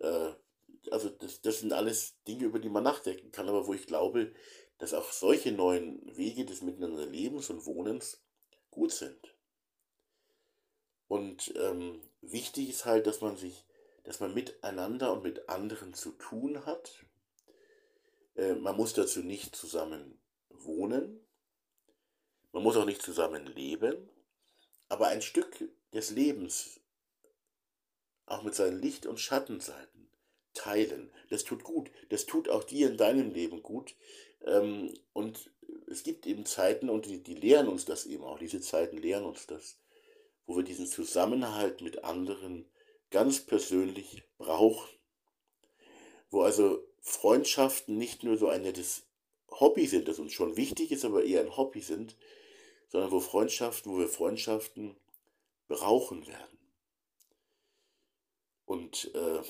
Äh, 0.00 0.32
also 0.90 1.08
das, 1.08 1.40
das 1.40 1.60
sind 1.60 1.72
alles 1.72 2.14
Dinge, 2.26 2.44
über 2.44 2.58
die 2.58 2.68
man 2.68 2.84
nachdenken 2.84 3.32
kann, 3.32 3.48
aber 3.48 3.66
wo 3.66 3.74
ich 3.74 3.86
glaube, 3.86 4.32
dass 4.78 4.94
auch 4.94 5.12
solche 5.12 5.52
neuen 5.52 6.16
Wege 6.16 6.44
des 6.44 6.62
Miteinanderlebens 6.62 7.50
und 7.50 7.64
Wohnens 7.66 8.20
gut 8.70 8.92
sind. 8.92 9.34
Und 11.08 11.54
ähm, 11.56 12.00
wichtig 12.20 12.68
ist 12.68 12.84
halt, 12.84 13.06
dass 13.06 13.20
man 13.20 13.36
sich, 13.36 13.64
dass 14.06 14.20
man 14.20 14.32
miteinander 14.32 15.12
und 15.12 15.24
mit 15.24 15.48
anderen 15.48 15.92
zu 15.92 16.12
tun 16.12 16.64
hat. 16.64 17.04
Äh, 18.36 18.54
man 18.54 18.76
muss 18.76 18.94
dazu 18.94 19.20
nicht 19.20 19.54
zusammen 19.56 20.18
wohnen, 20.48 21.20
man 22.52 22.62
muss 22.62 22.76
auch 22.76 22.86
nicht 22.86 23.02
zusammen 23.02 23.46
leben, 23.46 24.08
aber 24.88 25.08
ein 25.08 25.22
Stück 25.22 25.68
des 25.92 26.10
Lebens, 26.10 26.80
auch 28.26 28.42
mit 28.44 28.54
seinen 28.54 28.80
Licht- 28.80 29.06
und 29.06 29.20
Schattenseiten, 29.20 30.08
teilen. 30.54 31.10
Das 31.28 31.44
tut 31.44 31.64
gut. 31.64 31.90
Das 32.08 32.26
tut 32.26 32.48
auch 32.48 32.64
dir 32.64 32.88
in 32.88 32.96
deinem 32.96 33.30
Leben 33.30 33.62
gut. 33.62 33.94
Ähm, 34.44 34.94
und 35.12 35.50
es 35.88 36.04
gibt 36.04 36.26
eben 36.26 36.46
Zeiten, 36.46 36.88
und 36.88 37.06
die, 37.06 37.22
die 37.22 37.34
lehren 37.34 37.68
uns 37.68 37.84
das 37.84 38.06
eben 38.06 38.24
auch, 38.24 38.38
diese 38.38 38.60
Zeiten 38.60 38.96
lehren 38.96 39.24
uns 39.24 39.46
das, 39.46 39.78
wo 40.46 40.56
wir 40.56 40.64
diesen 40.64 40.86
Zusammenhalt 40.86 41.82
mit 41.82 42.04
anderen 42.04 42.66
ganz 43.16 43.40
persönlich 43.40 44.24
brauchen. 44.36 44.94
Wo 46.28 46.42
also 46.42 46.86
Freundschaften 47.00 47.96
nicht 47.96 48.24
nur 48.24 48.36
so 48.36 48.48
ein 48.50 48.60
nettes 48.60 49.06
Hobby 49.48 49.86
sind, 49.86 50.06
das 50.06 50.18
uns 50.18 50.34
schon 50.34 50.58
wichtig 50.58 50.90
ist, 50.92 51.02
aber 51.02 51.24
eher 51.24 51.40
ein 51.40 51.56
Hobby 51.56 51.80
sind, 51.80 52.14
sondern 52.88 53.10
wo 53.10 53.20
Freundschaften, 53.20 53.90
wo 53.90 53.98
wir 53.98 54.08
Freundschaften 54.08 54.98
brauchen 55.66 56.26
werden. 56.26 56.58
Und 58.66 59.10
äh, 59.14 59.40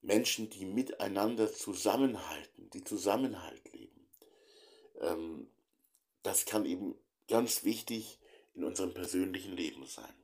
Menschen, 0.00 0.48
die 0.48 0.64
miteinander 0.64 1.52
zusammenhalten, 1.52 2.70
die 2.70 2.82
Zusammenhalt 2.82 3.70
leben. 3.74 4.08
Ähm, 5.02 5.50
das 6.22 6.46
kann 6.46 6.64
eben 6.64 6.94
ganz 7.28 7.62
wichtig 7.62 8.18
in 8.54 8.64
unserem 8.64 8.94
persönlichen 8.94 9.54
Leben 9.54 9.84
sein. 9.84 10.14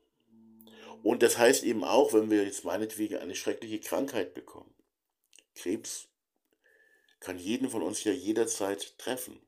Und 1.02 1.22
das 1.22 1.38
heißt 1.38 1.62
eben 1.64 1.84
auch, 1.84 2.12
wenn 2.12 2.30
wir 2.30 2.44
jetzt 2.44 2.64
meinetwegen 2.64 3.16
eine 3.16 3.34
schreckliche 3.34 3.80
Krankheit 3.80 4.34
bekommen, 4.34 4.74
Krebs, 5.54 6.08
kann 7.20 7.38
jeden 7.38 7.70
von 7.70 7.82
uns 7.82 8.04
ja 8.04 8.12
jederzeit 8.12 8.96
treffen. 8.98 9.40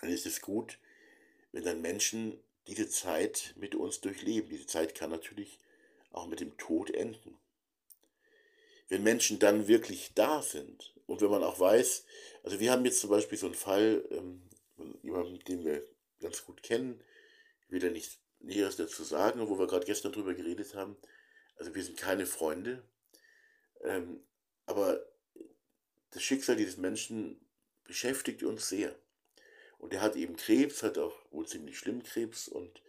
Dann 0.00 0.10
ist 0.10 0.26
es 0.26 0.40
gut, 0.40 0.78
wenn 1.52 1.64
dann 1.64 1.80
Menschen 1.80 2.42
diese 2.66 2.88
Zeit 2.88 3.54
mit 3.56 3.74
uns 3.74 4.00
durchleben. 4.00 4.50
Diese 4.50 4.66
Zeit 4.66 4.94
kann 4.94 5.10
natürlich 5.10 5.58
auch 6.10 6.26
mit 6.26 6.40
dem 6.40 6.56
Tod 6.58 6.90
enden. 6.90 7.38
Wenn 8.88 9.02
Menschen 9.02 9.38
dann 9.38 9.68
wirklich 9.68 10.12
da 10.14 10.42
sind 10.42 10.94
und 11.06 11.20
wenn 11.20 11.30
man 11.30 11.44
auch 11.44 11.60
weiß, 11.60 12.04
also 12.42 12.60
wir 12.60 12.72
haben 12.72 12.84
jetzt 12.84 13.00
zum 13.00 13.10
Beispiel 13.10 13.38
so 13.38 13.46
einen 13.46 13.54
Fall, 13.54 14.04
ähm, 14.10 14.42
jemanden, 15.02 15.38
den 15.40 15.64
wir 15.64 15.86
ganz 16.20 16.44
gut 16.44 16.62
kennen, 16.62 17.02
ich 17.62 17.70
will 17.70 17.80
da 17.80 17.90
nicht 17.90 18.18
Näheres 18.40 18.76
dazu 18.76 19.04
sagen, 19.04 19.48
wo 19.48 19.58
wir 19.58 19.66
gerade 19.66 19.86
gestern 19.86 20.12
drüber 20.12 20.34
geredet 20.34 20.74
haben. 20.74 20.96
Also 21.56 21.74
wir 21.74 21.82
sind 21.82 21.98
keine 21.98 22.26
Freunde, 22.26 22.82
ähm, 23.82 24.20
aber 24.66 25.04
das 26.10 26.22
Schicksal 26.22 26.56
dieses 26.56 26.76
Menschen 26.76 27.40
beschäftigt 27.84 28.42
uns 28.42 28.68
sehr. 28.68 28.94
Und 29.78 29.92
er 29.92 30.00
hat 30.00 30.16
eben 30.16 30.36
Krebs, 30.36 30.82
hat 30.82 30.98
auch 30.98 31.16
wohl 31.30 31.46
ziemlich 31.46 31.78
schlimm 31.78 32.02
Krebs 32.02 32.48
und 32.48 32.82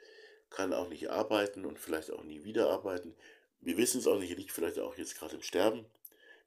kann 0.49 0.73
auch 0.73 0.89
nicht 0.89 1.09
arbeiten 1.09 1.65
und 1.65 1.79
vielleicht 1.79 2.11
auch 2.11 2.23
nie 2.23 2.43
wieder 2.43 2.69
arbeiten. 2.69 3.15
Wir 3.61 3.77
wissen 3.77 3.99
es 3.99 4.07
auch 4.07 4.19
nicht, 4.19 4.31
er 4.31 4.37
liegt 4.37 4.51
vielleicht 4.51 4.79
auch 4.79 4.97
jetzt 4.97 5.15
gerade 5.15 5.35
im 5.35 5.41
Sterben. 5.41 5.85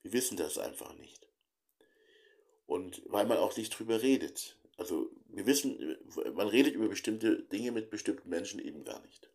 Wir 0.02 0.12
wissen 0.12 0.36
das 0.36 0.58
einfach 0.58 0.94
nicht. 0.94 1.28
Und 2.66 3.02
weil 3.06 3.26
man 3.26 3.38
auch 3.38 3.56
nicht 3.56 3.78
drüber 3.78 4.02
redet. 4.02 4.56
Also 4.76 5.10
wir 5.32 5.46
wissen, 5.46 5.96
man 6.34 6.48
redet 6.48 6.74
über 6.74 6.88
bestimmte 6.88 7.42
Dinge 7.44 7.72
mit 7.72 7.90
bestimmten 7.90 8.28
Menschen 8.28 8.60
eben 8.60 8.84
gar 8.84 9.00
nicht. 9.02 9.30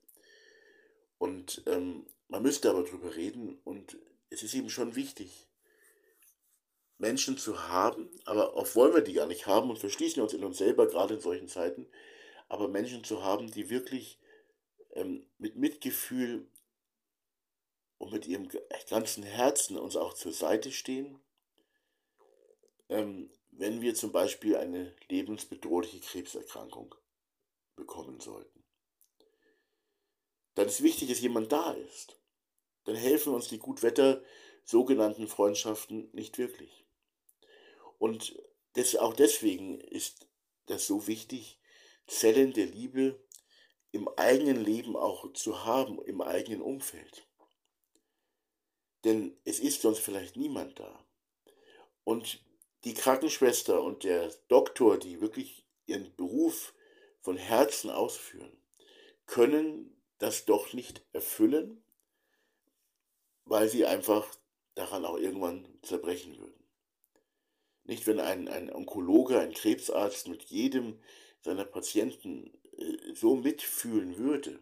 Und 1.18 1.64
ähm, 1.66 2.06
man 2.28 2.44
müsste 2.44 2.70
aber 2.70 2.84
drüber 2.84 3.16
reden 3.16 3.60
und 3.64 3.98
es 4.30 4.44
ist 4.44 4.54
eben 4.54 4.70
schon 4.70 4.96
wichtig, 4.96 5.48
Menschen 7.00 7.38
zu 7.38 7.68
haben, 7.68 8.10
aber 8.26 8.56
oft 8.56 8.76
wollen 8.76 8.94
wir 8.94 9.02
die 9.02 9.14
gar 9.14 9.28
nicht 9.28 9.46
haben 9.48 9.70
und 9.70 9.80
verschließen 9.80 10.22
uns 10.22 10.34
in 10.34 10.44
uns 10.44 10.58
selber, 10.58 10.88
gerade 10.88 11.16
in 11.16 11.20
solchen 11.20 11.48
Zeiten, 11.48 11.88
aber 12.48 12.68
Menschen 12.68 13.04
zu 13.04 13.24
haben, 13.24 13.52
die 13.52 13.70
wirklich 13.70 14.20
ähm, 14.92 15.26
mit 15.38 15.56
Mitgefühl 15.56 16.48
und 17.98 18.12
mit 18.12 18.28
ihrem 18.28 18.50
ganzen 18.90 19.24
Herzen 19.24 19.78
uns 19.78 19.96
auch 19.96 20.14
zur 20.14 20.32
Seite 20.32 20.72
stehen, 20.72 21.20
ähm, 22.90 23.30
wenn 23.58 23.82
wir 23.82 23.96
zum 23.96 24.12
Beispiel 24.12 24.56
eine 24.56 24.96
lebensbedrohliche 25.10 26.00
Krebserkrankung 26.00 26.94
bekommen 27.76 28.20
sollten. 28.20 28.64
Dann 30.56 30.68
ist 30.68 30.84
wichtig, 30.84 31.10
dass 31.10 31.22
jemand 31.22 31.52
da 31.52 31.74
ist. 31.74 32.20
Dann 32.86 32.96
helfen 32.96 33.34
uns 33.34 33.48
die 33.48 33.60
Gutwetter 33.60 34.24
sogenannten 34.64 35.28
Freundschaften 35.28 36.10
nicht 36.14 36.38
wirklich. 36.38 36.86
Und 38.00 38.42
das, 38.74 38.96
auch 38.96 39.14
deswegen 39.14 39.80
ist 39.82 40.28
das 40.68 40.86
so 40.86 41.08
wichtig, 41.08 41.60
Zellen 42.06 42.54
der 42.54 42.68
Liebe 42.68 43.24
im 43.92 44.08
eigenen 44.18 44.64
Leben 44.64 44.96
auch 44.96 45.34
zu 45.34 45.66
haben, 45.66 46.02
im 46.04 46.22
eigenen 46.22 46.62
Umfeld. 46.62 47.28
Denn 49.04 49.40
es 49.46 49.60
ist 49.60 49.82
sonst 49.82 50.00
vielleicht 50.00 50.36
niemand 50.36 50.80
da. 50.80 51.06
Und 52.04 52.47
die 52.84 52.94
Krankenschwester 52.94 53.82
und 53.82 54.04
der 54.04 54.32
Doktor, 54.48 54.98
die 54.98 55.22
wirklich 55.22 55.66
ihren 55.86 56.16
Beruf 56.16 56.74
von 57.22 57.38
Herzen 57.38 57.90
ausführen, 57.90 58.52
können 59.26 59.96
das 60.20 60.46
doch 60.46 60.74
nicht 60.74 61.04
erfüllen, 61.14 61.84
weil 63.46 63.68
sie 63.70 63.86
einfach 63.86 64.28
daran 64.76 65.06
auch 65.06 65.18
irgendwann 65.18 65.68
zerbrechen 65.82 66.38
würden. 66.38 66.64
Nicht, 67.84 68.06
wenn 68.06 68.20
ein, 68.20 68.48
ein 68.48 68.72
Onkologe, 68.74 69.40
ein 69.40 69.54
Krebsarzt 69.54 70.28
mit 70.28 70.44
jedem 70.44 71.00
seiner 71.42 71.66
Patienten 71.66 72.52
äh, 72.78 73.14
so 73.14 73.36
mitfühlen 73.36 74.18
würde, 74.18 74.60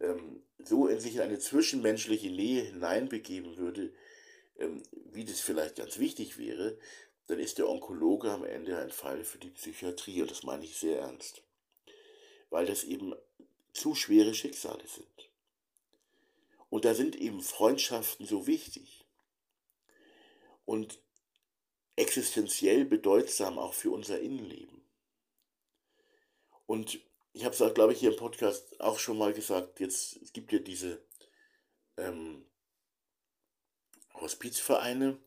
ähm, 0.00 0.42
so 0.58 0.88
in 0.88 1.00
sich 1.00 1.16
in 1.16 1.20
eine 1.20 1.38
zwischenmenschliche 1.38 2.30
Nähe 2.30 2.62
hineinbegeben 2.62 3.56
würde, 3.56 3.92
ähm, 4.58 4.82
wie 5.12 5.24
das 5.24 5.40
vielleicht 5.40 5.76
ganz 5.76 5.98
wichtig 5.98 6.38
wäre, 6.38 6.78
dann 7.26 7.38
ist 7.38 7.58
der 7.58 7.68
Onkologe 7.68 8.30
am 8.30 8.44
Ende 8.44 8.78
ein 8.78 8.90
Fall 8.90 9.24
für 9.24 9.38
die 9.38 9.50
Psychiatrie 9.50 10.22
und 10.22 10.30
das 10.30 10.42
meine 10.42 10.64
ich 10.64 10.76
sehr 10.76 11.00
ernst, 11.00 11.42
weil 12.50 12.66
das 12.66 12.84
eben 12.84 13.14
zu 13.72 13.94
schwere 13.94 14.34
Schicksale 14.34 14.86
sind. 14.86 15.30
Und 16.70 16.84
da 16.84 16.94
sind 16.94 17.16
eben 17.16 17.42
Freundschaften 17.42 18.26
so 18.26 18.46
wichtig 18.46 19.06
und 20.64 21.00
existenziell 21.96 22.84
bedeutsam 22.84 23.58
auch 23.58 23.74
für 23.74 23.90
unser 23.90 24.20
Innenleben. 24.20 24.82
Und 26.66 27.00
ich 27.32 27.44
habe 27.44 27.54
es, 27.54 27.74
glaube 27.74 27.92
ich, 27.92 28.00
hier 28.00 28.10
im 28.10 28.16
Podcast 28.16 28.80
auch 28.80 28.98
schon 28.98 29.18
mal 29.18 29.32
gesagt, 29.32 29.80
jetzt 29.80 30.16
es 30.16 30.32
gibt 30.32 30.52
ja 30.52 30.58
diese 30.58 31.04
ähm, 31.96 32.44
Hospizvereine 34.14 35.18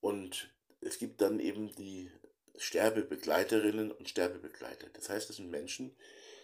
und 0.00 0.50
es 0.80 0.98
gibt 0.98 1.20
dann 1.20 1.40
eben 1.40 1.74
die 1.74 2.10
Sterbebegleiterinnen 2.56 3.92
und 3.92 4.08
Sterbebegleiter. 4.08 4.88
Das 4.92 5.08
heißt, 5.08 5.28
das 5.28 5.36
sind 5.36 5.50
Menschen, 5.50 5.94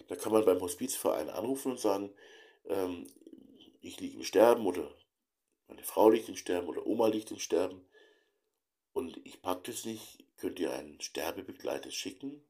da 0.08 0.16
kann 0.16 0.32
man 0.32 0.44
beim 0.44 0.60
Hospizverein 0.60 1.28
anrufen 1.28 1.72
und 1.72 1.80
sagen, 1.80 2.12
ähm, 2.66 3.06
ich 3.80 4.00
liege 4.00 4.16
im 4.16 4.24
Sterben 4.24 4.66
oder 4.66 4.94
meine 5.68 5.82
Frau 5.82 6.10
liegt 6.10 6.28
im 6.28 6.36
Sterben 6.36 6.68
oder 6.68 6.86
Oma 6.86 7.08
liegt 7.08 7.30
im 7.30 7.38
Sterben 7.38 7.84
und 8.92 9.20
ich 9.24 9.42
packe 9.42 9.72
das 9.72 9.84
nicht, 9.84 10.24
könnt 10.36 10.60
ihr 10.60 10.72
einen 10.72 11.00
Sterbebegleiter 11.00 11.90
schicken. 11.90 12.42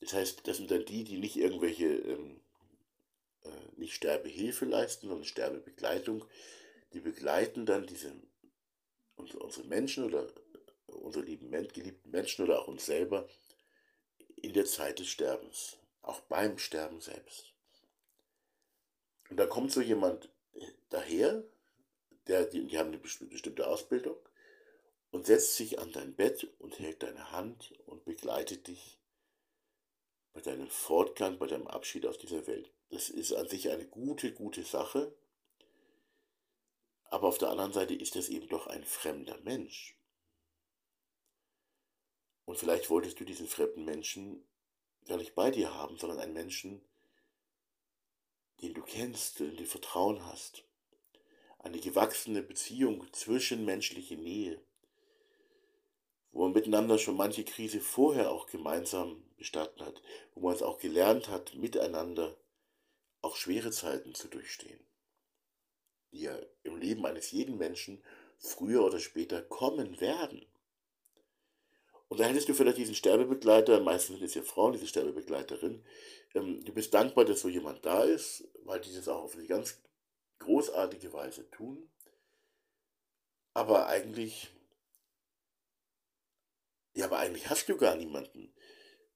Das 0.00 0.12
heißt, 0.12 0.46
das 0.46 0.56
sind 0.56 0.70
dann 0.70 0.84
die, 0.84 1.04
die 1.04 1.18
nicht 1.18 1.36
irgendwelche, 1.36 1.86
ähm, 1.86 2.40
äh, 3.42 3.50
nicht 3.76 3.94
Sterbehilfe 3.94 4.64
leisten, 4.64 5.08
sondern 5.08 5.24
Sterbebegleitung. 5.24 6.24
Die 6.92 7.00
begleiten 7.00 7.66
dann 7.66 7.86
diese, 7.86 8.12
unsere 9.16 9.66
Menschen 9.66 10.04
oder 10.04 10.26
unsere 10.92 11.24
lieben, 11.24 11.50
geliebten 11.50 12.10
Menschen 12.10 12.44
oder 12.44 12.60
auch 12.60 12.68
uns 12.68 12.86
selber 12.86 13.28
in 14.36 14.52
der 14.52 14.66
Zeit 14.66 14.98
des 14.98 15.08
Sterbens, 15.08 15.78
auch 16.02 16.20
beim 16.22 16.58
Sterben 16.58 17.00
selbst. 17.00 17.52
Und 19.28 19.36
da 19.36 19.46
kommt 19.46 19.72
so 19.72 19.80
jemand 19.80 20.30
daher, 20.88 21.44
der, 22.26 22.46
die, 22.46 22.66
die 22.66 22.78
haben 22.78 22.88
eine 22.88 22.98
bestimmte 22.98 23.66
Ausbildung, 23.66 24.16
und 25.10 25.26
setzt 25.26 25.56
sich 25.56 25.78
an 25.78 25.92
dein 25.92 26.14
Bett 26.14 26.48
und 26.58 26.78
hält 26.78 27.02
deine 27.02 27.32
Hand 27.32 27.72
und 27.86 28.04
begleitet 28.04 28.68
dich 28.68 28.98
bei 30.32 30.40
deinem 30.40 30.68
Fortgang, 30.68 31.38
bei 31.38 31.46
deinem 31.46 31.66
Abschied 31.66 32.06
aus 32.06 32.18
dieser 32.18 32.46
Welt. 32.46 32.70
Das 32.90 33.10
ist 33.10 33.32
an 33.32 33.48
sich 33.48 33.70
eine 33.70 33.86
gute, 33.86 34.32
gute 34.32 34.62
Sache. 34.62 35.12
Aber 37.04 37.26
auf 37.26 37.38
der 37.38 37.50
anderen 37.50 37.72
Seite 37.72 37.94
ist 37.94 38.14
das 38.14 38.28
eben 38.28 38.48
doch 38.48 38.68
ein 38.68 38.84
fremder 38.84 39.38
Mensch. 39.40 39.96
Und 42.50 42.58
vielleicht 42.58 42.90
wolltest 42.90 43.20
du 43.20 43.24
diesen 43.24 43.46
fremden 43.46 43.84
Menschen 43.84 44.44
gar 45.06 45.16
nicht 45.18 45.36
bei 45.36 45.50
dir 45.50 45.72
haben, 45.72 45.96
sondern 45.96 46.18
einen 46.18 46.34
Menschen, 46.34 46.82
den 48.60 48.74
du 48.74 48.82
kennst, 48.82 49.38
den 49.38 49.56
du 49.56 49.64
Vertrauen 49.64 50.26
hast. 50.26 50.64
Eine 51.60 51.78
gewachsene 51.78 52.42
Beziehung, 52.42 53.06
zwischenmenschliche 53.12 54.16
Nähe 54.16 54.60
wo 56.32 56.42
man 56.42 56.52
miteinander 56.52 56.98
schon 56.98 57.16
manche 57.16 57.44
Krise 57.44 57.80
vorher 57.80 58.30
auch 58.30 58.46
gemeinsam 58.46 59.22
bestanden 59.36 59.84
hat, 59.84 60.00
wo 60.34 60.40
man 60.40 60.54
es 60.54 60.62
auch 60.62 60.78
gelernt 60.78 61.28
hat, 61.28 61.54
miteinander 61.54 62.36
auch 63.20 63.36
schwere 63.36 63.70
Zeiten 63.70 64.14
zu 64.14 64.28
durchstehen, 64.28 64.80
die 66.12 66.22
ja 66.22 66.38
im 66.62 66.76
Leben 66.76 67.04
eines 67.04 67.30
jeden 67.32 67.58
Menschen 67.58 68.02
früher 68.38 68.84
oder 68.84 69.00
später 69.00 69.42
kommen 69.42 70.00
werden. 70.00 70.46
Und 72.10 72.20
da 72.20 72.24
hättest 72.24 72.48
du 72.48 72.54
vielleicht 72.54 72.78
diesen 72.78 72.94
Sterbebegleiter, 72.94 73.80
meistens 73.80 74.16
sind 74.16 74.26
es 74.26 74.34
ja 74.34 74.42
Frauen, 74.42 74.72
diese 74.72 74.86
Sterbebegleiterin, 74.86 75.84
ähm, 76.34 76.64
du 76.64 76.72
bist 76.72 76.92
dankbar, 76.92 77.24
dass 77.24 77.40
so 77.40 77.48
jemand 77.48 77.84
da 77.86 78.02
ist, 78.02 78.48
weil 78.64 78.80
die 78.80 78.94
das 78.94 79.08
auch 79.08 79.22
auf 79.22 79.34
eine 79.34 79.46
ganz 79.46 79.80
großartige 80.40 81.12
Weise 81.12 81.48
tun. 81.50 81.90
Aber 83.54 83.86
eigentlich 83.86 84.52
ja, 86.94 87.06
aber 87.06 87.18
eigentlich 87.18 87.48
hast 87.48 87.68
du 87.68 87.76
gar 87.76 87.96
niemanden, 87.96 88.52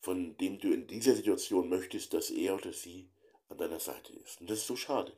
von 0.00 0.36
dem 0.36 0.58
du 0.58 0.72
in 0.72 0.86
dieser 0.86 1.14
Situation 1.14 1.68
möchtest, 1.68 2.14
dass 2.14 2.30
er 2.30 2.54
oder 2.54 2.72
sie 2.72 3.10
an 3.48 3.58
deiner 3.58 3.80
Seite 3.80 4.12
ist. 4.12 4.40
Und 4.40 4.48
das 4.48 4.58
ist 4.58 4.66
so 4.66 4.76
schade. 4.76 5.16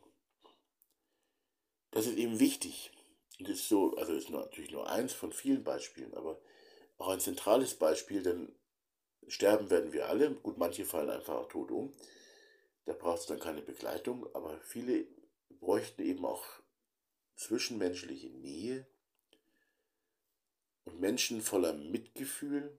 Das 1.91 2.07
ist 2.07 2.16
eben 2.16 2.41
wichtig. 2.41 2.93
Und 3.39 3.49
das 3.49 3.59
ist 3.59 3.68
so, 3.68 3.95
also 3.97 4.14
ist 4.14 4.31
natürlich 4.31 4.70
nur 4.70 4.89
eins 4.89 5.12
von 5.12 5.33
vielen 5.33 5.64
Beispielen, 5.64 6.14
aber 6.14 6.41
auch 6.99 7.09
ein 7.09 7.20
zentrales 7.20 7.74
Beispiel, 7.74 8.22
denn 8.22 8.55
sterben 9.28 9.70
werden 9.70 9.92
wir 9.92 10.09
alle. 10.09 10.30
Gut, 10.34 10.59
manche 10.59 10.84
fallen 10.84 11.11
einfach 11.11 11.49
tot 11.49 11.70
um. 11.70 11.92
Da 12.84 12.92
braucht 12.92 13.20
es 13.20 13.26
dann 13.26 13.40
keine 13.40 13.62
Begleitung, 13.62 14.26
aber 14.34 14.61
viele 14.61 15.07
bräuchten 15.61 16.03
eben 16.03 16.24
auch 16.24 16.44
zwischenmenschliche 17.36 18.30
Nähe, 18.30 18.86
und 20.86 21.01
Menschen 21.01 21.42
voller 21.42 21.74
Mitgefühl 21.74 22.78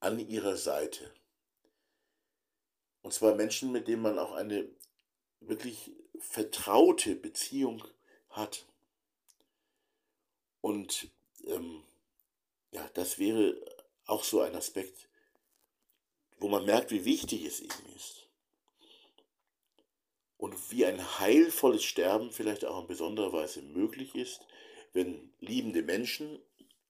an 0.00 0.18
ihrer 0.18 0.56
Seite. 0.56 1.14
Und 3.02 3.14
zwar 3.14 3.34
Menschen, 3.34 3.72
mit 3.72 3.88
denen 3.88 4.02
man 4.02 4.18
auch 4.18 4.32
eine 4.32 4.68
wirklich 5.40 5.92
vertraute 6.18 7.14
Beziehung 7.14 7.84
hat. 8.30 8.66
Und 10.60 11.08
ähm, 11.44 11.82
ja, 12.74 12.90
das 12.94 13.18
wäre 13.18 13.54
auch 14.06 14.24
so 14.24 14.40
ein 14.40 14.56
Aspekt, 14.56 15.08
wo 16.38 16.48
man 16.48 16.64
merkt, 16.66 16.90
wie 16.90 17.04
wichtig 17.04 17.44
es 17.44 17.60
eben 17.60 17.86
ist. 17.94 18.28
Und 20.36 20.72
wie 20.72 20.84
ein 20.84 21.20
heilvolles 21.20 21.84
Sterben 21.84 22.32
vielleicht 22.32 22.64
auch 22.64 22.80
in 22.80 22.88
besonderer 22.88 23.32
Weise 23.32 23.62
möglich 23.62 24.16
ist, 24.16 24.46
wenn 24.92 25.32
liebende 25.38 25.82
Menschen, 25.82 26.42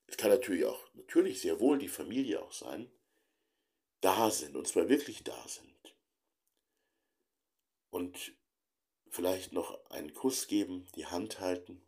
es 0.07 0.17
kann 0.17 0.31
natürlich 0.31 0.65
auch, 0.65 0.89
natürlich 0.95 1.41
sehr 1.41 1.61
wohl 1.61 1.79
die 1.79 1.89
Familie 1.89 2.43
auch 2.43 2.53
sein, 2.53 2.91
da 4.01 4.31
sind, 4.31 4.57
und 4.57 4.67
zwar 4.67 4.89
wirklich 4.89 5.23
da 5.23 5.47
sind. 5.47 5.95
Und 7.91 8.33
vielleicht 9.09 9.53
noch 9.53 9.79
einen 9.91 10.15
Kuss 10.15 10.47
geben, 10.47 10.87
die 10.97 11.07
Hand 11.07 11.41
halten. 11.41 11.87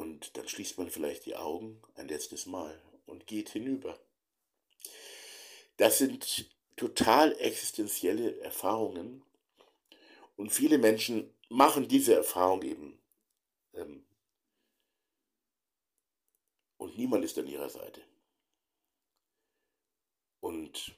Und 0.00 0.38
dann 0.38 0.48
schließt 0.48 0.78
man 0.78 0.88
vielleicht 0.88 1.26
die 1.26 1.36
Augen 1.36 1.82
ein 1.94 2.08
letztes 2.08 2.46
Mal 2.46 2.80
und 3.04 3.26
geht 3.26 3.50
hinüber. 3.50 4.00
Das 5.76 5.98
sind 5.98 6.50
total 6.74 7.38
existenzielle 7.38 8.40
Erfahrungen. 8.40 9.22
Und 10.36 10.52
viele 10.52 10.78
Menschen 10.78 11.34
machen 11.50 11.86
diese 11.86 12.14
Erfahrung 12.14 12.62
eben 12.62 12.98
ähm, 13.74 14.06
und 16.78 16.96
niemand 16.96 17.22
ist 17.22 17.36
an 17.36 17.46
ihrer 17.46 17.68
Seite. 17.68 18.00
Und 20.40 20.96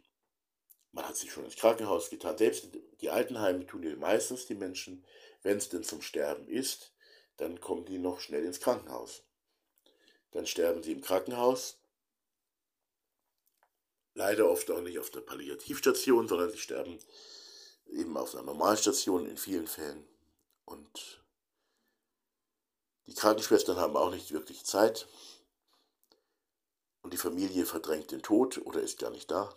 man 0.92 1.09
hat 1.09 1.16
sich 1.16 1.32
schon 1.32 1.44
ins 1.44 1.57
Krankenhaus 1.57 2.09
getan. 2.09 2.38
Selbst 2.38 2.68
die 3.00 3.11
Altenheime 3.11 3.66
tun 3.66 3.82
ja 3.82 3.96
meistens 3.96 4.46
die 4.46 4.55
Menschen, 4.55 5.05
wenn 5.42 5.57
es 5.57 5.70
denn 5.70 5.82
zum 5.82 6.03
Sterben 6.03 6.46
ist, 6.46 6.92
dann 7.36 7.60
kommen 7.60 7.84
die 7.84 7.98
noch 7.98 8.20
schnell 8.20 8.44
ins 8.44 8.60
Krankenhaus. 8.60 9.22
Dann 10.30 10.46
sterben 10.46 10.82
sie 10.82 10.92
im 10.92 11.02
Krankenhaus. 11.02 11.78
Leider 14.14 14.50
oft 14.50 14.70
auch 14.70 14.80
nicht 14.80 14.98
auf 14.98 15.10
der 15.10 15.20
Palliativstation, 15.20 16.28
sondern 16.28 16.50
sie 16.50 16.58
sterben 16.58 16.98
eben 17.86 18.16
auf 18.16 18.34
einer 18.34 18.44
Normalstation 18.44 19.26
in 19.26 19.36
vielen 19.36 19.66
Fällen. 19.66 20.06
Und 20.64 21.22
die 23.06 23.14
Krankenschwestern 23.14 23.76
haben 23.76 23.96
auch 23.96 24.10
nicht 24.10 24.32
wirklich 24.32 24.64
Zeit 24.64 25.08
und 27.02 27.12
die 27.12 27.18
Familie 27.18 27.66
verdrängt 27.66 28.10
den 28.10 28.22
Tod 28.22 28.58
oder 28.58 28.80
ist 28.80 28.98
gar 28.98 29.10
nicht 29.10 29.30
da 29.30 29.54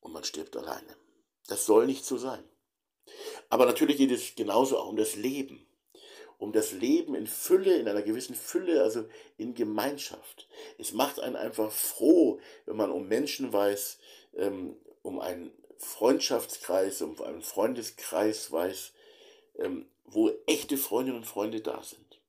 und 0.00 0.12
man 0.12 0.24
stirbt 0.24 0.56
alleine. 0.56 0.96
Das 1.46 1.66
soll 1.66 1.86
nicht 1.86 2.04
so 2.04 2.18
sein. 2.18 2.44
Aber 3.48 3.66
natürlich 3.66 3.96
geht 3.96 4.10
es 4.10 4.34
genauso 4.34 4.78
auch 4.78 4.88
um 4.88 4.96
das 4.96 5.14
Leben. 5.14 5.66
Um 6.42 6.50
das 6.50 6.72
Leben 6.72 7.14
in 7.14 7.28
Fülle, 7.28 7.76
in 7.76 7.86
einer 7.86 8.02
gewissen 8.02 8.34
Fülle, 8.34 8.82
also 8.82 9.04
in 9.38 9.54
Gemeinschaft. 9.54 10.48
Es 10.76 10.92
macht 10.92 11.20
einen 11.20 11.36
einfach 11.36 11.70
froh, 11.70 12.40
wenn 12.66 12.76
man 12.76 12.90
um 12.90 13.06
Menschen 13.06 13.52
weiß, 13.52 13.98
ähm, 14.34 14.74
um 15.02 15.20
einen 15.20 15.52
Freundschaftskreis, 15.76 17.00
um 17.00 17.20
einen 17.22 17.42
Freundeskreis 17.42 18.50
weiß, 18.50 18.92
ähm, 19.60 19.86
wo 20.04 20.32
echte 20.46 20.76
Freundinnen 20.78 21.18
und 21.18 21.26
Freunde 21.26 21.60
da 21.60 21.80
sind. 21.80 22.20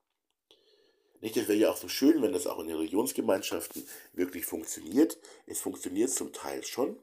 Nicht, 1.20 1.36
das 1.36 1.48
wäre 1.48 1.58
ja 1.58 1.72
auch 1.72 1.78
so 1.78 1.88
schön, 1.88 2.22
wenn 2.22 2.34
das 2.34 2.46
auch 2.46 2.60
in 2.60 2.70
Religionsgemeinschaften 2.70 3.84
wirklich 4.14 4.46
funktioniert. 4.46 5.18
Es 5.48 5.60
funktioniert 5.60 6.12
zum 6.12 6.32
Teil 6.34 6.64
schon, 6.64 7.00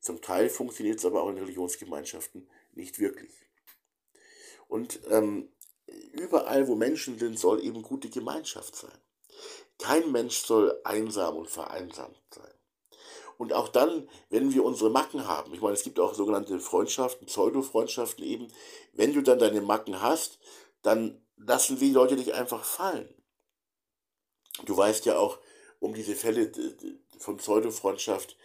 zum 0.00 0.20
Teil 0.20 0.50
funktioniert 0.50 0.98
es 0.98 1.04
aber 1.04 1.22
auch 1.22 1.30
in 1.30 1.38
Religionsgemeinschaften 1.38 2.48
nicht 2.72 2.98
wirklich. 2.98 3.30
Und 4.66 4.98
ähm, 5.10 5.48
überall, 6.20 6.68
wo 6.68 6.74
Menschen 6.74 7.18
sind, 7.18 7.38
soll 7.38 7.64
eben 7.64 7.82
gute 7.82 8.08
Gemeinschaft 8.08 8.76
sein. 8.76 8.98
Kein 9.78 10.12
Mensch 10.12 10.44
soll 10.44 10.78
einsam 10.84 11.36
und 11.36 11.48
vereinsamt 11.48 12.20
sein. 12.30 12.52
Und 13.38 13.54
auch 13.54 13.68
dann, 13.68 14.06
wenn 14.28 14.52
wir 14.52 14.64
unsere 14.64 14.90
Macken 14.90 15.26
haben, 15.26 15.54
ich 15.54 15.62
meine, 15.62 15.72
es 15.72 15.82
gibt 15.82 15.98
auch 15.98 16.12
sogenannte 16.12 16.60
Freundschaften, 16.60 17.26
Pseudo-Freundschaften 17.26 18.22
eben, 18.22 18.48
wenn 18.92 19.14
du 19.14 19.22
dann 19.22 19.38
deine 19.38 19.62
Macken 19.62 20.02
hast, 20.02 20.38
dann 20.82 21.24
lassen 21.38 21.78
die 21.78 21.92
Leute 21.92 22.16
dich 22.16 22.34
einfach 22.34 22.64
fallen. 22.64 23.08
Du 24.66 24.76
weißt 24.76 25.06
ja 25.06 25.18
auch 25.18 25.38
um 25.78 25.94
diese 25.94 26.14
Fälle 26.14 26.52
von 27.18 27.38
Pseudo-Freundschaft, 27.38 28.36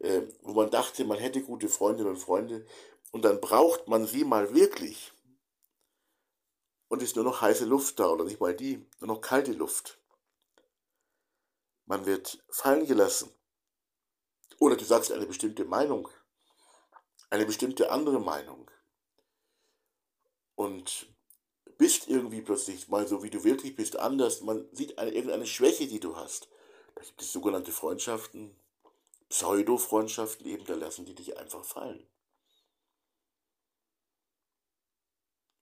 äh, 0.00 0.20
wo 0.42 0.52
man 0.52 0.70
dachte, 0.70 1.06
man 1.06 1.18
hätte 1.18 1.40
gute 1.40 1.70
Freundinnen 1.70 2.10
und 2.10 2.18
Freunde 2.18 2.66
und 3.10 3.24
dann 3.24 3.40
braucht 3.40 3.88
man 3.88 4.06
sie 4.06 4.24
mal 4.24 4.54
wirklich. 4.54 5.12
Und 6.92 7.02
ist 7.02 7.16
nur 7.16 7.24
noch 7.24 7.40
heiße 7.40 7.64
Luft 7.64 8.00
da 8.00 8.10
oder 8.10 8.24
nicht 8.24 8.38
mal 8.38 8.54
die, 8.54 8.86
nur 9.00 9.08
noch 9.08 9.22
kalte 9.22 9.52
Luft. 9.52 9.98
Man 11.86 12.04
wird 12.04 12.44
fallen 12.50 12.86
gelassen. 12.86 13.32
Oder 14.58 14.76
du 14.76 14.84
sagst 14.84 15.10
eine 15.10 15.24
bestimmte 15.24 15.64
Meinung, 15.64 16.10
eine 17.30 17.46
bestimmte 17.46 17.90
andere 17.90 18.20
Meinung. 18.20 18.70
Und 20.54 21.06
bist 21.78 22.08
irgendwie 22.08 22.42
plötzlich 22.42 22.88
mal 22.88 23.08
so, 23.08 23.22
wie 23.22 23.30
du 23.30 23.42
wirklich 23.42 23.74
bist, 23.74 23.96
anders. 23.96 24.42
Man 24.42 24.68
sieht 24.72 24.98
eine, 24.98 25.12
irgendeine 25.12 25.46
Schwäche, 25.46 25.86
die 25.86 25.98
du 25.98 26.16
hast. 26.16 26.50
Da 26.94 27.04
gibt 27.04 27.22
es 27.22 27.32
sogenannte 27.32 27.72
Freundschaften, 27.72 28.54
Pseudo-Freundschaften 29.30 30.44
eben, 30.44 30.66
da 30.66 30.74
lassen 30.74 31.06
die 31.06 31.14
dich 31.14 31.38
einfach 31.38 31.64
fallen. 31.64 32.06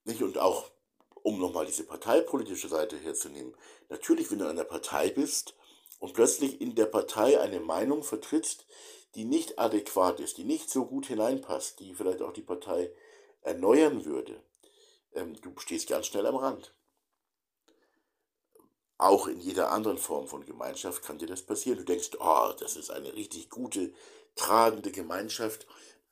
Nicht? 0.03 0.24
Und 0.24 0.37
auch, 0.37 0.72
um 1.31 1.39
nochmal 1.39 1.64
diese 1.64 1.85
parteipolitische 1.85 2.68
Seite 2.68 2.97
herzunehmen, 2.97 3.55
natürlich, 3.89 4.31
wenn 4.31 4.41
du 4.41 4.47
in 4.47 4.51
einer 4.51 4.64
Partei 4.64 5.11
bist 5.11 5.55
und 6.01 6.12
plötzlich 6.12 6.61
in 6.61 6.74
der 6.74 6.87
Partei 6.87 7.41
eine 7.41 7.61
Meinung 7.61 8.03
vertrittst, 8.03 8.66
die 9.14 9.24
nicht 9.24 9.59
adäquat 9.59 10.18
ist, 10.18 10.39
die 10.39 10.45
nicht 10.45 10.70
so 10.70 10.87
gut 10.87 11.07
hineinpasst, 11.07 11.78
die 11.78 11.95
vielleicht 11.95 12.20
auch 12.20 12.33
die 12.33 12.43
Partei 12.43 12.93
erneuern 13.43 14.05
würde, 14.05 14.43
ähm, 15.14 15.41
du 15.41 15.53
stehst 15.59 15.89
ganz 15.89 16.07
schnell 16.07 16.26
am 16.26 16.37
Rand. 16.37 16.74
Auch 18.99 19.28
in 19.28 19.41
jeder 19.41 19.70
anderen 19.70 19.99
Form 19.99 20.26
von 20.26 20.45
Gemeinschaft 20.45 21.03
kann 21.03 21.18
dir 21.18 21.26
das 21.26 21.43
passieren. 21.43 21.78
Du 21.78 21.85
denkst, 21.85 22.11
oh, 22.18 22.53
das 22.59 22.76
ist 22.76 22.91
eine 22.91 23.14
richtig 23.14 23.49
gute, 23.51 23.93
tragende 24.35 24.91
Gemeinschaft. 24.91 25.66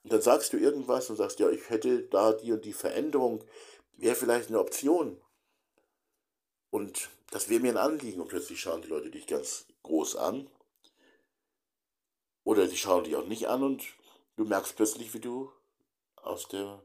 Und 0.04 0.12
dann 0.12 0.22
sagst 0.22 0.52
du 0.52 0.56
irgendwas 0.56 1.10
und 1.10 1.16
sagst, 1.16 1.40
ja, 1.40 1.50
ich 1.50 1.68
hätte 1.68 2.04
da 2.04 2.32
die 2.32 2.52
und 2.52 2.64
die 2.64 2.72
Veränderung, 2.72 3.44
wäre 3.98 4.16
vielleicht 4.16 4.48
eine 4.48 4.58
Option. 4.58 5.20
Und 6.70 7.10
das 7.30 7.48
wäre 7.48 7.60
mir 7.60 7.72
ein 7.72 7.76
Anliegen. 7.76 8.20
Und 8.20 8.28
plötzlich 8.28 8.60
schauen 8.60 8.82
die 8.82 8.88
Leute 8.88 9.10
dich 9.10 9.26
ganz 9.26 9.66
groß 9.82 10.16
an. 10.16 10.50
Oder 12.44 12.66
sie 12.66 12.78
schauen 12.78 13.04
dich 13.04 13.16
auch 13.16 13.26
nicht 13.26 13.48
an 13.48 13.62
und 13.62 13.84
du 14.36 14.44
merkst 14.44 14.74
plötzlich, 14.74 15.12
wie 15.12 15.20
du 15.20 15.52
aus 16.16 16.48
der 16.48 16.82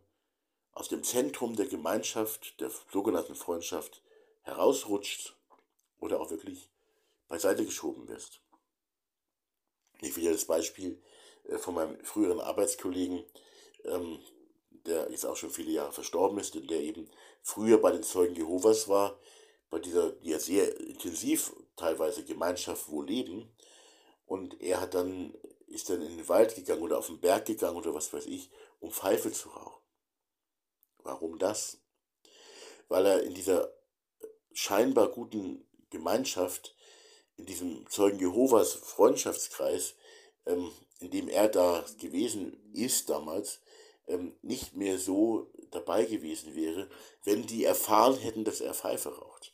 aus 0.73 0.89
dem 0.89 1.03
Zentrum 1.03 1.55
der 1.55 1.67
Gemeinschaft, 1.67 2.59
der 2.59 2.71
sogenannten 2.91 3.35
Freundschaft 3.35 4.01
herausrutscht 4.41 5.35
oder 5.99 6.19
auch 6.19 6.31
wirklich 6.31 6.69
beiseite 7.27 7.63
geschoben 7.63 8.07
wirst. 8.07 8.41
Ich 10.01 10.15
will 10.15 10.23
ja 10.23 10.31
das 10.31 10.45
Beispiel 10.45 11.01
äh, 11.45 11.57
von 11.57 11.75
meinem 11.75 12.03
früheren 12.03 12.41
Arbeitskollegen, 12.41 13.23
ähm, 13.85 14.19
der 14.85 15.09
jetzt 15.11 15.25
auch 15.25 15.35
schon 15.35 15.49
viele 15.49 15.71
Jahre 15.71 15.91
verstorben 15.91 16.39
ist 16.39 16.55
und 16.55 16.69
der 16.69 16.81
eben 16.81 17.09
früher 17.41 17.77
bei 17.79 17.91
den 17.91 18.03
Zeugen 18.03 18.35
Jehovas 18.35 18.87
war, 18.87 19.19
bei 19.69 19.79
dieser 19.79 20.11
die 20.11 20.29
ja 20.29 20.39
sehr 20.39 20.79
intensiv 20.79 21.53
teilweise 21.75 22.23
Gemeinschaft 22.23 22.89
wohl 22.89 23.07
leben. 23.07 23.51
Und 24.25 24.61
er 24.61 24.81
hat 24.81 24.93
dann, 24.93 25.33
ist 25.67 25.89
dann 25.89 26.01
in 26.01 26.17
den 26.17 26.29
Wald 26.29 26.55
gegangen 26.55 26.81
oder 26.81 26.97
auf 26.97 27.07
den 27.07 27.19
Berg 27.19 27.45
gegangen 27.45 27.77
oder 27.77 27.93
was 27.93 28.13
weiß 28.13 28.25
ich, 28.27 28.49
um 28.79 28.91
Pfeife 28.91 29.31
zu 29.31 29.49
rauchen. 29.49 29.81
Warum 30.99 31.39
das? 31.39 31.77
Weil 32.87 33.05
er 33.05 33.23
in 33.23 33.33
dieser 33.33 33.73
scheinbar 34.53 35.09
guten 35.09 35.67
Gemeinschaft, 35.89 36.75
in 37.35 37.45
diesem 37.45 37.89
Zeugen 37.89 38.19
Jehovas 38.19 38.73
Freundschaftskreis, 38.73 39.95
ähm, 40.45 40.71
in 40.99 41.11
dem 41.11 41.27
er 41.27 41.47
da 41.49 41.83
gewesen 41.99 42.71
ist 42.73 43.09
damals, 43.09 43.59
ähm, 44.07 44.35
nicht 44.41 44.75
mehr 44.75 44.99
so 44.99 45.51
dabei 45.71 46.05
gewesen 46.05 46.55
wäre, 46.55 46.89
wenn 47.23 47.45
die 47.45 47.63
erfahren 47.63 48.17
hätten, 48.17 48.43
dass 48.43 48.61
er 48.61 48.73
Pfeife 48.73 49.09
raucht. 49.17 49.53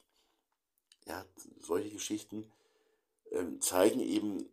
Ja, 1.05 1.25
solche 1.59 1.89
Geschichten 1.89 2.51
ähm, 3.31 3.61
zeigen 3.61 3.99
eben, 3.99 4.49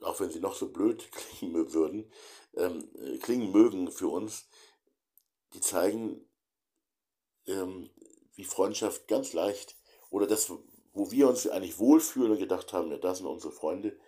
auch 0.00 0.20
wenn 0.20 0.30
sie 0.30 0.40
noch 0.40 0.54
so 0.54 0.70
blöd 0.70 1.10
klingen 1.12 1.72
würden, 1.72 2.10
ähm, 2.54 2.88
klingen 3.20 3.52
mögen 3.52 3.90
für 3.90 4.08
uns, 4.08 4.48
die 5.52 5.60
zeigen, 5.60 6.28
ähm, 7.46 7.90
wie 8.34 8.44
Freundschaft 8.44 9.08
ganz 9.08 9.32
leicht 9.32 9.76
oder 10.10 10.26
das, 10.26 10.52
wo 10.92 11.10
wir 11.10 11.28
uns 11.28 11.46
eigentlich 11.46 11.78
wohlfühlen 11.78 12.32
und 12.32 12.38
gedacht 12.38 12.72
haben, 12.72 12.90
ja, 12.90 12.98
das 12.98 13.18
sind 13.18 13.26
unsere 13.26 13.52
Freunde, 13.52 13.98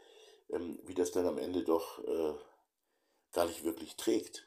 ähm, 0.51 0.79
wie 0.85 0.95
das 0.95 1.13
dann 1.13 1.27
am 1.27 1.39
Ende 1.39 1.65
doch 1.65 1.99
äh, 2.05 2.35
gar 3.33 3.47
nicht 3.47 3.65
wirklich 3.65 3.97
trägt. 3.97 4.47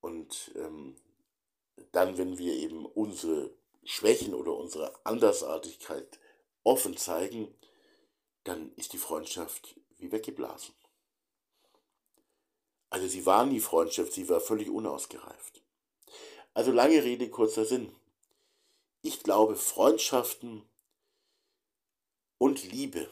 Und 0.00 0.52
ähm, 0.56 0.96
dann, 1.92 2.18
wenn 2.18 2.38
wir 2.38 2.54
eben 2.54 2.86
unsere 2.86 3.50
Schwächen 3.84 4.34
oder 4.34 4.54
unsere 4.54 4.94
Andersartigkeit 5.04 6.20
offen 6.62 6.96
zeigen, 6.96 7.54
dann 8.44 8.72
ist 8.76 8.92
die 8.92 8.98
Freundschaft 8.98 9.78
wie 9.98 10.12
weggeblasen. 10.12 10.74
Also 12.90 13.06
sie 13.06 13.24
war 13.24 13.46
nie 13.46 13.60
Freundschaft, 13.60 14.12
sie 14.12 14.28
war 14.28 14.40
völlig 14.40 14.68
unausgereift. 14.68 15.62
Also 16.54 16.72
lange 16.72 17.04
Rede, 17.04 17.30
kurzer 17.30 17.64
Sinn. 17.64 17.94
Ich 19.02 19.22
glaube, 19.22 19.56
Freundschaften 19.56 20.62
und 22.38 22.64
Liebe 22.64 23.08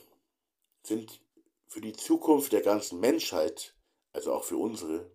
sind 0.83 1.21
für 1.69 1.81
die 1.81 1.93
Zukunft 1.93 2.53
der 2.53 2.63
ganzen 2.63 2.99
Menschheit, 2.99 3.75
also 4.13 4.33
auch 4.33 4.45
für 4.45 4.57
unsere, 4.57 5.11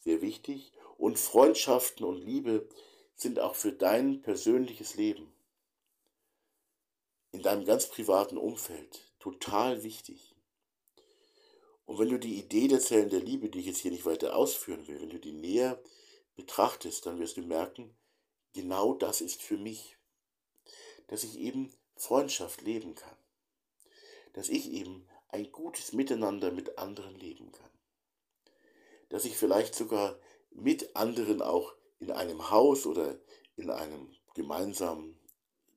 sehr 0.00 0.20
wichtig. 0.20 0.72
Und 0.98 1.18
Freundschaften 1.18 2.04
und 2.04 2.16
Liebe 2.16 2.68
sind 3.16 3.38
auch 3.38 3.54
für 3.54 3.72
dein 3.72 4.22
persönliches 4.22 4.94
Leben, 4.94 5.32
in 7.32 7.42
deinem 7.42 7.64
ganz 7.64 7.88
privaten 7.88 8.38
Umfeld, 8.38 9.12
total 9.18 9.82
wichtig. 9.82 10.34
Und 11.84 11.98
wenn 11.98 12.08
du 12.08 12.18
die 12.18 12.38
Idee 12.38 12.68
der 12.68 12.80
Zellen 12.80 13.10
der 13.10 13.20
Liebe, 13.20 13.48
die 13.48 13.60
ich 13.60 13.66
jetzt 13.66 13.78
hier 13.78 13.92
nicht 13.92 14.06
weiter 14.06 14.36
ausführen 14.36 14.86
will, 14.88 15.00
wenn 15.00 15.10
du 15.10 15.20
die 15.20 15.32
näher 15.32 15.80
betrachtest, 16.34 17.06
dann 17.06 17.18
wirst 17.18 17.36
du 17.36 17.42
merken, 17.42 17.96
genau 18.52 18.94
das 18.94 19.20
ist 19.20 19.42
für 19.42 19.56
mich. 19.56 19.96
Dass 21.06 21.22
ich 21.22 21.38
eben 21.38 21.72
Freundschaft 21.96 22.62
leben 22.62 22.96
kann. 22.96 23.16
Dass 24.32 24.48
ich 24.48 24.72
eben 24.72 25.06
ein 25.28 25.52
gutes 25.52 25.92
Miteinander 25.92 26.50
mit 26.50 26.78
anderen 26.78 27.14
leben 27.14 27.52
kann. 27.52 27.70
Dass 29.08 29.24
ich 29.24 29.36
vielleicht 29.36 29.74
sogar 29.74 30.18
mit 30.56 30.96
anderen 30.96 31.42
auch 31.42 31.74
in 31.98 32.10
einem 32.10 32.50
Haus 32.50 32.86
oder 32.86 33.18
in 33.56 33.70
einem 33.70 34.14
gemeinsamen 34.34 35.18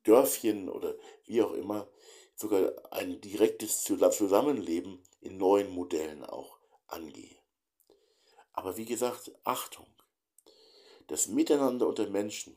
Dörfchen 0.04 0.70
oder 0.70 0.96
wie 1.26 1.42
auch 1.42 1.54
immer 1.54 1.88
sogar 2.36 2.72
ein 2.92 3.20
direktes 3.22 3.84
Zusammenleben 3.84 5.04
in 5.22 5.38
neuen 5.38 5.70
Modellen 5.70 6.24
auch 6.24 6.58
angehe. 6.88 7.38
Aber 8.54 8.78
wie 8.78 8.86
gesagt, 8.86 9.32
Achtung, 9.44 9.88
das 11.08 11.28
Miteinander 11.28 11.88
unter 11.88 12.08
Menschen, 12.10 12.56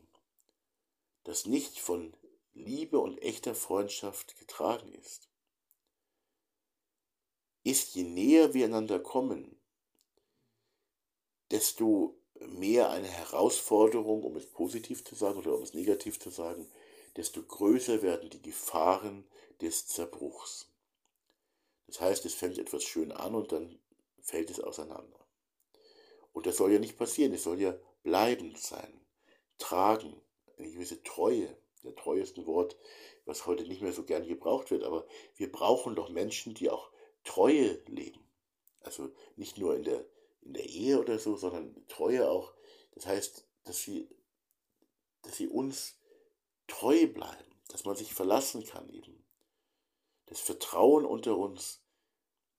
das 1.25 1.47
nicht 1.47 1.79
von 1.79 2.17
Liebe 2.55 2.99
und 2.99 3.21
echter 3.23 3.55
Freundschaft 3.55 4.37
getragen 4.39 4.93
ist, 4.93 5.29
ist 7.65 7.95
je 7.95 8.05
näher 8.05 8.55
wir 8.55 8.67
einander 8.67 8.99
kommen, 8.99 9.62
desto 11.53 12.17
mehr 12.41 12.91
eine 12.91 13.07
Herausforderung, 13.07 14.25
um 14.25 14.37
es 14.37 14.47
positiv 14.47 15.05
zu 15.05 15.15
sagen 15.15 15.39
oder 15.39 15.55
um 15.55 15.63
es 15.63 15.75
negativ 15.75 16.19
zu 16.19 16.31
sagen, 16.31 16.67
desto 17.17 17.43
größer 17.43 18.03
werden 18.03 18.31
die 18.31 18.43
Gefahren 18.43 19.25
des 19.61 19.87
Zerbruchs. 19.87 20.67
Das 21.87 22.01
heißt, 22.01 22.25
es 22.25 22.35
fängt 22.35 22.59
etwas 22.59 22.85
schön 22.85 23.13
an 23.13 23.35
und 23.35 23.53
dann 23.53 23.79
fällt 24.21 24.51
es 24.51 24.61
auseinander. 24.61 25.19
Und 26.33 26.47
das 26.47 26.57
soll 26.57 26.73
ja 26.73 26.79
nicht 26.79 26.97
passieren, 26.97 27.35
es 27.35 27.45
soll 27.45 27.61
ja 27.61 27.79
bleibend 28.03 28.59
sein. 28.59 29.01
tragen, 29.59 30.21
eine 30.59 30.71
gewisse 30.71 31.03
Treue. 31.05 31.57
Der 31.85 31.95
Treue 31.95 32.23
ist 32.23 32.37
ein 32.37 32.47
Wort, 32.47 32.77
was 33.27 33.47
heute 33.47 33.65
nicht 33.65 33.81
mehr 33.81 33.93
so 33.93 34.03
gern 34.03 34.27
gebraucht 34.27 34.71
wird, 34.71 34.83
aber 34.83 35.07
wir 35.37 35.53
brauchen 35.53 35.95
doch 35.95 36.09
Menschen, 36.09 36.55
die 36.55 36.71
auch 36.71 36.91
Treue 37.23 37.81
leben. 37.87 38.27
Also 38.81 39.11
nicht 39.37 39.59
nur 39.59 39.77
in 39.77 39.85
der, 39.85 40.05
in 40.43 40.55
der 40.55 40.65
Ehe 40.65 41.01
oder 41.01 41.19
so, 41.19 41.37
sondern 41.37 41.75
Treue 41.89 42.29
auch. 42.31 42.55
Das 42.93 43.07
heißt, 43.07 43.47
dass 43.65 43.79
sie, 43.83 44.09
dass 45.23 45.37
sie 45.37 45.49
uns 45.49 45.97
treu 46.67 47.07
bleiben, 47.07 47.51
dass 47.69 47.85
man 47.85 47.97
sich 47.97 48.13
verlassen 48.13 48.65
kann 48.65 48.89
eben. 48.91 49.25
Das 50.27 50.41
Vertrauen 50.41 51.05
unter 51.05 51.37
uns 51.37 51.83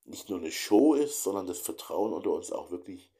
nicht 0.06 0.30
nur 0.30 0.40
eine 0.40 0.52
Show 0.52 0.96
ist, 0.96 1.24
sondern 1.24 1.48
das 1.48 1.60
Vertrauen 1.60 2.14
unter 2.14 2.32
uns 2.32 2.52
auch 2.52 2.72
wirklich 2.72 3.12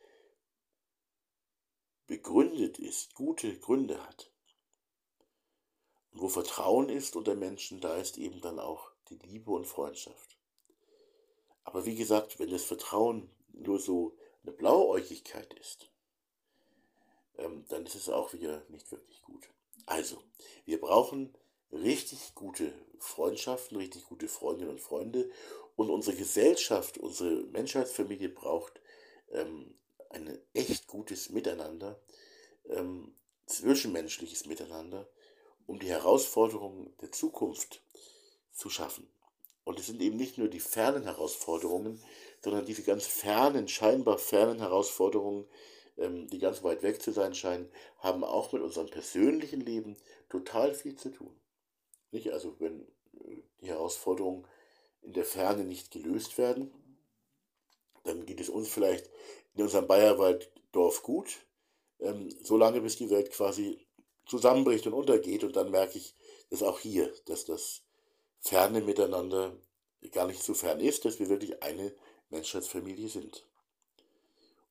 begründet 2.08 2.80
ist, 2.80 3.16
gute 3.16 3.58
Gründe 3.58 4.04
hat. 4.06 4.32
Und 6.12 6.22
wo 6.22 6.30
Vertrauen 6.30 6.90
ist 6.90 7.16
unter 7.16 7.36
Menschen, 7.36 7.80
da 7.80 7.96
ist 7.98 8.18
eben 8.18 8.42
dann 8.42 8.60
auch 8.60 8.92
die 9.10 9.16
Liebe 9.16 9.52
und 9.52 9.66
Freundschaft. 9.66 10.38
Aber 11.64 11.86
wie 11.86 11.96
gesagt, 11.96 12.40
wenn 12.40 12.52
das 12.52 12.66
Vertrauen 12.66 13.30
nur 13.54 13.80
so 13.80 14.16
eine 14.44 14.54
Blauäugigkeit 14.54 15.54
ist, 15.54 15.90
ähm, 17.38 17.66
dann 17.70 17.86
ist 17.86 17.96
es 17.96 18.10
auch 18.10 18.34
wieder 18.34 18.64
nicht 18.70 18.92
wirklich 18.92 19.22
gut. 19.22 19.50
Also, 19.86 20.22
wir 20.66 20.80
brauchen 20.80 21.36
richtig 21.72 22.36
gute 22.36 22.74
Freundschaften, 23.00 23.78
richtig 23.78 24.06
gute 24.06 24.28
Freundinnen 24.28 24.72
und 24.72 24.82
Freunde 24.82 25.30
und 25.76 25.90
unsere 25.90 26.16
Gesellschaft, 26.16 26.98
unsere 26.98 27.44
Menschheitsfamilie 27.48 28.30
braucht 28.30 28.80
ähm, 29.32 29.76
ein 30.10 30.40
echt 30.54 30.88
gutes 30.88 31.30
Miteinander, 31.30 32.00
ähm, 32.70 33.16
zwischenmenschliches 33.48 34.46
Miteinander, 34.46 35.10
um 35.66 35.80
die 35.80 35.90
Herausforderungen 35.90 36.94
der 37.02 37.12
Zukunft 37.12 37.82
zu 38.52 38.70
schaffen. 38.70 39.10
Und 39.64 39.80
es 39.80 39.88
sind 39.88 40.02
eben 40.02 40.18
nicht 40.18 40.38
nur 40.38 40.50
die 40.50 40.60
fernen 40.60 41.04
Herausforderungen, 41.04 42.04
sondern 42.44 42.66
diese 42.66 42.84
ganz 42.84 43.06
fernen, 43.06 43.68
scheinbar 43.68 44.18
fernen 44.18 44.60
Herausforderungen, 44.60 45.48
ähm, 45.98 46.28
die 46.28 46.40
ganz 46.40 46.64
weit 46.64 46.84
weg 46.84 47.02
zu 47.02 47.12
sein 47.12 47.34
scheinen, 47.34 47.70
haben 48.00 48.24
auch 48.24 48.52
mit 48.52 48.62
unserem 48.62 48.90
persönlichen 48.90 49.62
Leben 49.62 49.96
total 50.30 50.74
viel 50.74 50.96
zu 50.96 51.10
tun. 51.10 51.34
Nicht? 52.12 52.34
Also 52.34 52.56
wenn 52.60 52.82
äh, 52.82 53.42
die 53.62 53.68
Herausforderungen 53.68 54.46
in 55.02 55.14
der 55.14 55.26
Ferne 55.26 55.64
nicht 55.64 55.92
gelöst 55.92 56.38
werden, 56.38 56.72
dann 58.04 58.26
geht 58.26 58.42
es 58.42 58.50
uns 58.50 58.68
vielleicht 58.68 59.10
in 59.56 59.64
unserem 59.64 59.88
Bayerwalddorf 59.88 61.02
gut, 61.04 61.38
ähm, 62.00 62.30
solange 62.42 62.82
bis 62.82 62.98
die 62.98 63.10
Welt 63.10 63.32
quasi 63.32 63.88
zusammenbricht 64.26 64.86
und 64.88 64.94
untergeht. 64.94 65.46
Und 65.46 65.56
dann 65.56 65.72
merke 65.72 65.98
ich, 65.98 66.16
dass 66.50 66.64
auch 66.64 66.80
hier, 66.80 67.14
dass 67.26 67.46
das 67.46 67.84
ferne 68.42 68.82
Miteinander 68.82 69.56
gar 70.12 70.28
nicht 70.28 70.44
so 70.44 70.54
fern 70.54 70.82
ist, 70.82 71.06
dass 71.06 71.20
wir 71.20 71.30
wirklich 71.30 71.64
eine 71.64 71.94
Menschheitsfamilie 72.34 73.08
sind. 73.08 73.46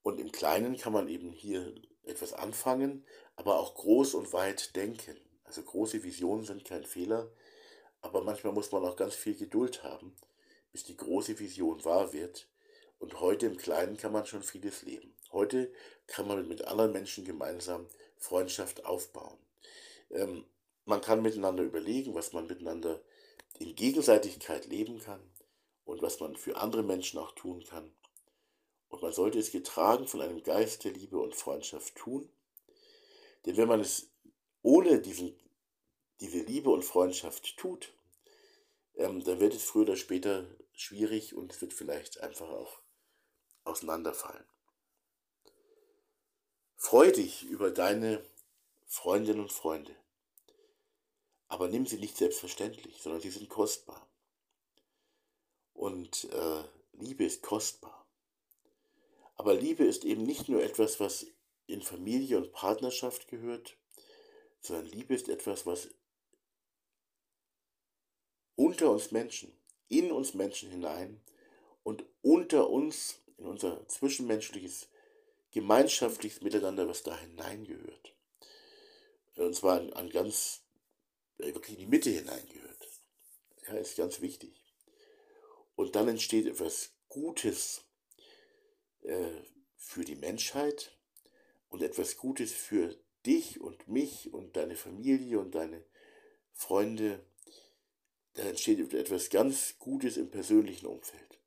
Und 0.03 0.21
im 0.21 0.33
Kleinen 0.33 0.77
kann 0.77 0.93
man 0.93 1.09
eben 1.09 1.33
hier 1.33 1.75
etwas 2.05 2.33
anfangen, 2.33 3.07
aber 3.37 3.59
auch 3.59 3.75
groß 3.75 4.15
und 4.15 4.33
weit 4.33 4.75
denken. 4.77 5.17
Also 5.45 5.63
große 5.63 6.03
Visionen 6.03 6.45
sind 6.45 6.65
kein 6.65 6.85
Fehler, 6.85 7.31
aber 8.01 8.23
manchmal 8.23 8.53
muss 8.53 8.73
man 8.73 8.85
auch 8.85 8.97
ganz 8.97 9.15
viel 9.15 9.37
Geduld 9.37 9.85
haben, 9.85 10.15
bis 10.73 10.85
die 10.85 10.97
große 10.97 11.39
Vision 11.39 11.85
wahr 11.85 12.13
wird. 12.13 12.49
Und 12.99 13.21
heute 13.21 13.47
im 13.47 13.57
Kleinen 13.57 13.97
kann 13.97 14.13
man 14.13 14.27
schon 14.27 14.43
vieles 14.43 14.83
leben. 14.83 15.15
Heute 15.31 15.73
kann 16.07 16.27
man 16.27 16.47
mit 16.49 16.65
anderen 16.67 16.93
Menschen 16.93 17.25
gemeinsam 17.25 17.87
Freundschaft 18.19 18.85
aufbauen. 18.85 19.39
Ähm, 20.11 20.45
man 20.85 21.01
kann 21.01 21.23
miteinander 21.23 21.63
überlegen, 21.63 22.15
was 22.15 22.33
man 22.33 22.47
miteinander 22.47 23.01
in 23.59 23.75
Gegenseitigkeit 23.77 24.67
leben 24.67 24.99
kann 25.01 25.21
und 25.85 26.03
was 26.03 26.21
man 26.21 26.37
für 26.37 26.57
andere 26.57 26.83
Menschen 26.83 27.19
auch 27.19 27.33
tun 27.33 27.65
kann. 27.65 27.93
Und 28.89 29.03
man 29.03 29.13
sollte 29.13 29.39
es 29.39 29.51
getragen 29.51 30.07
von 30.07 30.21
einem 30.21 30.43
Geist 30.43 30.85
der 30.85 30.93
Liebe 30.93 31.19
und 31.19 31.35
Freundschaft 31.35 31.95
tun. 31.95 32.29
Denn 33.47 33.57
wenn 33.57 33.69
man 33.69 33.81
es 33.81 34.11
ohne 34.63 35.01
diesen, 35.01 35.39
diese 36.21 36.43
Liebe 36.43 36.71
und 36.71 36.85
Freundschaft 36.85 37.57
tut, 37.57 37.93
ähm, 38.97 39.25
dann 39.25 39.41
wird 39.41 39.55
es 39.55 39.65
früher 39.65 39.83
oder 39.83 39.97
später 39.97 40.47
schwierig 40.75 41.35
und 41.35 41.53
es 41.53 41.61
wird 41.61 41.73
vielleicht 41.73 42.21
einfach 42.21 42.49
auch 42.49 42.81
auseinanderfallen. 43.65 44.45
Freu 46.77 47.11
dich 47.13 47.45
über 47.45 47.71
deine 47.71 48.23
Freundinnen 48.87 49.41
und 49.41 49.53
Freunde. 49.53 49.95
Aber 51.49 51.69
nimm 51.69 51.87
sie 51.87 51.99
nicht 51.99 52.17
selbstverständlich, 52.17 53.01
sondern 53.01 53.21
sie 53.21 53.31
sind 53.31 53.49
kostbar. 53.49 54.07
Und 55.83 56.29
äh, 56.33 56.63
Liebe 56.93 57.25
ist 57.25 57.43
kostbar. 57.43 58.07
Aber 59.35 59.53
Liebe 59.53 59.85
ist 59.85 60.05
eben 60.05 60.23
nicht 60.23 60.49
nur 60.49 60.63
etwas, 60.63 61.01
was 61.01 61.27
in 61.67 61.83
Familie 61.83 62.37
und 62.37 62.53
Partnerschaft 62.53 63.27
gehört, 63.27 63.77
sondern 64.61 64.87
Liebe 64.87 65.13
ist 65.13 65.29
etwas, 65.29 65.67
was 65.67 65.89
unter 68.55 68.93
uns 68.93 69.11
Menschen, 69.11 69.53
in 69.89 70.13
uns 70.13 70.35
Menschen 70.35 70.71
hinein 70.71 71.21
und 71.83 72.05
unter 72.23 72.71
uns, 72.71 73.19
in 73.37 73.47
unser 73.47 73.89
zwischenmenschliches, 73.89 74.87
gemeinschaftliches 75.51 76.43
Miteinander, 76.43 76.87
was 76.87 77.03
da 77.03 77.19
hineingehört. 77.19 78.15
Und 79.35 79.57
zwar 79.57 79.81
an, 79.81 79.93
an 79.95 80.11
ganz 80.11 80.61
wirklich 81.39 81.73
in 81.77 81.81
die 81.81 81.91
Mitte 81.91 82.11
hineingehört. 82.11 82.89
Ja, 83.67 83.75
ist 83.75 83.97
ganz 83.97 84.21
wichtig. 84.21 84.62
Und 85.75 85.97
dann 85.97 86.09
entsteht 86.09 86.47
etwas 86.47 86.93
Gutes 87.09 87.85
äh, 89.03 89.31
für 89.77 90.05
die 90.05 90.17
Menschheit 90.17 90.97
und 91.69 91.83
etwas 91.83 92.17
Gutes 92.17 92.53
für 92.53 92.97
dich 93.27 93.61
und 93.61 93.89
mich 93.89 94.33
und 94.33 94.57
deine 94.57 94.77
Familie 94.77 95.39
und 95.39 95.55
deine 95.55 95.85
Freunde. 96.53 97.25
Da 98.35 98.45
entsteht 98.45 98.93
etwas 98.95 99.31
ganz 99.31 99.79
Gutes 99.79 100.17
im 100.17 100.31
persönlichen 100.31 100.87
Umfeld. 100.87 101.39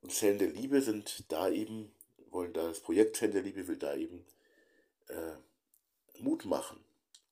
Und 0.00 0.12
Zellen 0.12 0.38
der 0.38 0.48
Liebe 0.48 0.82
sind 0.82 1.30
da 1.30 1.48
eben, 1.48 1.94
wollen 2.30 2.52
da 2.52 2.68
das 2.68 2.80
Projekt 2.80 3.16
Zellen 3.16 3.32
der 3.32 3.42
Liebe 3.42 3.68
will 3.68 3.76
da 3.76 3.94
eben 3.94 4.26
äh, 5.08 5.36
Mut 6.18 6.44
machen 6.44 6.82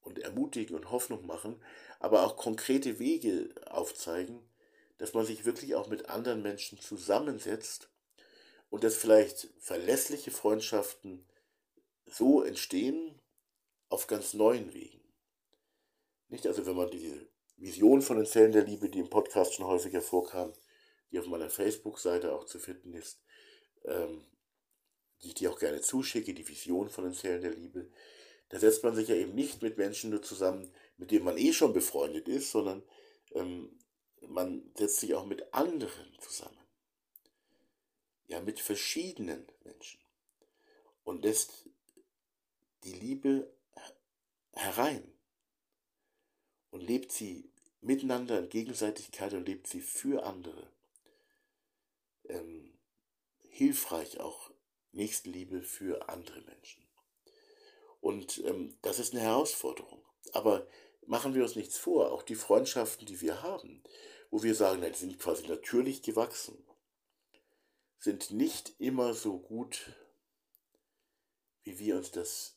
und 0.02 0.18
ermutigen 0.20 0.76
und 0.76 0.90
Hoffnung 0.90 1.26
machen, 1.26 1.60
aber 1.98 2.24
auch 2.24 2.36
konkrete 2.36 2.98
Wege 2.98 3.52
aufzeigen, 3.66 4.40
dass 5.00 5.14
man 5.14 5.24
sich 5.24 5.46
wirklich 5.46 5.74
auch 5.74 5.88
mit 5.88 6.10
anderen 6.10 6.42
Menschen 6.42 6.78
zusammensetzt 6.78 7.88
und 8.68 8.84
dass 8.84 8.96
vielleicht 8.96 9.48
verlässliche 9.58 10.30
Freundschaften 10.30 11.24
so 12.04 12.42
entstehen 12.42 13.18
auf 13.88 14.06
ganz 14.08 14.34
neuen 14.34 14.74
Wegen. 14.74 15.00
Nicht 16.28 16.46
also, 16.46 16.66
wenn 16.66 16.76
man 16.76 16.90
diese 16.90 17.26
Vision 17.56 18.02
von 18.02 18.18
den 18.18 18.26
Zellen 18.26 18.52
der 18.52 18.64
Liebe, 18.64 18.90
die 18.90 18.98
im 18.98 19.08
Podcast 19.08 19.54
schon 19.54 19.64
häufiger 19.66 20.02
vorkam, 20.02 20.52
die 21.10 21.18
auf 21.18 21.26
meiner 21.26 21.48
Facebook-Seite 21.48 22.34
auch 22.34 22.44
zu 22.44 22.58
finden 22.58 22.92
ist, 22.92 23.22
ähm, 23.86 24.26
die 25.22 25.28
ich 25.28 25.34
dir 25.34 25.50
auch 25.50 25.58
gerne 25.58 25.80
zuschicke, 25.80 26.34
die 26.34 26.46
Vision 26.46 26.90
von 26.90 27.04
den 27.04 27.14
Zellen 27.14 27.40
der 27.40 27.54
Liebe, 27.54 27.90
da 28.50 28.58
setzt 28.58 28.84
man 28.84 28.94
sich 28.94 29.08
ja 29.08 29.14
eben 29.14 29.34
nicht 29.34 29.62
mit 29.62 29.78
Menschen 29.78 30.10
nur 30.10 30.20
zusammen, 30.20 30.70
mit 30.98 31.10
denen 31.10 31.24
man 31.24 31.38
eh 31.38 31.54
schon 31.54 31.72
befreundet 31.72 32.28
ist, 32.28 32.50
sondern 32.50 32.82
ähm, 33.32 33.79
man 34.28 34.70
setzt 34.76 35.00
sich 35.00 35.14
auch 35.14 35.26
mit 35.26 35.52
anderen 35.52 36.18
zusammen. 36.20 36.56
Ja, 38.26 38.40
mit 38.40 38.60
verschiedenen 38.60 39.46
Menschen. 39.64 40.00
Und 41.04 41.22
lässt 41.22 41.68
die 42.84 42.92
Liebe 42.92 43.52
herein. 44.52 45.12
Und 46.70 46.82
lebt 46.82 47.10
sie 47.10 47.50
miteinander 47.80 48.38
in 48.38 48.48
Gegenseitigkeit 48.48 49.32
und 49.32 49.46
lebt 49.46 49.66
sie 49.66 49.80
für 49.80 50.24
andere. 50.24 50.70
Ähm, 52.28 52.78
hilfreich 53.48 54.20
auch 54.20 54.50
Nächstenliebe 54.92 55.62
für 55.62 56.08
andere 56.08 56.40
Menschen. 56.42 56.86
Und 58.00 58.38
ähm, 58.44 58.76
das 58.82 58.98
ist 58.98 59.12
eine 59.12 59.22
Herausforderung. 59.22 60.04
Aber 60.32 60.66
machen 61.06 61.34
wir 61.34 61.42
uns 61.42 61.56
nichts 61.56 61.78
vor, 61.78 62.12
auch 62.12 62.22
die 62.22 62.34
Freundschaften, 62.34 63.06
die 63.06 63.20
wir 63.20 63.42
haben, 63.42 63.82
wo 64.30 64.42
wir 64.42 64.54
sagen, 64.54 64.82
die 64.82 64.98
sind 64.98 65.18
quasi 65.18 65.46
natürlich 65.46 66.02
gewachsen, 66.02 66.64
sind 67.98 68.30
nicht 68.30 68.74
immer 68.78 69.14
so 69.14 69.38
gut, 69.38 69.92
wie 71.64 71.78
wir 71.78 71.96
uns 71.96 72.10
das 72.10 72.56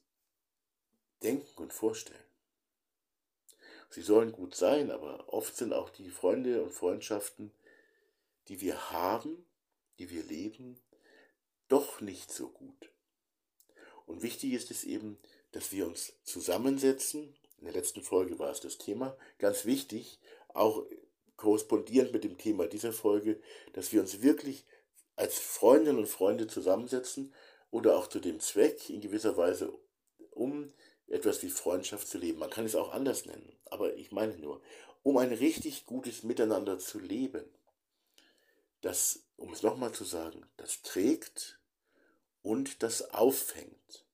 denken 1.21 1.61
und 1.61 1.73
vorstellen. 1.73 2.19
Sie 3.89 4.01
sollen 4.01 4.31
gut 4.31 4.55
sein, 4.55 4.89
aber 4.89 5.31
oft 5.31 5.55
sind 5.55 5.73
auch 5.73 5.89
die 5.89 6.09
Freunde 6.09 6.63
und 6.63 6.71
Freundschaften, 6.71 7.51
die 8.47 8.59
wir 8.59 8.91
haben, 8.91 9.45
die 9.99 10.09
wir 10.09 10.23
leben, 10.23 10.79
doch 11.67 12.01
nicht 12.01 12.31
so 12.31 12.49
gut. 12.49 12.89
Und 14.05 14.23
wichtig 14.23 14.53
ist 14.53 14.71
es 14.71 14.83
eben, 14.83 15.17
dass 15.51 15.71
wir 15.71 15.85
uns 15.87 16.13
zusammensetzen. 16.23 17.35
In 17.57 17.65
der 17.65 17.73
letzten 17.73 18.01
Folge 18.01 18.39
war 18.39 18.49
es 18.49 18.59
das 18.59 18.77
Thema. 18.77 19.15
Ganz 19.37 19.65
wichtig, 19.65 20.19
auch 20.49 20.85
korrespondierend 21.37 22.11
mit 22.13 22.23
dem 22.23 22.37
Thema 22.37 22.67
dieser 22.67 22.93
Folge, 22.93 23.39
dass 23.73 23.91
wir 23.91 24.01
uns 24.01 24.21
wirklich 24.21 24.65
als 25.15 25.39
Freundinnen 25.39 25.99
und 25.99 26.07
Freunde 26.07 26.47
zusammensetzen 26.47 27.33
oder 27.71 27.97
auch 27.97 28.07
zu 28.07 28.19
dem 28.19 28.39
Zweck 28.39 28.89
in 28.89 29.01
gewisser 29.01 29.37
Weise, 29.37 29.73
um 30.31 30.73
etwas 31.07 31.43
wie 31.43 31.49
Freundschaft 31.49 32.07
zu 32.07 32.17
leben. 32.17 32.39
Man 32.39 32.49
kann 32.49 32.65
es 32.65 32.75
auch 32.75 32.91
anders 32.91 33.25
nennen, 33.25 33.55
aber 33.65 33.95
ich 33.95 34.11
meine 34.11 34.37
nur, 34.37 34.61
um 35.03 35.17
ein 35.17 35.33
richtig 35.33 35.85
gutes 35.85 36.23
Miteinander 36.23 36.79
zu 36.79 36.99
leben. 36.99 37.45
Das, 38.81 39.23
um 39.37 39.53
es 39.53 39.63
nochmal 39.63 39.91
zu 39.91 40.03
sagen, 40.03 40.45
das 40.57 40.81
trägt 40.81 41.59
und 42.41 42.83
das 42.83 43.13
auffängt. 43.13 44.05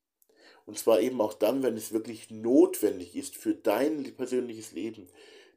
Und 0.66 0.78
zwar 0.78 1.00
eben 1.00 1.20
auch 1.20 1.34
dann, 1.34 1.62
wenn 1.62 1.76
es 1.76 1.92
wirklich 1.92 2.30
notwendig 2.30 3.16
ist 3.16 3.36
für 3.36 3.54
dein 3.54 4.14
persönliches 4.16 4.72
Leben, 4.72 5.08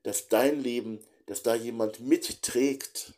dass 0.01 0.27
dein 0.27 0.61
Leben, 0.61 0.99
dass 1.25 1.43
da 1.43 1.55
jemand 1.55 1.99
mitträgt, 1.99 3.13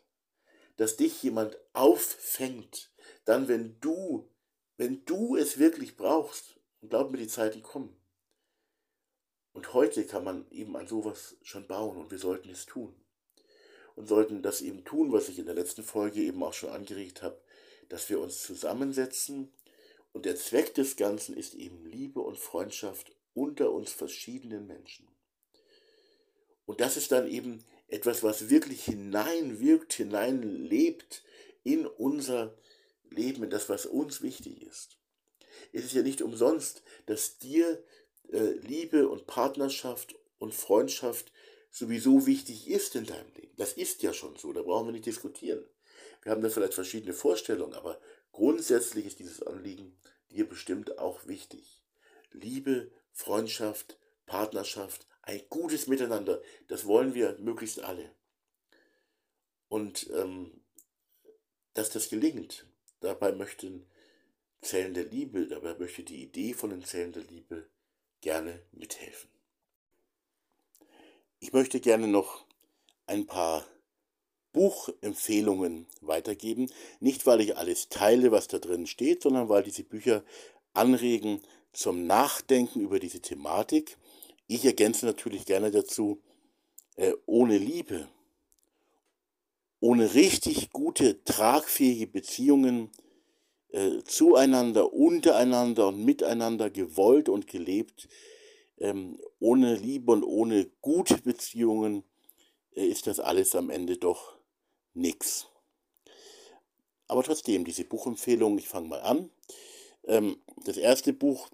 dass 0.76 0.96
dich 0.96 1.22
jemand 1.22 1.58
auffängt, 1.72 2.92
dann 3.24 3.48
wenn 3.48 3.80
du, 3.80 4.28
wenn 4.76 5.04
du 5.04 5.36
es 5.36 5.58
wirklich 5.58 5.96
brauchst, 5.96 6.56
und 6.80 6.90
glaub 6.90 7.10
mir, 7.10 7.18
die 7.18 7.28
Zeiten 7.28 7.62
kommen. 7.62 7.96
Und 9.52 9.72
heute 9.72 10.04
kann 10.04 10.22
man 10.22 10.48
eben 10.50 10.76
an 10.76 10.86
sowas 10.86 11.36
schon 11.42 11.66
bauen 11.66 11.96
und 11.96 12.10
wir 12.10 12.18
sollten 12.18 12.50
es 12.50 12.66
tun. 12.66 12.94
Und 13.94 14.06
sollten 14.06 14.42
das 14.42 14.60
eben 14.60 14.84
tun, 14.84 15.10
was 15.10 15.30
ich 15.30 15.38
in 15.38 15.46
der 15.46 15.54
letzten 15.54 15.82
Folge 15.82 16.20
eben 16.20 16.42
auch 16.42 16.52
schon 16.52 16.68
angeregt 16.68 17.22
habe, 17.22 17.40
dass 17.88 18.10
wir 18.10 18.20
uns 18.20 18.42
zusammensetzen 18.42 19.52
und 20.12 20.26
der 20.26 20.36
Zweck 20.36 20.74
des 20.74 20.96
Ganzen 20.96 21.36
ist 21.36 21.54
eben 21.54 21.84
Liebe 21.86 22.20
und 22.20 22.38
Freundschaft 22.38 23.12
unter 23.34 23.72
uns 23.72 23.92
verschiedenen 23.92 24.66
Menschen. 24.66 25.08
Und 26.66 26.80
das 26.80 26.96
ist 26.96 27.12
dann 27.12 27.28
eben 27.28 27.64
etwas, 27.88 28.22
was 28.22 28.50
wirklich 28.50 28.84
hineinwirkt, 28.84 29.92
hineinlebt 29.92 31.22
in 31.62 31.86
unser 31.86 32.56
Leben, 33.10 33.44
in 33.44 33.50
das, 33.50 33.68
was 33.68 33.86
uns 33.86 34.22
wichtig 34.22 34.62
ist. 34.62 34.98
Es 35.72 35.84
ist 35.84 35.94
ja 35.94 36.02
nicht 36.02 36.22
umsonst, 36.22 36.82
dass 37.06 37.38
dir 37.38 37.82
äh, 38.32 38.52
Liebe 38.60 39.08
und 39.08 39.26
Partnerschaft 39.26 40.14
und 40.38 40.54
Freundschaft 40.54 41.32
sowieso 41.70 42.26
wichtig 42.26 42.68
ist 42.68 42.94
in 42.94 43.06
deinem 43.06 43.32
Leben. 43.34 43.52
Das 43.56 43.72
ist 43.72 44.02
ja 44.02 44.12
schon 44.12 44.36
so, 44.36 44.52
da 44.52 44.62
brauchen 44.62 44.88
wir 44.88 44.92
nicht 44.92 45.06
diskutieren. 45.06 45.64
Wir 46.22 46.32
haben 46.32 46.42
da 46.42 46.48
vielleicht 46.48 46.74
verschiedene 46.74 47.12
Vorstellungen, 47.12 47.74
aber 47.74 48.00
grundsätzlich 48.32 49.06
ist 49.06 49.18
dieses 49.18 49.42
Anliegen 49.42 49.96
dir 50.30 50.48
bestimmt 50.48 50.98
auch 50.98 51.26
wichtig. 51.26 51.82
Liebe, 52.32 52.90
Freundschaft, 53.12 53.98
Partnerschaft, 54.26 55.06
ein 55.26 55.42
gutes 55.50 55.86
Miteinander, 55.88 56.40
das 56.68 56.86
wollen 56.86 57.14
wir 57.14 57.36
möglichst 57.38 57.80
alle. 57.80 58.10
Und 59.68 60.08
ähm, 60.14 60.62
dass 61.74 61.90
das 61.90 62.08
gelingt, 62.08 62.66
dabei 63.00 63.32
möchten 63.32 63.86
Zellen 64.62 64.94
der 64.94 65.04
Liebe, 65.04 65.46
dabei 65.46 65.74
möchte 65.74 66.02
die 66.02 66.22
Idee 66.22 66.54
von 66.54 66.70
den 66.70 66.84
Zellen 66.84 67.12
der 67.12 67.24
Liebe 67.24 67.68
gerne 68.20 68.62
mithelfen. 68.72 69.28
Ich 71.38 71.52
möchte 71.52 71.80
gerne 71.80 72.08
noch 72.08 72.46
ein 73.06 73.26
paar 73.26 73.66
Buchempfehlungen 74.52 75.86
weitergeben. 76.00 76.70
Nicht, 77.00 77.26
weil 77.26 77.42
ich 77.42 77.56
alles 77.56 77.88
teile, 77.88 78.32
was 78.32 78.48
da 78.48 78.58
drin 78.58 78.86
steht, 78.86 79.22
sondern 79.22 79.48
weil 79.48 79.62
diese 79.62 79.84
Bücher 79.84 80.24
anregen 80.72 81.42
zum 81.72 82.06
Nachdenken 82.06 82.80
über 82.80 82.98
diese 82.98 83.20
Thematik 83.20 83.98
ich 84.46 84.64
ergänze 84.64 85.06
natürlich 85.06 85.44
gerne 85.46 85.70
dazu, 85.70 86.20
äh, 86.96 87.12
ohne 87.26 87.58
Liebe, 87.58 88.08
ohne 89.80 90.14
richtig 90.14 90.70
gute, 90.70 91.22
tragfähige 91.24 92.06
Beziehungen 92.06 92.90
äh, 93.68 94.02
zueinander, 94.04 94.92
untereinander 94.92 95.88
und 95.88 96.04
miteinander 96.04 96.70
gewollt 96.70 97.28
und 97.28 97.46
gelebt, 97.46 98.08
ähm, 98.78 99.18
ohne 99.38 99.74
Liebe 99.74 100.12
und 100.12 100.22
ohne 100.24 100.66
gute 100.80 101.18
Beziehungen 101.18 102.04
äh, 102.74 102.86
ist 102.86 103.06
das 103.06 103.20
alles 103.20 103.54
am 103.54 103.70
Ende 103.70 103.96
doch 103.96 104.36
nichts. 104.94 105.48
Aber 107.08 107.22
trotzdem, 107.22 107.64
diese 107.64 107.84
Buchempfehlung, 107.84 108.58
ich 108.58 108.68
fange 108.68 108.88
mal 108.88 109.00
an. 109.00 109.30
Ähm, 110.04 110.38
das 110.64 110.76
erste 110.76 111.12
Buch 111.12 111.48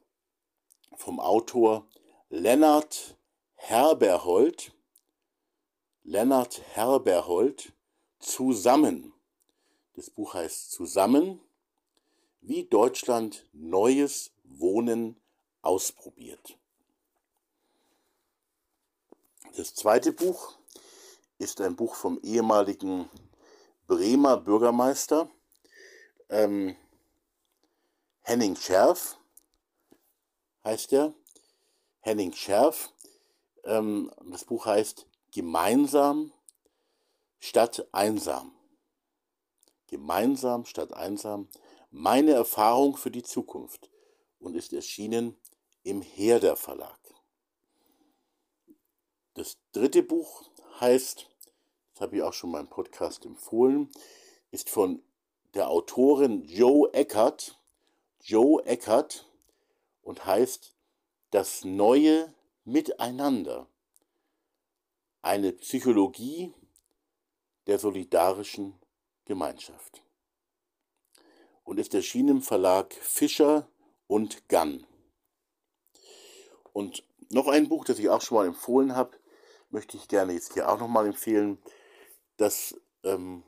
vom 0.96 1.20
Autor 1.20 1.86
Lennart 2.34 3.18
Herberhold, 3.56 4.72
Lennart 6.02 6.62
Herberhold, 6.74 7.74
Zusammen. 8.20 9.12
Das 9.92 10.08
Buch 10.08 10.32
heißt 10.32 10.70
Zusammen, 10.70 11.42
wie 12.40 12.64
Deutschland 12.64 13.46
neues 13.52 14.32
Wohnen 14.44 15.20
ausprobiert. 15.60 16.58
Das 19.54 19.74
zweite 19.74 20.14
Buch 20.14 20.56
ist 21.36 21.60
ein 21.60 21.76
Buch 21.76 21.94
vom 21.94 22.18
ehemaligen 22.22 23.10
Bremer 23.86 24.38
Bürgermeister 24.38 25.30
ähm, 26.30 26.76
Henning 28.22 28.56
Scherf, 28.56 29.18
heißt 30.64 30.94
er. 30.94 31.12
Henning 32.02 32.32
Scherf. 32.32 32.92
Ähm, 33.64 34.12
das 34.30 34.44
Buch 34.44 34.66
heißt 34.66 35.06
Gemeinsam 35.32 36.32
statt 37.40 37.88
einsam. 37.92 38.52
Gemeinsam 39.86 40.66
statt 40.66 40.92
einsam. 40.92 41.48
Meine 41.90 42.32
Erfahrung 42.32 42.96
für 42.96 43.10
die 43.10 43.22
Zukunft 43.22 43.90
und 44.38 44.54
ist 44.54 44.72
erschienen 44.72 45.36
im 45.84 46.02
Herder 46.02 46.56
Verlag. 46.56 46.98
Das 49.34 49.56
dritte 49.72 50.02
Buch 50.02 50.50
heißt, 50.80 51.28
das 51.92 52.00
habe 52.00 52.16
ich 52.16 52.22
auch 52.22 52.32
schon 52.32 52.54
im 52.54 52.68
Podcast 52.68 53.24
empfohlen, 53.24 53.90
ist 54.50 54.68
von 54.68 55.02
der 55.54 55.68
Autorin 55.68 56.44
Joe 56.46 56.92
Eckert, 56.92 57.58
Joe 58.22 58.64
Eckert 58.64 59.28
und 60.02 60.24
heißt 60.26 60.71
das 61.32 61.64
neue 61.64 62.32
Miteinander, 62.64 63.66
eine 65.22 65.52
Psychologie 65.52 66.54
der 67.66 67.78
solidarischen 67.78 68.78
Gemeinschaft 69.24 70.02
und 71.64 71.78
ist 71.78 71.94
erschienen 71.94 72.28
im 72.36 72.42
Verlag 72.42 72.92
Fischer 72.94 73.66
und 74.06 74.48
Gunn. 74.48 74.86
Und 76.72 77.02
noch 77.30 77.48
ein 77.48 77.68
Buch, 77.68 77.84
das 77.84 77.98
ich 77.98 78.10
auch 78.10 78.20
schon 78.20 78.36
mal 78.36 78.46
empfohlen 78.46 78.94
habe, 78.94 79.16
möchte 79.70 79.96
ich 79.96 80.08
gerne 80.08 80.34
jetzt 80.34 80.52
hier 80.52 80.68
auch 80.68 80.78
noch 80.78 80.88
mal 80.88 81.06
empfehlen, 81.06 81.58
das 82.36 82.78
ähm, 83.04 83.42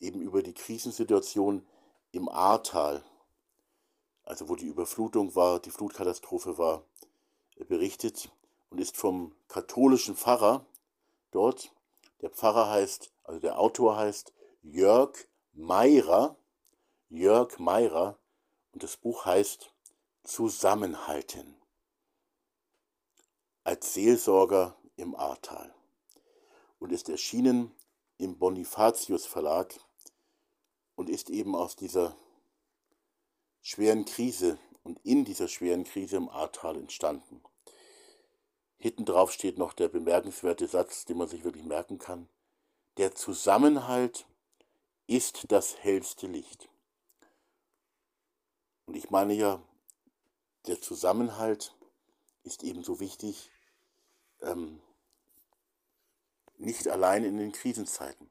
eben 0.00 0.20
über 0.20 0.42
die 0.42 0.54
Krisensituation 0.54 1.64
im 2.10 2.28
Ahrtal 2.28 3.04
also 4.28 4.50
wo 4.50 4.56
die 4.56 4.66
Überflutung 4.66 5.34
war, 5.34 5.58
die 5.58 5.70
Flutkatastrophe 5.70 6.58
war, 6.58 6.84
äh, 7.56 7.64
berichtet 7.64 8.30
und 8.68 8.78
ist 8.78 8.96
vom 8.96 9.34
katholischen 9.48 10.16
Pfarrer 10.16 10.66
dort. 11.30 11.72
Der 12.20 12.28
Pfarrer 12.28 12.68
heißt, 12.68 13.10
also 13.24 13.40
der 13.40 13.58
Autor 13.58 13.96
heißt 13.96 14.34
Jörg 14.62 15.16
Meirer, 15.54 16.36
Jörg 17.08 17.58
Meirer 17.58 18.18
und 18.72 18.82
das 18.82 18.98
Buch 18.98 19.24
heißt 19.24 19.72
Zusammenhalten 20.24 21.56
als 23.64 23.94
Seelsorger 23.94 24.76
im 24.96 25.16
Ahrtal 25.16 25.74
und 26.78 26.92
ist 26.92 27.08
erschienen 27.08 27.74
im 28.18 28.38
Bonifatius 28.38 29.24
Verlag 29.24 29.74
und 30.96 31.08
ist 31.08 31.30
eben 31.30 31.54
aus 31.54 31.76
dieser 31.76 32.14
schweren 33.62 34.04
Krise 34.04 34.58
und 34.82 34.98
in 35.04 35.24
dieser 35.24 35.48
schweren 35.48 35.84
Krise 35.84 36.16
im 36.16 36.28
Ahrtal 36.28 36.76
entstanden. 36.76 37.42
Hinten 38.78 39.04
drauf 39.04 39.32
steht 39.32 39.58
noch 39.58 39.72
der 39.72 39.88
bemerkenswerte 39.88 40.68
Satz, 40.68 41.04
den 41.04 41.18
man 41.18 41.28
sich 41.28 41.44
wirklich 41.44 41.64
merken 41.64 41.98
kann. 41.98 42.28
Der 42.96 43.14
Zusammenhalt 43.14 44.26
ist 45.06 45.50
das 45.50 45.76
hellste 45.78 46.26
Licht. 46.26 46.68
Und 48.86 48.94
ich 48.94 49.10
meine 49.10 49.34
ja, 49.34 49.62
der 50.66 50.80
Zusammenhalt 50.80 51.76
ist 52.44 52.62
ebenso 52.62 53.00
wichtig, 53.00 53.50
ähm, 54.42 54.80
nicht 56.56 56.88
allein 56.88 57.24
in 57.24 57.36
den 57.36 57.52
Krisenzeiten. 57.52 58.28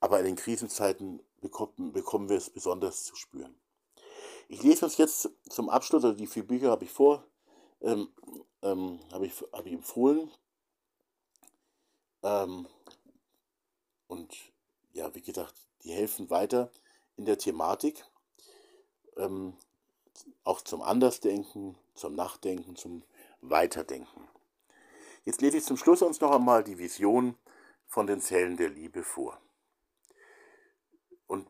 Aber 0.00 0.18
in 0.18 0.26
den 0.26 0.36
Krisenzeiten 0.36 1.22
bekommen, 1.40 1.92
bekommen 1.92 2.28
wir 2.28 2.36
es 2.36 2.50
besonders 2.50 3.04
zu 3.04 3.14
spüren. 3.14 3.54
Ich 4.52 4.62
lese 4.62 4.84
uns 4.84 4.98
jetzt 4.98 5.30
zum 5.48 5.70
Abschluss, 5.70 6.04
also 6.04 6.14
die 6.14 6.26
vier 6.26 6.46
Bücher 6.46 6.70
habe 6.70 6.84
ich 6.84 6.90
vor, 6.90 7.26
ähm, 7.80 8.12
ähm, 8.60 9.00
habe 9.10 9.24
ich, 9.24 9.32
hab 9.50 9.64
ich 9.64 9.72
empfohlen. 9.72 10.30
Ähm, 12.22 12.68
und 14.08 14.36
ja, 14.92 15.14
wie 15.14 15.22
gesagt, 15.22 15.54
die 15.82 15.92
helfen 15.92 16.28
weiter 16.28 16.70
in 17.16 17.24
der 17.24 17.38
Thematik, 17.38 18.04
ähm, 19.16 19.56
auch 20.44 20.60
zum 20.60 20.82
Andersdenken, 20.82 21.78
zum 21.94 22.14
Nachdenken, 22.14 22.76
zum 22.76 23.04
Weiterdenken. 23.40 24.28
Jetzt 25.24 25.40
lese 25.40 25.56
ich 25.56 25.64
zum 25.64 25.78
Schluss 25.78 26.02
uns 26.02 26.20
noch 26.20 26.32
einmal 26.32 26.62
die 26.62 26.76
Vision 26.76 27.38
von 27.86 28.06
den 28.06 28.20
Zellen 28.20 28.58
der 28.58 28.68
Liebe 28.68 29.02
vor. 29.02 29.40
Und 31.26 31.48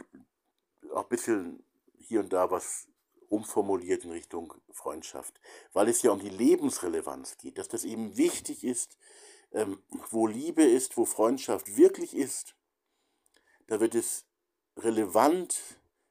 auch 0.94 1.02
ein 1.02 1.08
bisschen 1.08 1.64
hier 1.98 2.20
und 2.20 2.32
da 2.32 2.48
was 2.48 2.86
umformuliert 3.32 4.04
in 4.04 4.10
Richtung 4.10 4.54
Freundschaft, 4.70 5.40
weil 5.72 5.88
es 5.88 6.02
ja 6.02 6.10
um 6.10 6.20
die 6.20 6.28
Lebensrelevanz 6.28 7.38
geht, 7.38 7.58
dass 7.58 7.68
das 7.68 7.84
eben 7.84 8.16
wichtig 8.16 8.62
ist, 8.62 8.98
ähm, 9.52 9.82
wo 10.10 10.26
Liebe 10.26 10.62
ist, 10.62 10.96
wo 10.96 11.04
Freundschaft 11.04 11.76
wirklich 11.76 12.14
ist, 12.14 12.54
da 13.66 13.80
wird 13.80 13.94
es 13.94 14.26
relevant 14.76 15.60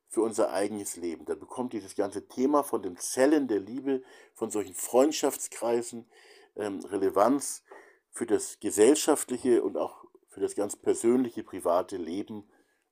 für 0.07 0.22
unser 0.22 0.51
eigenes 0.51 0.97
Leben. 0.97 1.26
Da 1.26 1.36
bekommt 1.36 1.74
dieses 1.74 1.95
ganze 1.95 2.28
Thema 2.28 2.63
von 2.63 2.82
den 2.82 2.97
Zellen 2.97 3.47
der 3.47 3.59
Liebe, 3.59 4.03
von 4.34 4.51
solchen 4.51 4.74
Freundschaftskreisen 4.74 6.09
ähm, 6.55 6.80
Relevanz 6.80 7.63
für 8.09 8.26
das 8.26 8.59
gesellschaftliche 8.59 9.63
und 9.63 9.78
auch 9.78 10.05
für 10.28 10.41
das 10.41 10.55
ganz 10.55 10.76
persönliche, 10.76 11.43
private 11.43 11.97
Leben 11.97 12.49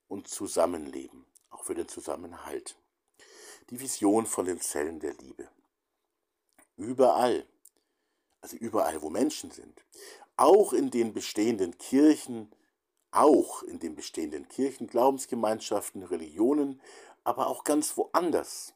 und 0.08 0.28
Zusammenleben, 0.28 1.26
auch 1.50 1.64
für 1.64 1.76
den 1.76 1.88
Zusammenhalt. 1.88 2.78
Die 3.70 3.80
Vision 3.80 4.26
von 4.26 4.46
den 4.46 4.60
Zellen 4.60 5.00
der 5.00 5.14
Liebe. 5.14 5.48
Überall, 6.76 7.46
also 8.42 8.58
überall, 8.58 9.00
wo 9.04 9.12
Menschen 9.12 9.52
sind, 9.52 9.86
auch 10.38 10.74
in 10.74 10.90
den 10.90 11.14
bestehenden 11.14 11.78
Kirchen, 11.78 12.52
auch 13.12 13.62
in 13.62 13.78
den 13.78 13.96
bestehenden 13.96 14.48
Kirchen, 14.48 14.88
Glaubensgemeinschaften, 14.88 16.02
Religionen, 16.02 16.82
aber 17.24 17.46
auch 17.46 17.64
ganz 17.64 17.96
woanders 17.96 18.74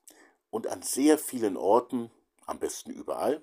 und 0.52 0.68
an 0.68 0.84
sehr 0.84 1.18
vielen 1.18 1.58
Orten, 1.58 2.12
am 2.46 2.60
besten 2.60 2.92
überall, 2.92 3.42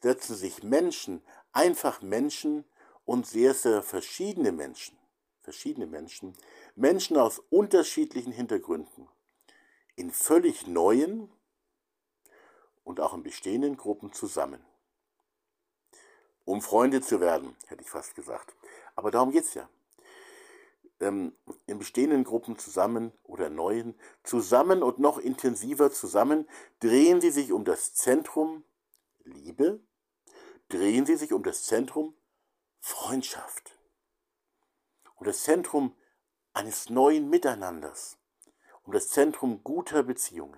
setzen 0.00 0.36
sich 0.36 0.62
Menschen, 0.62 1.22
einfach 1.52 2.00
Menschen 2.00 2.64
und 3.04 3.26
sehr, 3.26 3.52
sehr 3.52 3.82
verschiedene 3.82 4.52
Menschen, 4.52 4.96
verschiedene 5.42 5.86
Menschen, 5.86 6.34
Menschen 6.76 7.18
aus 7.18 7.42
unterschiedlichen 7.50 8.32
Hintergründen, 8.32 9.08
in 9.98 10.12
völlig 10.12 10.68
neuen 10.68 11.28
und 12.84 13.00
auch 13.00 13.14
in 13.14 13.24
bestehenden 13.24 13.76
Gruppen 13.76 14.12
zusammen. 14.12 14.64
Um 16.44 16.62
Freunde 16.62 17.00
zu 17.00 17.20
werden, 17.20 17.56
hätte 17.66 17.82
ich 17.82 17.90
fast 17.90 18.14
gesagt. 18.14 18.54
Aber 18.94 19.10
darum 19.10 19.32
geht 19.32 19.44
es 19.44 19.54
ja. 19.54 19.68
Ähm, 21.00 21.36
in 21.66 21.78
bestehenden 21.78 22.22
Gruppen 22.22 22.56
zusammen 22.58 23.12
oder 23.24 23.50
neuen, 23.50 23.98
zusammen 24.22 24.84
und 24.84 25.00
noch 25.00 25.18
intensiver 25.18 25.90
zusammen, 25.90 26.48
drehen 26.78 27.20
sie 27.20 27.30
sich 27.30 27.52
um 27.52 27.64
das 27.64 27.94
Zentrum 27.94 28.64
Liebe, 29.24 29.80
drehen 30.68 31.06
sie 31.06 31.16
sich 31.16 31.32
um 31.32 31.42
das 31.42 31.64
Zentrum 31.64 32.14
Freundschaft, 32.78 33.76
um 35.16 35.26
das 35.26 35.42
Zentrum 35.42 35.94
eines 36.52 36.88
neuen 36.88 37.28
Miteinanders, 37.28 38.17
um 38.88 38.94
das 38.94 39.08
Zentrum 39.08 39.62
guter 39.62 40.02
Beziehungen. 40.02 40.56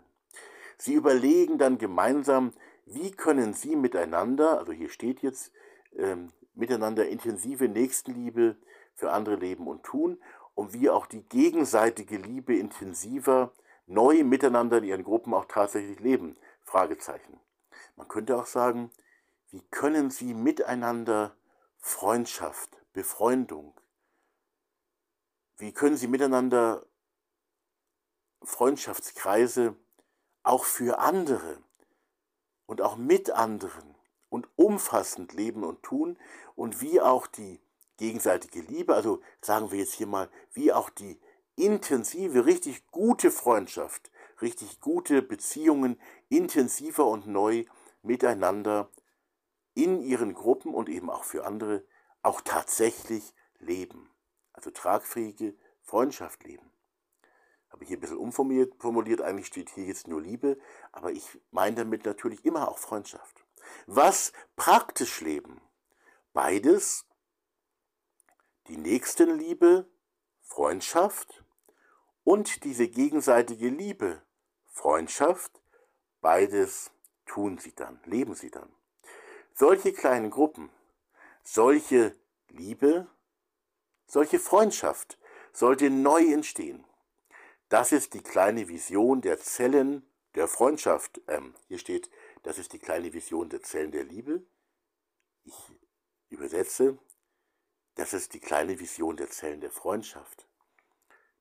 Sie 0.78 0.94
überlegen 0.94 1.58
dann 1.58 1.78
gemeinsam, 1.78 2.52
wie 2.86 3.10
können 3.10 3.54
sie 3.54 3.74
miteinander, 3.74 4.56
also 4.56 4.70
hier 4.70 4.88
steht 4.88 5.20
jetzt, 5.20 5.52
ähm, 5.96 6.32
miteinander 6.54 7.08
intensive 7.08 7.66
Nächstenliebe 7.68 8.56
für 8.94 9.10
andere 9.10 9.34
leben 9.34 9.66
und 9.66 9.82
tun 9.82 10.22
und 10.54 10.72
wie 10.72 10.90
auch 10.90 11.06
die 11.06 11.24
gegenseitige 11.28 12.18
Liebe 12.18 12.54
intensiver 12.54 13.52
neu 13.86 14.22
miteinander 14.22 14.78
in 14.78 14.84
ihren 14.84 15.02
Gruppen 15.02 15.34
auch 15.34 15.46
tatsächlich 15.46 15.98
leben. 15.98 16.36
Fragezeichen. 16.62 17.40
Man 17.96 18.06
könnte 18.06 18.36
auch 18.36 18.46
sagen, 18.46 18.92
wie 19.50 19.62
können 19.72 20.10
sie 20.10 20.34
miteinander 20.34 21.34
Freundschaft, 21.78 22.80
Befreundung, 22.92 23.74
wie 25.56 25.72
können 25.72 25.96
sie 25.96 26.06
miteinander 26.06 26.86
Freundschaftskreise 28.42 29.76
auch 30.42 30.64
für 30.64 30.98
andere 30.98 31.58
und 32.66 32.80
auch 32.80 32.96
mit 32.96 33.30
anderen 33.30 33.94
und 34.28 34.48
umfassend 34.56 35.32
leben 35.32 35.64
und 35.64 35.82
tun 35.82 36.18
und 36.54 36.80
wie 36.80 37.00
auch 37.00 37.26
die 37.26 37.60
gegenseitige 37.96 38.60
Liebe, 38.60 38.94
also 38.94 39.20
sagen 39.42 39.70
wir 39.70 39.78
jetzt 39.78 39.94
hier 39.94 40.06
mal, 40.06 40.30
wie 40.52 40.72
auch 40.72 40.88
die 40.88 41.20
intensive, 41.56 42.46
richtig 42.46 42.86
gute 42.90 43.30
Freundschaft, 43.30 44.10
richtig 44.40 44.80
gute 44.80 45.20
Beziehungen 45.20 46.00
intensiver 46.28 47.06
und 47.06 47.26
neu 47.26 47.66
miteinander 48.02 48.88
in 49.74 50.00
ihren 50.00 50.32
Gruppen 50.32 50.74
und 50.74 50.88
eben 50.88 51.10
auch 51.10 51.24
für 51.24 51.44
andere 51.44 51.84
auch 52.22 52.40
tatsächlich 52.40 53.34
leben. 53.58 54.10
Also 54.52 54.70
tragfähige 54.70 55.54
Freundschaft 55.82 56.44
leben. 56.44 56.69
Habe 57.70 57.84
ich 57.84 57.88
hier 57.88 57.98
ein 57.98 58.00
bisschen 58.00 58.18
umformuliert, 58.18 58.74
formuliert, 58.78 59.20
eigentlich 59.20 59.46
steht 59.46 59.70
hier 59.70 59.84
jetzt 59.84 60.08
nur 60.08 60.20
Liebe, 60.20 60.58
aber 60.92 61.12
ich 61.12 61.40
meine 61.50 61.76
damit 61.76 62.04
natürlich 62.04 62.44
immer 62.44 62.68
auch 62.68 62.78
Freundschaft. 62.78 63.44
Was 63.86 64.32
praktisch 64.56 65.20
leben? 65.20 65.60
Beides, 66.32 67.06
die 68.66 68.76
Nächstenliebe, 68.76 69.88
Freundschaft 70.42 71.44
und 72.24 72.64
diese 72.64 72.88
gegenseitige 72.88 73.68
Liebe, 73.68 74.22
Freundschaft, 74.66 75.62
beides 76.20 76.90
tun 77.26 77.58
sie 77.58 77.74
dann, 77.74 78.00
leben 78.04 78.34
sie 78.34 78.50
dann. 78.50 78.72
Solche 79.54 79.92
kleinen 79.92 80.30
Gruppen, 80.30 80.70
solche 81.42 82.16
Liebe, 82.48 83.06
solche 84.06 84.40
Freundschaft 84.40 85.18
sollte 85.52 85.90
neu 85.90 86.32
entstehen. 86.32 86.84
Das 87.70 87.92
ist 87.92 88.14
die 88.14 88.20
kleine 88.20 88.66
Vision 88.66 89.20
der 89.20 89.38
Zellen 89.38 90.02
der 90.34 90.48
Freundschaft. 90.48 91.20
Ähm, 91.28 91.54
hier 91.68 91.78
steht, 91.78 92.10
das 92.42 92.58
ist 92.58 92.72
die 92.72 92.80
kleine 92.80 93.12
Vision 93.12 93.48
der 93.48 93.62
Zellen 93.62 93.92
der 93.92 94.02
Liebe. 94.02 94.42
Ich 95.44 95.54
übersetze, 96.30 96.98
das 97.94 98.12
ist 98.12 98.34
die 98.34 98.40
kleine 98.40 98.80
Vision 98.80 99.16
der 99.16 99.30
Zellen 99.30 99.60
der 99.60 99.70
Freundschaft, 99.70 100.48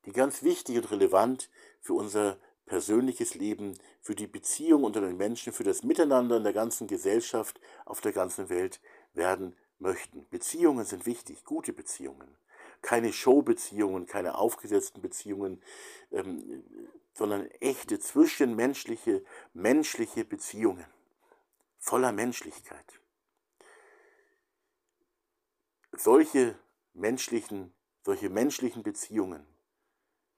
die 0.06 0.12
ganz 0.12 0.44
wichtig 0.44 0.78
und 0.78 0.92
relevant 0.92 1.50
für 1.82 1.94
unser 1.94 2.38
persönliches 2.68 3.34
Leben, 3.34 3.76
für 4.00 4.14
die 4.14 4.28
Beziehung 4.28 4.84
unter 4.84 5.02
den 5.02 5.18
Menschen, 5.18 5.52
für 5.52 5.64
das 5.64 5.82
Miteinander 5.82 6.38
in 6.38 6.44
der 6.44 6.54
ganzen 6.54 6.86
Gesellschaft, 6.86 7.60
auf 7.86 8.02
der 8.02 8.14
ganzen 8.14 8.50
Welt 8.50 8.82
werden 9.14 9.56
möchten. 9.80 10.28
Beziehungen 10.30 10.86
sind 10.86 11.08
wichtig, 11.08 11.44
gute 11.44 11.74
Beziehungen. 11.74 12.38
Keine 12.82 13.12
Showbeziehungen, 13.12 14.06
keine 14.06 14.38
aufgesetzten 14.38 15.02
Beziehungen, 15.02 15.62
ähm, 16.12 16.64
sondern 17.14 17.46
echte 17.60 18.00
zwischenmenschliche, 18.00 19.24
menschliche 19.54 20.24
Beziehungen. 20.24 20.86
Voller 21.80 22.12
Menschlichkeit 22.12 23.00
solche 26.00 26.58
menschlichen, 26.94 27.74
solche 28.04 28.30
menschlichen 28.30 28.84
Beziehungen, 28.84 29.46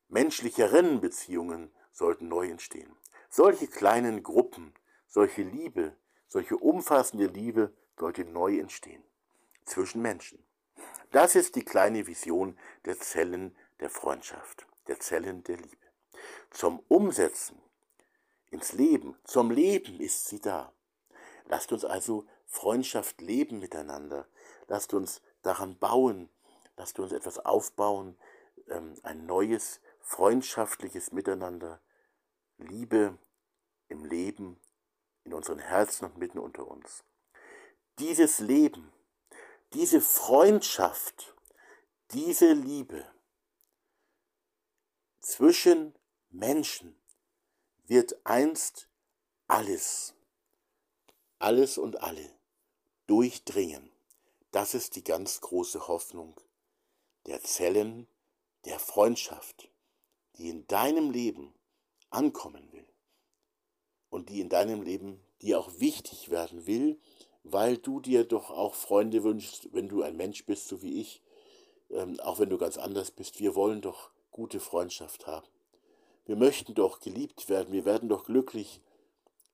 menschlicheren 0.08 1.02
Beziehungen 1.02 1.72
sollten 1.92 2.28
neu 2.28 2.50
entstehen. 2.50 2.96
Solche 3.30 3.68
kleinen 3.68 4.24
Gruppen, 4.24 4.74
solche 5.08 5.44
Liebe, 5.44 5.96
solche 6.28 6.58
umfassende 6.58 7.28
Liebe 7.28 7.74
sollte 7.98 8.26
neu 8.26 8.58
entstehen 8.58 9.04
zwischen 9.66 10.02
Menschen. 10.02 10.44
Das 11.12 11.36
ist 11.36 11.56
die 11.56 11.66
kleine 11.66 12.08
Vision 12.08 12.58
der 12.86 12.98
Zellen 13.00 13.56
der 13.80 13.90
Freundschaft, 13.90 14.66
der 14.88 15.00
Zellen 15.00 15.44
der 15.44 15.58
Liebe. 15.58 15.78
Zum 16.52 16.80
Umsetzen 16.88 17.62
ins 18.50 18.74
Leben, 18.74 19.18
zum 19.26 19.52
Leben 19.52 20.00
ist 20.00 20.28
sie 20.28 20.40
da. 20.40 20.72
Lasst 21.46 21.74
uns 21.74 21.84
also 21.84 22.26
Freundschaft 22.46 23.22
leben 23.22 23.60
miteinander. 23.60 24.28
Lasst 24.68 24.94
uns 24.94 25.22
daran 25.42 25.78
bauen, 25.78 26.30
lasst 26.78 27.00
uns 27.00 27.12
etwas 27.12 27.40
aufbauen, 27.40 28.18
ähm, 28.68 28.96
ein 29.04 29.26
neues 29.26 29.82
freundschaftliches 30.00 31.12
Miteinander, 31.12 31.82
Liebe 32.58 33.18
im 33.90 34.06
Leben, 34.06 34.60
in 35.24 35.34
unseren 35.34 35.60
Herzen 35.60 36.06
und 36.06 36.18
mitten 36.18 36.40
unter 36.40 36.68
uns. 36.68 37.04
Dieses 38.00 38.40
Leben, 38.40 38.92
diese 39.74 40.02
Freundschaft, 40.02 41.36
diese 42.12 42.54
Liebe 42.54 43.06
zwischen 45.20 45.96
Menschen 46.30 46.96
wird 47.86 48.26
einst 48.26 48.88
alles 49.48 50.14
alles 51.42 51.78
und 51.78 52.02
alle 52.02 52.30
durchdringen. 53.08 53.92
Das 54.52 54.74
ist 54.74 54.96
die 54.96 55.04
ganz 55.04 55.42
große 55.42 55.88
Hoffnung 55.88 56.40
der 57.26 57.42
Zellen 57.44 58.08
der 58.66 58.80
Freundschaft, 58.80 59.70
die 60.38 60.50
in 60.50 60.68
deinem 60.68 61.10
Leben 61.10 61.54
ankommen 62.10 62.72
will 62.72 62.88
und 64.10 64.30
die 64.30 64.42
in 64.42 64.50
deinem 64.50 64.82
Leben 64.82 65.24
dir 65.42 65.60
auch 65.60 65.80
wichtig 65.80 66.30
werden 66.30 66.68
will, 66.68 67.00
weil 67.44 67.78
du 67.78 68.00
dir 68.00 68.24
doch 68.24 68.50
auch 68.52 68.76
Freunde 68.76 69.24
wünschst, 69.24 69.70
wenn 69.74 69.90
du 69.90 70.04
ein 70.04 70.18
Mensch 70.18 70.46
bist, 70.46 70.68
so 70.68 70.82
wie 70.82 71.02
ich, 71.02 71.22
ähm, 71.90 72.20
auch 72.20 72.40
wenn 72.40 72.50
du 72.50 72.58
ganz 72.58 72.78
anders 72.78 73.12
bist. 73.12 73.40
Wir 73.40 73.56
wollen 73.56 73.82
doch 73.82 74.12
gute 74.32 74.60
Freundschaft 74.60 75.28
haben. 75.28 75.48
Wir 76.26 76.36
möchten 76.36 76.74
doch 76.74 77.00
geliebt 77.00 77.50
werden, 77.50 77.74
wir 77.74 77.86
werden 77.86 78.10
doch 78.10 78.26
glücklich, 78.26 78.80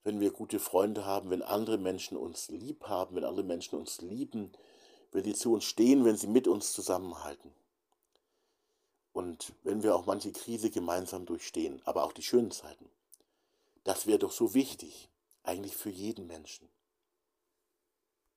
wenn 0.03 0.19
wir 0.19 0.31
gute 0.31 0.59
Freunde 0.59 1.05
haben, 1.05 1.29
wenn 1.29 1.41
andere 1.41 1.77
Menschen 1.77 2.17
uns 2.17 2.49
lieb 2.49 2.85
haben, 2.85 3.15
wenn 3.15 3.23
andere 3.23 3.45
Menschen 3.45 3.77
uns 3.77 4.01
lieben, 4.01 4.51
wenn 5.11 5.23
sie 5.23 5.33
zu 5.33 5.53
uns 5.53 5.63
stehen, 5.63 6.05
wenn 6.05 6.17
sie 6.17 6.27
mit 6.27 6.47
uns 6.47 6.73
zusammenhalten. 6.73 7.51
Und 9.13 9.53
wenn 9.63 9.81
wir 9.81 9.95
auch 9.95 10.05
manche 10.05 10.31
Krise 10.31 10.69
gemeinsam 10.69 11.25
durchstehen, 11.25 11.81
aber 11.85 12.03
auch 12.03 12.11
die 12.11 12.21
schönen 12.21 12.51
Zeiten. 12.51 12.87
Das 13.83 14.05
wäre 14.05 14.19
doch 14.19 14.31
so 14.31 14.53
wichtig, 14.53 15.09
eigentlich 15.43 15.75
für 15.75 15.89
jeden 15.89 16.27
Menschen. 16.27 16.69